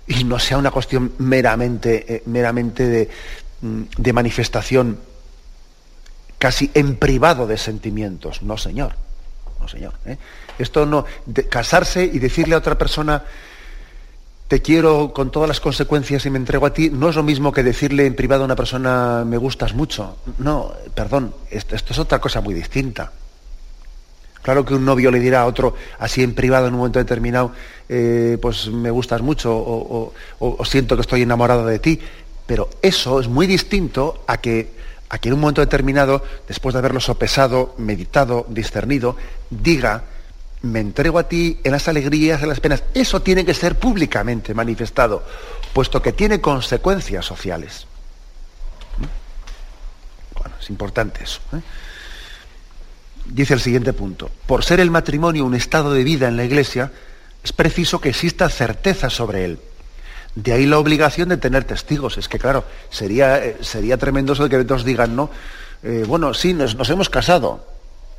y 0.07 0.25
no 0.25 0.39
sea 0.39 0.59
una 0.59 0.71
cuestión 0.71 1.13
meramente, 1.19 2.15
eh, 2.15 2.23
meramente 2.27 2.87
de, 2.87 3.09
mm, 3.63 3.83
de 3.97 4.13
manifestación 4.13 4.99
casi 6.39 6.71
en 6.75 6.97
privado 6.97 7.47
de 7.47 7.59
sentimientos. 7.59 8.43
No, 8.43 8.57
señor. 8.57 8.95
No, 9.61 9.69
señor. 9.69 9.95
¿eh? 10.05 10.19
Esto 10.59 10.87
no. 10.87 11.05
casarse 11.49 12.05
y 12.05 12.19
decirle 12.19 12.55
a 12.55 12.59
otra 12.59 12.77
persona, 12.79 13.25
te 14.49 14.63
quiero 14.63 15.13
con 15.13 15.31
todas 15.31 15.49
las 15.49 15.61
consecuencias 15.61 16.25
y 16.27 16.31
me 16.31 16.39
entrego 16.39 16.67
a 16.67 16.73
ti, 16.73 16.91
no 16.91 17.09
es 17.09 17.17
lo 17.17 17.23
mismo 17.23 17.53
que 17.53 17.63
decirle 17.63 18.07
en 18.07 18.15
privado 18.15 18.43
a 18.43 18.45
una 18.45 18.57
persona, 18.57 19.25
me 19.27 19.37
gustas 19.37 19.75
mucho. 19.75 20.17
No, 20.39 20.73
perdón, 20.95 21.35
esto, 21.51 21.75
es 21.75 21.99
otra 21.99 22.21
cosa 22.21 22.41
muy 22.41 22.55
distinta. 22.55 23.13
Claro 24.43 24.65
que 24.65 24.75
un 24.75 24.85
novio 24.85 25.11
le 25.11 25.19
dirá 25.19 25.43
a 25.43 25.47
otro, 25.47 25.75
así 25.99 26.23
en 26.23 26.35
privado, 26.35 26.69
en 26.69 26.75
un 26.75 26.79
momento 26.79 27.01
determinado, 27.01 27.51
eh, 27.89 28.39
pues 28.41 28.69
me 28.69 28.91
gustas 28.91 29.21
mucho 29.21 29.53
o 29.53 30.65
siento 30.65 30.95
que 30.95 31.01
estoy 31.01 31.23
enamorado 31.23 31.67
de 31.67 31.81
ti. 31.81 32.01
Pero 32.47 32.71
eso 32.81 33.19
es 33.19 33.27
muy 33.27 33.49
distinto 33.49 34.23
a 34.29 34.37
que 34.37 34.77
a 35.09 35.19
que 35.19 35.29
en 35.29 35.35
un 35.35 35.41
momento 35.41 35.61
determinado, 35.61 36.23
después 36.49 36.73
de 36.73 36.79
haberlo 36.79 37.01
sopesado, 37.01 37.75
meditado, 37.79 38.47
discernido, 38.49 39.17
diga, 39.51 40.05
me 40.63 40.81
entrego 40.81 41.19
a 41.19 41.29
ti 41.29 41.59
en 41.65 41.73
las 41.73 41.89
alegrías, 41.89 42.43
en 42.43 42.49
las 42.49 42.61
penas. 42.61 42.83
Eso 42.95 43.23
tiene 43.23 43.45
que 43.45 43.55
ser 43.55 43.79
públicamente 43.79 44.55
manifestado, 44.55 45.25
puesto 45.73 46.03
que 46.03 46.13
tiene 46.13 46.41
consecuencias 46.41 47.25
sociales. 47.25 47.87
Bueno, 50.35 50.55
es 50.61 50.71
importante 50.71 51.23
eso. 51.23 51.41
¿eh? 51.53 51.61
Dice 53.27 53.55
el 53.55 53.61
siguiente 53.61 53.93
punto, 53.93 54.31
por 54.47 54.65
ser 54.65 54.81
el 54.81 54.91
matrimonio 54.91 55.45
un 55.45 55.55
estado 55.55 55.93
de 55.93 56.05
vida 56.05 56.29
en 56.29 56.37
la 56.37 56.45
Iglesia, 56.45 56.93
es 57.43 57.53
preciso 57.53 58.01
que 58.01 58.09
exista 58.09 58.49
certeza 58.49 59.11
sobre 59.11 59.45
él. 59.45 59.59
De 60.35 60.53
ahí 60.53 60.67
la 60.67 60.79
obligación 60.79 61.29
de 61.31 61.39
tener 61.39 61.65
testigos. 61.65 62.19
Es 62.19 62.29
que, 62.29 62.39
claro, 62.39 62.65
sería, 62.91 63.43
eh, 63.45 63.57
sería 63.63 63.97
tremendoso 63.97 64.49
que 64.49 64.63
nos 64.65 64.85
digan, 64.85 65.17
¿no? 65.17 65.31
Eh, 65.83 66.05
bueno, 66.07 66.35
sí, 66.35 66.53
nos, 66.53 66.91
hemos 66.91 67.09
casado. 67.09 67.67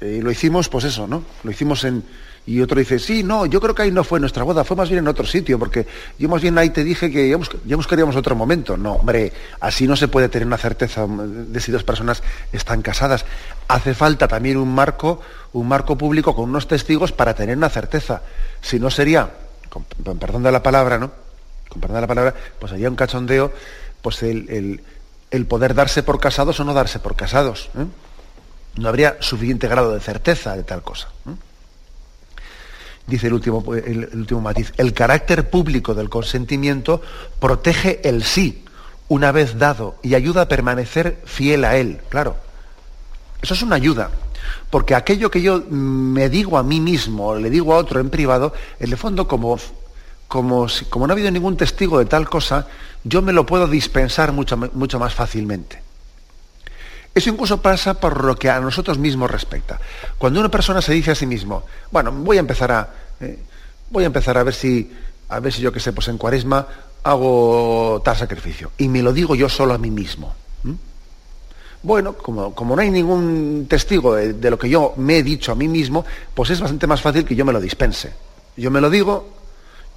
Y 0.02 0.22
lo 0.22 0.32
hicimos, 0.32 0.68
pues 0.70 0.86
eso, 0.86 1.08
¿no? 1.08 1.24
Lo 1.44 1.52
hicimos 1.52 1.84
en, 1.84 2.04
y 2.48 2.62
otro 2.62 2.80
dice, 2.80 2.98
sí, 2.98 3.24
no, 3.24 3.46
yo 3.46 3.60
creo 3.60 3.76
que 3.76 3.82
ahí 3.82 3.92
no 3.92 4.06
fue 4.06 4.22
nuestra 4.22 4.44
boda, 4.44 4.64
fue 4.64 4.78
más 4.78 4.88
bien 4.88 5.00
en 5.00 5.10
otro 5.10 5.26
sitio, 5.26 5.60
porque 5.60 5.86
yo 6.18 6.30
más 6.30 6.42
bien 6.42 6.58
ahí 6.58 6.70
te 6.70 6.82
dije 6.82 7.12
que 7.12 7.30
ya, 7.30 7.38
ya 7.66 7.76
buscaríamos 7.76 8.16
otro 8.16 8.38
momento. 8.38 8.78
No, 8.78 8.94
hombre, 8.94 9.34
así 9.60 9.86
no 9.86 9.98
se 9.98 10.08
puede 10.08 10.30
tener 10.30 10.48
una 10.48 10.58
certeza 10.58 11.06
de 11.06 11.60
si 11.60 11.74
dos 11.74 11.84
personas 11.84 12.24
están 12.54 12.82
casadas. 12.82 13.26
Hace 13.68 13.94
falta 13.94 14.30
también 14.30 14.56
un 14.56 14.74
marco, 14.74 15.20
un 15.52 15.68
marco 15.68 15.98
público 15.98 16.34
con 16.34 16.50
unos 16.50 16.70
testigos 16.70 17.12
para 17.12 17.34
tener 17.34 17.58
una 17.58 17.68
certeza. 17.68 18.22
Si 18.62 18.80
no 18.80 18.90
sería, 18.90 19.30
con, 19.70 19.84
perdón 20.18 20.44
de 20.44 20.52
la 20.54 20.64
palabra, 20.64 20.98
¿no? 20.98 21.12
Con 21.68 21.82
perdón 21.82 21.96
de 21.96 22.02
la 22.02 22.08
palabra, 22.08 22.34
pues 22.60 22.72
sería 22.72 22.90
un 22.90 22.96
cachondeo, 22.96 23.52
pues 24.02 24.24
el, 24.24 24.80
poder 25.50 25.74
darse 25.74 26.02
por 26.02 26.22
casados 26.22 26.62
o 26.62 26.64
no 26.64 26.74
darse 26.74 27.00
por 27.00 27.18
casados. 27.18 27.70
¿eh? 27.78 27.86
No 28.78 28.88
habría 28.88 29.18
suficiente 29.20 29.68
grado 29.68 29.94
de 29.94 30.00
certeza 30.00 30.56
de 30.56 30.64
tal 30.64 30.82
cosa. 30.82 31.10
¿eh? 31.28 31.47
Dice 33.08 33.28
el 33.28 33.34
último, 33.34 33.64
el, 33.74 34.10
último 34.14 34.42
matiz, 34.42 34.74
el 34.78 34.94
carácter 34.94 35.50
público 35.50 35.96
del 35.96 36.10
consentimiento 36.10 37.02
protege 37.40 38.08
el 38.08 38.24
sí 38.24 38.64
una 39.08 39.32
vez 39.32 39.58
dado 39.58 39.96
y 40.04 40.16
ayuda 40.16 40.44
a 40.44 40.48
permanecer 40.48 41.22
fiel 41.26 41.64
a 41.64 41.78
él. 41.78 42.02
Claro, 42.10 42.36
eso 43.42 43.54
es 43.54 43.62
una 43.62 43.78
ayuda, 43.78 44.12
porque 44.70 44.94
aquello 44.94 45.32
que 45.32 45.42
yo 45.42 45.64
me 45.70 46.30
digo 46.30 46.58
a 46.58 46.64
mí 46.64 46.82
mismo, 46.82 47.36
le 47.36 47.50
digo 47.50 47.74
a 47.74 47.78
otro 47.78 48.02
en 48.02 48.10
privado, 48.10 48.54
en 48.80 48.92
el 48.92 48.98
fondo 48.98 49.28
como, 49.28 49.58
como, 50.28 50.68
como 50.90 51.08
no 51.08 51.14
ha 51.14 51.16
habido 51.16 51.32
ningún 51.32 51.56
testigo 51.56 52.00
de 52.00 52.06
tal 52.06 52.30
cosa, 52.30 52.68
yo 53.06 53.22
me 53.22 53.32
lo 53.32 53.46
puedo 53.46 53.68
dispensar 53.68 54.34
mucho, 54.34 54.58
mucho 54.58 55.00
más 55.00 55.14
fácilmente. 55.14 55.87
Eso 57.18 57.32
incluso 57.32 57.60
pasa 57.60 58.00
por 58.00 58.24
lo 58.24 58.36
que 58.36 58.48
a 58.48 58.60
nosotros 58.60 59.00
mismos 59.00 59.32
respecta. 59.32 59.80
Cuando 60.20 60.40
una 60.40 60.52
persona 60.52 60.84
se 60.84 60.94
dice 60.94 61.10
a 61.10 61.16
sí 61.16 61.26
mismo, 61.26 61.64
bueno, 61.90 62.12
voy 62.12 62.38
a 62.38 62.42
empezar 62.42 62.72
a, 62.72 62.94
eh, 63.20 63.40
voy 63.90 64.04
a 64.04 64.06
empezar 64.06 64.38
a 64.38 64.44
ver 64.44 64.54
si, 64.54 64.92
a 65.30 65.40
ver 65.40 65.52
si 65.52 65.64
yo 65.64 65.72
qué 65.72 65.80
sé, 65.80 65.94
pues 65.94 66.10
en 66.10 66.20
cuaresma 66.20 66.68
hago 67.02 68.04
tal 68.06 68.16
sacrificio. 68.16 68.70
Y 68.78 68.88
me 68.88 69.02
lo 69.02 69.14
digo 69.14 69.34
yo 69.34 69.50
solo 69.50 69.74
a 69.74 69.80
mí 69.80 69.90
mismo. 69.90 70.36
Bueno, 71.82 72.14
como, 72.14 72.54
como, 72.54 72.76
no 72.76 72.84
hay 72.84 72.92
ningún 72.92 73.66
testigo 73.68 74.14
de, 74.14 74.52
lo 74.52 74.60
que 74.60 74.70
yo 74.70 74.94
me 74.98 75.18
he 75.18 75.24
dicho 75.24 75.52
a 75.52 75.56
mí 75.56 75.68
mismo, 75.68 76.06
pues 76.36 76.52
es 76.52 76.60
bastante 76.60 76.86
más 76.86 77.02
fácil 77.02 77.26
que 77.26 77.36
yo 77.36 77.46
me 77.46 77.54
lo 77.54 77.60
dispense. 77.60 78.14
Yo 78.58 78.70
me 78.70 78.80
lo 78.80 78.92
digo, 78.92 79.28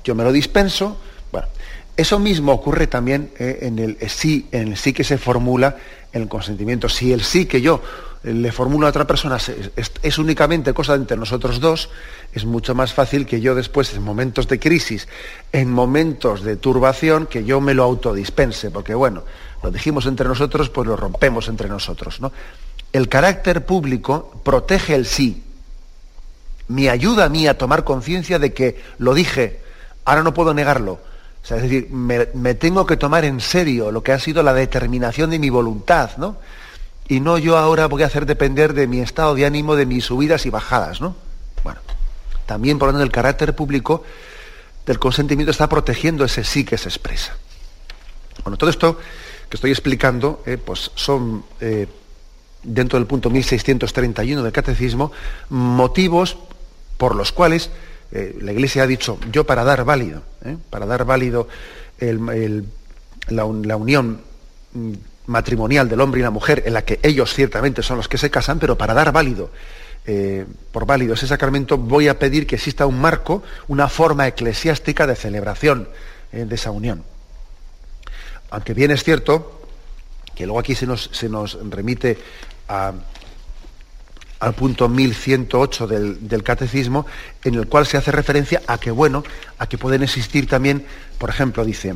yo 0.04 0.14
me 0.14 0.24
lo 0.24 0.32
dispenso. 0.32 0.96
Bueno, 1.30 1.48
eso 1.98 2.18
mismo 2.18 2.52
ocurre 2.52 2.86
también 2.86 3.30
eh, 3.38 3.58
en 3.60 3.78
el 3.78 3.98
sí, 4.08 4.48
en 4.52 4.68
el 4.68 4.76
sí 4.78 4.94
que 4.94 5.04
se 5.04 5.18
formula 5.18 5.76
el 6.12 6.28
consentimiento. 6.28 6.88
Si 6.88 7.12
el 7.12 7.22
sí 7.22 7.46
que 7.46 7.60
yo 7.60 7.82
eh, 8.24 8.32
le 8.32 8.52
formulo 8.52 8.86
a 8.86 8.90
otra 8.90 9.06
persona 9.06 9.38
es, 9.38 10.18
únicamente 10.18 10.72
cosa 10.74 10.94
entre 10.94 11.16
nosotros 11.16 11.60
dos, 11.60 11.90
es 12.32 12.44
mucho 12.44 12.74
más 12.74 12.92
fácil 12.92 13.26
que 13.26 13.40
yo 13.40 13.54
después, 13.54 13.94
en 13.94 14.02
momentos 14.02 14.48
de 14.48 14.58
crisis, 14.58 15.08
en 15.52 15.70
momentos 15.70 16.42
de 16.42 16.56
turbación, 16.56 17.26
que 17.26 17.44
yo 17.44 17.60
me 17.60 17.74
lo 17.74 17.84
autodispense, 17.84 18.70
porque 18.70 18.94
bueno, 18.94 19.24
lo 19.62 19.70
dijimos 19.70 20.06
entre 20.06 20.26
nosotros, 20.26 20.70
pues 20.70 20.86
lo 20.86 20.96
rompemos 20.96 21.48
entre 21.48 21.68
nosotros. 21.68 22.20
¿no? 22.20 22.32
El 22.92 23.08
carácter 23.08 23.64
público 23.64 24.40
protege 24.44 24.94
el 24.94 25.06
sí, 25.06 25.44
me 26.68 26.88
ayuda 26.88 27.24
a 27.24 27.28
mí 27.28 27.48
a 27.48 27.58
tomar 27.58 27.84
conciencia 27.84 28.38
de 28.38 28.54
que 28.54 28.80
lo 28.98 29.14
dije, 29.14 29.60
ahora 30.04 30.22
no 30.22 30.34
puedo 30.34 30.54
negarlo 30.54 31.00
es 31.42 31.62
decir, 31.62 31.90
me, 31.90 32.54
tengo 32.54 32.86
que 32.86 32.96
tomar 32.96 33.24
en 33.24 33.40
serio 33.40 33.90
lo 33.90 34.02
que 34.02 34.12
ha 34.12 34.18
sido 34.18 34.42
la 34.42 34.54
determinación 34.54 35.30
de 35.30 35.38
mi 35.38 35.50
voluntad, 35.50 36.16
¿no? 36.16 36.36
Y 37.08 37.20
no 37.20 37.38
yo 37.38 37.56
ahora 37.58 37.86
voy 37.86 38.02
a 38.02 38.06
hacer 38.06 38.24
depender 38.24 38.72
de 38.72 38.86
mi 38.86 39.00
estado 39.00 39.34
de 39.34 39.44
ánimo, 39.44 39.74
de 39.74 39.86
mis 39.86 40.04
subidas 40.04 40.46
y 40.46 40.50
bajadas, 40.50 41.00
¿no? 41.00 41.16
Bueno, 41.64 41.80
también 42.46 42.78
por 42.78 42.88
lo 42.88 42.92
tanto 42.92 43.04
el 43.04 43.10
carácter 43.10 43.54
público 43.56 44.04
del 44.86 44.98
consentimiento 44.98 45.50
está 45.50 45.68
protegiendo 45.68 46.24
ese 46.24 46.44
sí 46.44 46.64
que 46.64 46.78
se 46.78 46.88
expresa. 46.88 47.36
Bueno, 48.44 48.56
todo 48.56 48.70
esto 48.70 48.98
que 49.48 49.56
estoy 49.56 49.72
explicando, 49.72 50.42
eh, 50.46 50.56
pues 50.56 50.92
son, 50.94 51.44
eh, 51.60 51.88
dentro 52.62 52.98
del 52.98 53.06
punto 53.06 53.28
1631 53.30 54.42
del 54.42 54.52
Catecismo, 54.52 55.10
motivos 55.48 56.36
por 56.96 57.16
los 57.16 57.32
cuales 57.32 57.70
eh, 58.12 58.36
la 58.40 58.52
Iglesia 58.52 58.82
ha 58.82 58.86
dicho, 58.86 59.18
yo 59.30 59.44
para 59.44 59.64
dar 59.64 59.84
válido, 59.84 60.22
¿eh? 60.44 60.56
para 60.68 60.86
dar 60.86 61.04
válido 61.04 61.48
la, 63.28 63.44
unión 63.44 64.20
mm, 64.72 64.92
matrimonial 65.26 65.88
del 65.88 66.00
hombre 66.00 66.20
y 66.20 66.22
la 66.22 66.30
mujer, 66.30 66.62
en 66.66 66.74
la 66.74 66.84
que 66.84 66.98
ellos 67.02 67.32
ciertamente 67.34 67.82
son 67.82 67.98
los 67.98 68.08
que 68.08 68.18
se 68.18 68.30
casan, 68.30 68.58
pero 68.58 68.76
para 68.76 68.94
dar 68.94 69.12
válido, 69.12 69.50
eh, 70.06 70.44
por 70.72 70.86
válido 70.86 71.14
ese 71.14 71.26
sacramento, 71.26 71.78
voy 71.78 72.08
a 72.08 72.18
pedir 72.18 72.46
que 72.46 72.56
exista 72.56 72.86
un 72.86 73.00
marco, 73.00 73.42
una 73.68 73.88
forma 73.88 74.26
eclesiástica 74.26 75.06
de 75.06 75.14
celebración 75.14 75.88
de 76.32 76.54
esa 76.54 76.70
unión. 76.70 77.02
Aunque 78.50 78.72
bien 78.72 78.92
es 78.92 79.02
cierto 79.02 79.62
que 80.34 80.46
luego 80.46 80.60
aquí 80.60 80.76
se 80.76 80.86
nos, 80.86 81.10
se 81.12 81.28
nos 81.28 81.58
remite 81.70 82.18
a, 82.68 82.92
al 84.40 84.54
punto 84.54 84.88
1108 84.88 85.86
del, 85.86 86.28
del, 86.28 86.42
catecismo, 86.42 87.06
en 87.44 87.54
el 87.54 87.68
cual 87.68 87.86
se 87.86 87.96
hace 87.98 88.10
referencia 88.10 88.62
a 88.66 88.78
que, 88.78 88.90
bueno, 88.90 89.22
a 89.58 89.68
que 89.68 89.78
pueden 89.78 90.02
existir 90.02 90.48
también, 90.48 90.84
por 91.18 91.30
ejemplo, 91.30 91.64
dice, 91.64 91.94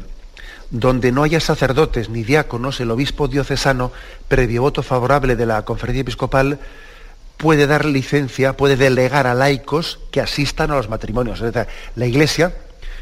donde 0.70 1.12
no 1.12 1.22
haya 1.22 1.40
sacerdotes 1.40 2.08
ni 2.08 2.22
diáconos, 2.22 2.80
el 2.80 2.90
obispo 2.90 3.28
diocesano, 3.28 3.92
previo 4.28 4.62
voto 4.62 4.82
favorable 4.82 5.36
de 5.36 5.46
la 5.46 5.62
conferencia 5.62 6.02
episcopal, 6.02 6.58
puede 7.36 7.66
dar 7.66 7.84
licencia, 7.84 8.56
puede 8.56 8.76
delegar 8.76 9.26
a 9.26 9.34
laicos 9.34 10.00
que 10.10 10.20
asistan 10.20 10.70
a 10.70 10.76
los 10.76 10.88
matrimonios. 10.88 11.40
Es 11.40 11.52
decir, 11.52 11.68
la 11.96 12.06
Iglesia, 12.06 12.54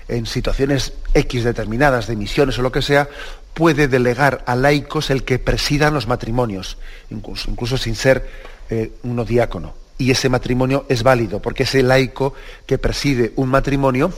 en 0.08 0.26
situaciones 0.26 0.92
X 1.14 1.44
determinadas 1.44 2.06
de 2.06 2.16
misiones 2.16 2.58
o 2.58 2.62
lo 2.62 2.72
que 2.72 2.82
sea, 2.82 3.08
puede 3.54 3.88
delegar 3.88 4.42
a 4.46 4.54
laicos 4.54 5.10
el 5.10 5.24
que 5.24 5.38
presidan 5.38 5.94
los 5.94 6.06
matrimonios, 6.06 6.78
incluso, 7.10 7.50
incluso 7.50 7.76
sin 7.76 7.94
ser 7.94 8.51
eh, 8.74 8.90
uno 9.02 9.26
diácono. 9.26 9.74
Y 9.98 10.10
ese 10.10 10.30
matrimonio 10.30 10.86
es 10.88 11.02
válido, 11.02 11.42
porque 11.42 11.64
ese 11.64 11.82
laico 11.82 12.32
que 12.64 12.78
preside 12.78 13.34
un 13.36 13.50
matrimonio, 13.50 14.10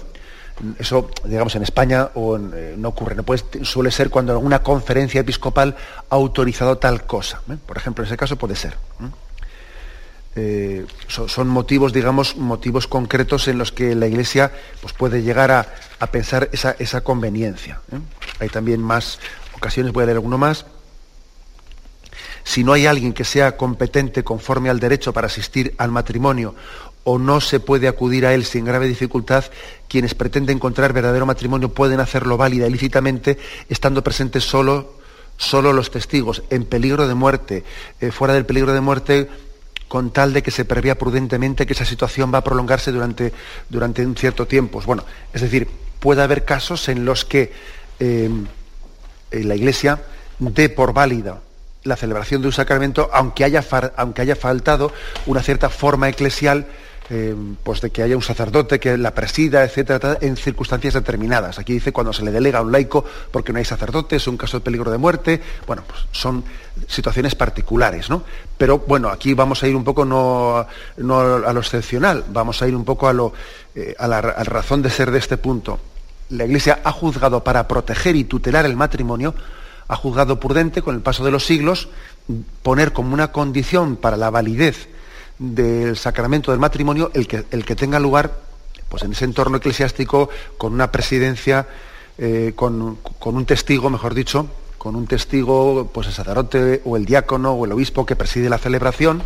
eso, 0.79 1.11
digamos, 1.25 1.57
en 1.57 1.65
España 1.65 2.11
o 2.15 2.39
eh, 2.39 2.77
no 2.79 2.91
ocurre, 2.91 3.17
suele 3.65 3.91
ser 3.91 4.11
cuando 4.11 4.39
una 4.39 4.63
conferencia 4.63 5.23
episcopal 5.23 5.75
ha 6.09 6.15
autorizado 6.15 6.79
tal 6.79 7.05
cosa. 7.05 7.43
¿eh? 7.51 7.57
Por 7.67 7.77
ejemplo, 7.77 8.05
en 8.05 8.07
ese 8.07 8.17
caso 8.17 8.37
puede 8.37 8.55
ser. 8.55 8.77
son, 11.09 11.49
motivos, 11.49 11.93
digamos, 11.93 12.37
motivos 12.37 12.87
concretos 12.87 13.49
en 13.49 13.59
los 13.59 13.73
que 13.73 13.97
la 13.97 14.07
Iglesia 14.07 14.53
pues, 14.81 14.93
puede 14.93 15.23
llegar 15.25 15.51
a, 15.51 15.67
pensar 16.13 16.49
esa, 16.53 16.77
esa 16.79 17.01
conveniencia. 17.01 17.81
Hay 18.39 18.51
también 18.51 18.81
más 18.81 19.19
ocasiones, 19.57 19.93
voy 19.93 20.05
a 20.05 20.07
leer 20.07 20.19
alguno 20.19 20.39
más 20.39 20.67
si 22.45 22.63
no 22.63 22.75
hay 22.75 22.87
alguien 22.87 23.13
que 23.13 23.25
sea 23.25 23.57
competente 23.57 24.23
conforme 24.23 24.71
al 24.71 24.79
derecho 24.79 25.13
para 25.13 25.27
asistir 25.27 25.75
al 25.79 25.91
matrimonio 25.91 26.55
o 27.03 27.19
no 27.19 27.41
se 27.41 27.61
puede 27.61 27.89
acudir 27.89 28.27
a 28.27 28.35
él 28.35 28.45
sin 28.45 28.65
grave 28.65 28.87
dificultad, 28.87 29.45
quienes 29.89 30.15
pretenden 30.15 30.57
encontrar 30.57 30.93
verdadero 30.93 31.27
matrimonio 31.27 31.69
pueden 31.69 32.01
hacerlo 32.01 32.37
válida 32.37 32.67
ilícitamente 32.67 33.39
estando 33.69 34.03
presentes 34.03 34.45
solo, 34.45 34.95
solo 35.37 35.73
los 35.73 35.91
testigos, 35.91 36.43
en 36.51 36.65
peligro 36.65 37.07
de 37.07 37.15
muerte, 37.15 37.65
eh, 38.01 38.11
fuera 38.11 38.35
del 38.35 38.47
peligro 38.47 38.73
de 38.73 38.81
muerte 38.81 39.29
con 39.89 40.11
tal 40.11 40.33
de 40.33 40.43
que 40.43 40.51
se 40.51 40.65
prevea 40.65 40.99
prudentemente 40.99 41.67
que 41.67 41.75
esa 41.75 41.85
situación 41.85 42.33
va 42.33 42.39
a 42.39 42.45
prolongarse 42.45 42.91
durante, 42.91 43.33
durante 43.69 44.05
un 44.05 44.17
cierto 44.17 44.47
tiempo. 44.47 44.81
Bueno, 44.85 45.05
es 45.33 45.43
decir, 45.43 45.69
puede 46.01 46.23
haber 46.23 46.45
casos 46.45 46.89
en 46.89 47.05
los 47.05 47.25
que 47.25 47.53
eh, 48.01 48.31
la 49.31 49.55
Iglesia 49.55 50.03
dé 50.39 50.69
por 50.71 50.93
válida 50.95 51.41
la 51.85 51.97
celebración 51.97 52.41
de 52.41 52.49
un 52.49 52.53
sacramento, 52.53 53.11
aunque 53.13 53.45
haya, 53.45 53.63
aunque 53.97 54.23
haya 54.23 54.37
faltado 54.37 54.93
una 55.27 55.43
cierta 55.43 55.69
forma 55.69 56.09
eclesial, 56.09 56.67
eh, 57.11 57.35
pues 57.63 57.83
de 57.83 57.91
que 57.91 58.03
haya 58.03 58.17
un 58.17 58.23
sacerdote 58.23 58.81
que 58.81 58.97
la 58.97 59.15
presida, 59.15 59.63
etcétera, 59.63 60.17
en 60.23 60.39
circunstancias 60.39 60.95
determinadas. 60.95 61.59
Aquí 61.59 61.75
dice 61.75 61.93
cuando 61.93 62.15
se 62.15 62.25
le 62.25 62.31
delega 62.31 62.61
a 62.61 62.63
un 62.63 62.73
laico 62.73 63.05
porque 63.31 63.53
no 63.53 63.59
hay 63.59 63.67
sacerdote, 63.67 64.17
es 64.17 64.27
un 64.27 64.39
caso 64.39 64.59
de 64.59 64.65
peligro 64.65 64.91
de 64.91 64.97
muerte, 64.97 65.43
bueno, 65.67 65.83
pues 65.87 66.01
son 66.13 66.43
situaciones 66.89 67.35
particulares, 67.35 68.09
¿no? 68.09 68.25
Pero 68.57 68.79
bueno, 68.79 69.11
aquí 69.11 69.35
vamos 69.35 69.63
a 69.63 69.69
ir 69.69 69.77
un 69.77 69.85
poco 69.85 70.07
no, 70.07 70.57
a 70.57 71.53
lo 71.53 71.61
excepcional, 71.61 72.25
vamos 72.29 72.63
a 72.63 72.69
ir 72.69 72.75
un 72.75 72.87
poco 72.87 73.07
a, 73.07 73.13
lo, 73.13 73.35
eh, 73.75 73.95
a 73.99 74.09
la 74.09 74.23
razón 74.23 74.81
de 74.81 74.89
ser 74.89 75.11
de 75.11 75.19
este 75.19 75.37
punto. 75.37 75.79
La 76.31 76.47
Iglesia 76.47 76.81
ha 76.83 76.91
juzgado 76.91 77.45
para 77.45 77.69
proteger 77.69 78.17
y 78.17 78.25
tutelar 78.25 78.65
el 78.65 78.77
matrimonio 78.77 79.35
ha 79.89 79.97
juzgado 79.97 80.41
prudente 80.41 80.83
con 80.83 80.95
el 80.95 81.03
paso 81.03 81.25
de 81.25 81.31
los 81.31 81.45
siglos 81.45 81.89
poner 82.63 82.93
como 82.93 83.15
una 83.15 83.33
condición 83.33 83.97
para 83.97 84.17
la 84.17 84.31
validez 84.31 84.89
del 85.39 85.97
sacramento 85.97 86.51
del 86.51 86.61
matrimonio 86.61 87.11
el 87.15 87.27
que, 87.27 87.45
el 87.51 87.65
que 87.65 87.77
tenga 87.77 87.99
lugar 87.99 88.45
pues 88.95 89.03
en 89.03 89.11
ese 89.11 89.25
entorno 89.25 89.57
eclesiástico, 89.57 90.29
con 90.57 90.73
una 90.73 90.93
presidencia, 90.93 91.67
eh, 92.17 92.53
con, 92.55 92.99
un 93.25 93.45
testigo, 93.45 93.91
mejor 93.91 94.15
dicho, 94.15 94.47
con 94.79 94.95
un 94.95 95.09
testigo, 95.09 95.91
pues 95.93 96.07
el 96.07 96.13
sacerdote 96.13 96.81
o 96.85 96.97
el 96.97 97.05
diácono 97.05 97.55
o 97.55 97.65
el 97.65 97.73
obispo 97.73 98.07
que 98.07 98.15
preside 98.15 98.49
la 98.49 98.59
celebración, 98.59 99.21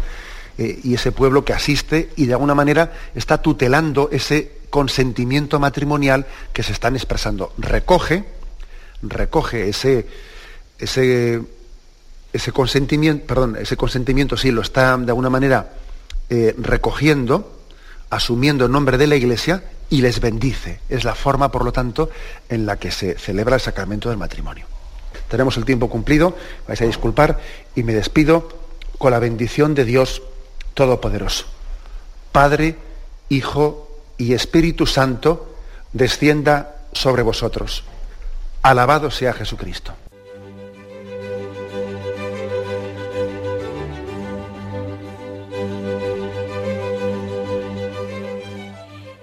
eh, 0.56 0.80
y 0.82 0.94
ese 0.94 1.12
pueblo 1.12 1.44
que 1.44 1.52
asiste 1.52 2.08
y 2.16 2.24
de 2.24 2.32
alguna 2.32 2.54
manera 2.54 2.92
está 3.14 3.42
tutelando 3.42 4.08
ese 4.10 4.52
consentimiento 4.70 5.60
matrimonial 5.60 6.24
que 6.54 6.62
se 6.62 6.72
están 6.72 6.96
expresando. 6.96 7.52
Recoge, 7.58 8.24
recoge 9.02 9.68
ese, 9.68 10.06
ese, 10.78 11.42
ese 12.32 12.52
consentimiento, 12.52 13.26
perdón, 13.26 13.56
ese 13.56 13.76
consentimiento 13.76 14.36
sí 14.36 14.50
lo 14.50 14.62
está 14.62 14.96
de 14.96 15.10
alguna 15.10 15.30
manera 15.30 15.72
eh, 16.30 16.54
recogiendo, 16.58 17.58
asumiendo 18.10 18.66
el 18.66 18.72
nombre 18.72 18.98
de 18.98 19.06
la 19.06 19.16
Iglesia 19.16 19.64
y 19.90 20.02
les 20.02 20.20
bendice. 20.20 20.80
Es 20.88 21.04
la 21.04 21.14
forma, 21.14 21.50
por 21.50 21.64
lo 21.64 21.72
tanto, 21.72 22.10
en 22.48 22.66
la 22.66 22.76
que 22.76 22.90
se 22.90 23.18
celebra 23.18 23.56
el 23.56 23.60
sacramento 23.60 24.08
del 24.08 24.18
matrimonio. 24.18 24.66
Tenemos 25.28 25.56
el 25.56 25.64
tiempo 25.64 25.88
cumplido, 25.88 26.36
vais 26.66 26.80
a 26.80 26.86
disculpar, 26.86 27.38
y 27.74 27.82
me 27.82 27.94
despido 27.94 28.48
con 28.98 29.10
la 29.10 29.18
bendición 29.18 29.74
de 29.74 29.84
Dios 29.84 30.22
Todopoderoso. 30.74 31.46
Padre, 32.32 32.76
Hijo 33.28 33.88
y 34.16 34.34
Espíritu 34.34 34.86
Santo, 34.86 35.54
descienda 35.92 36.76
sobre 36.92 37.22
vosotros. 37.22 37.84
Alabado 38.62 39.10
sea 39.10 39.32
Jesucristo. 39.32 39.94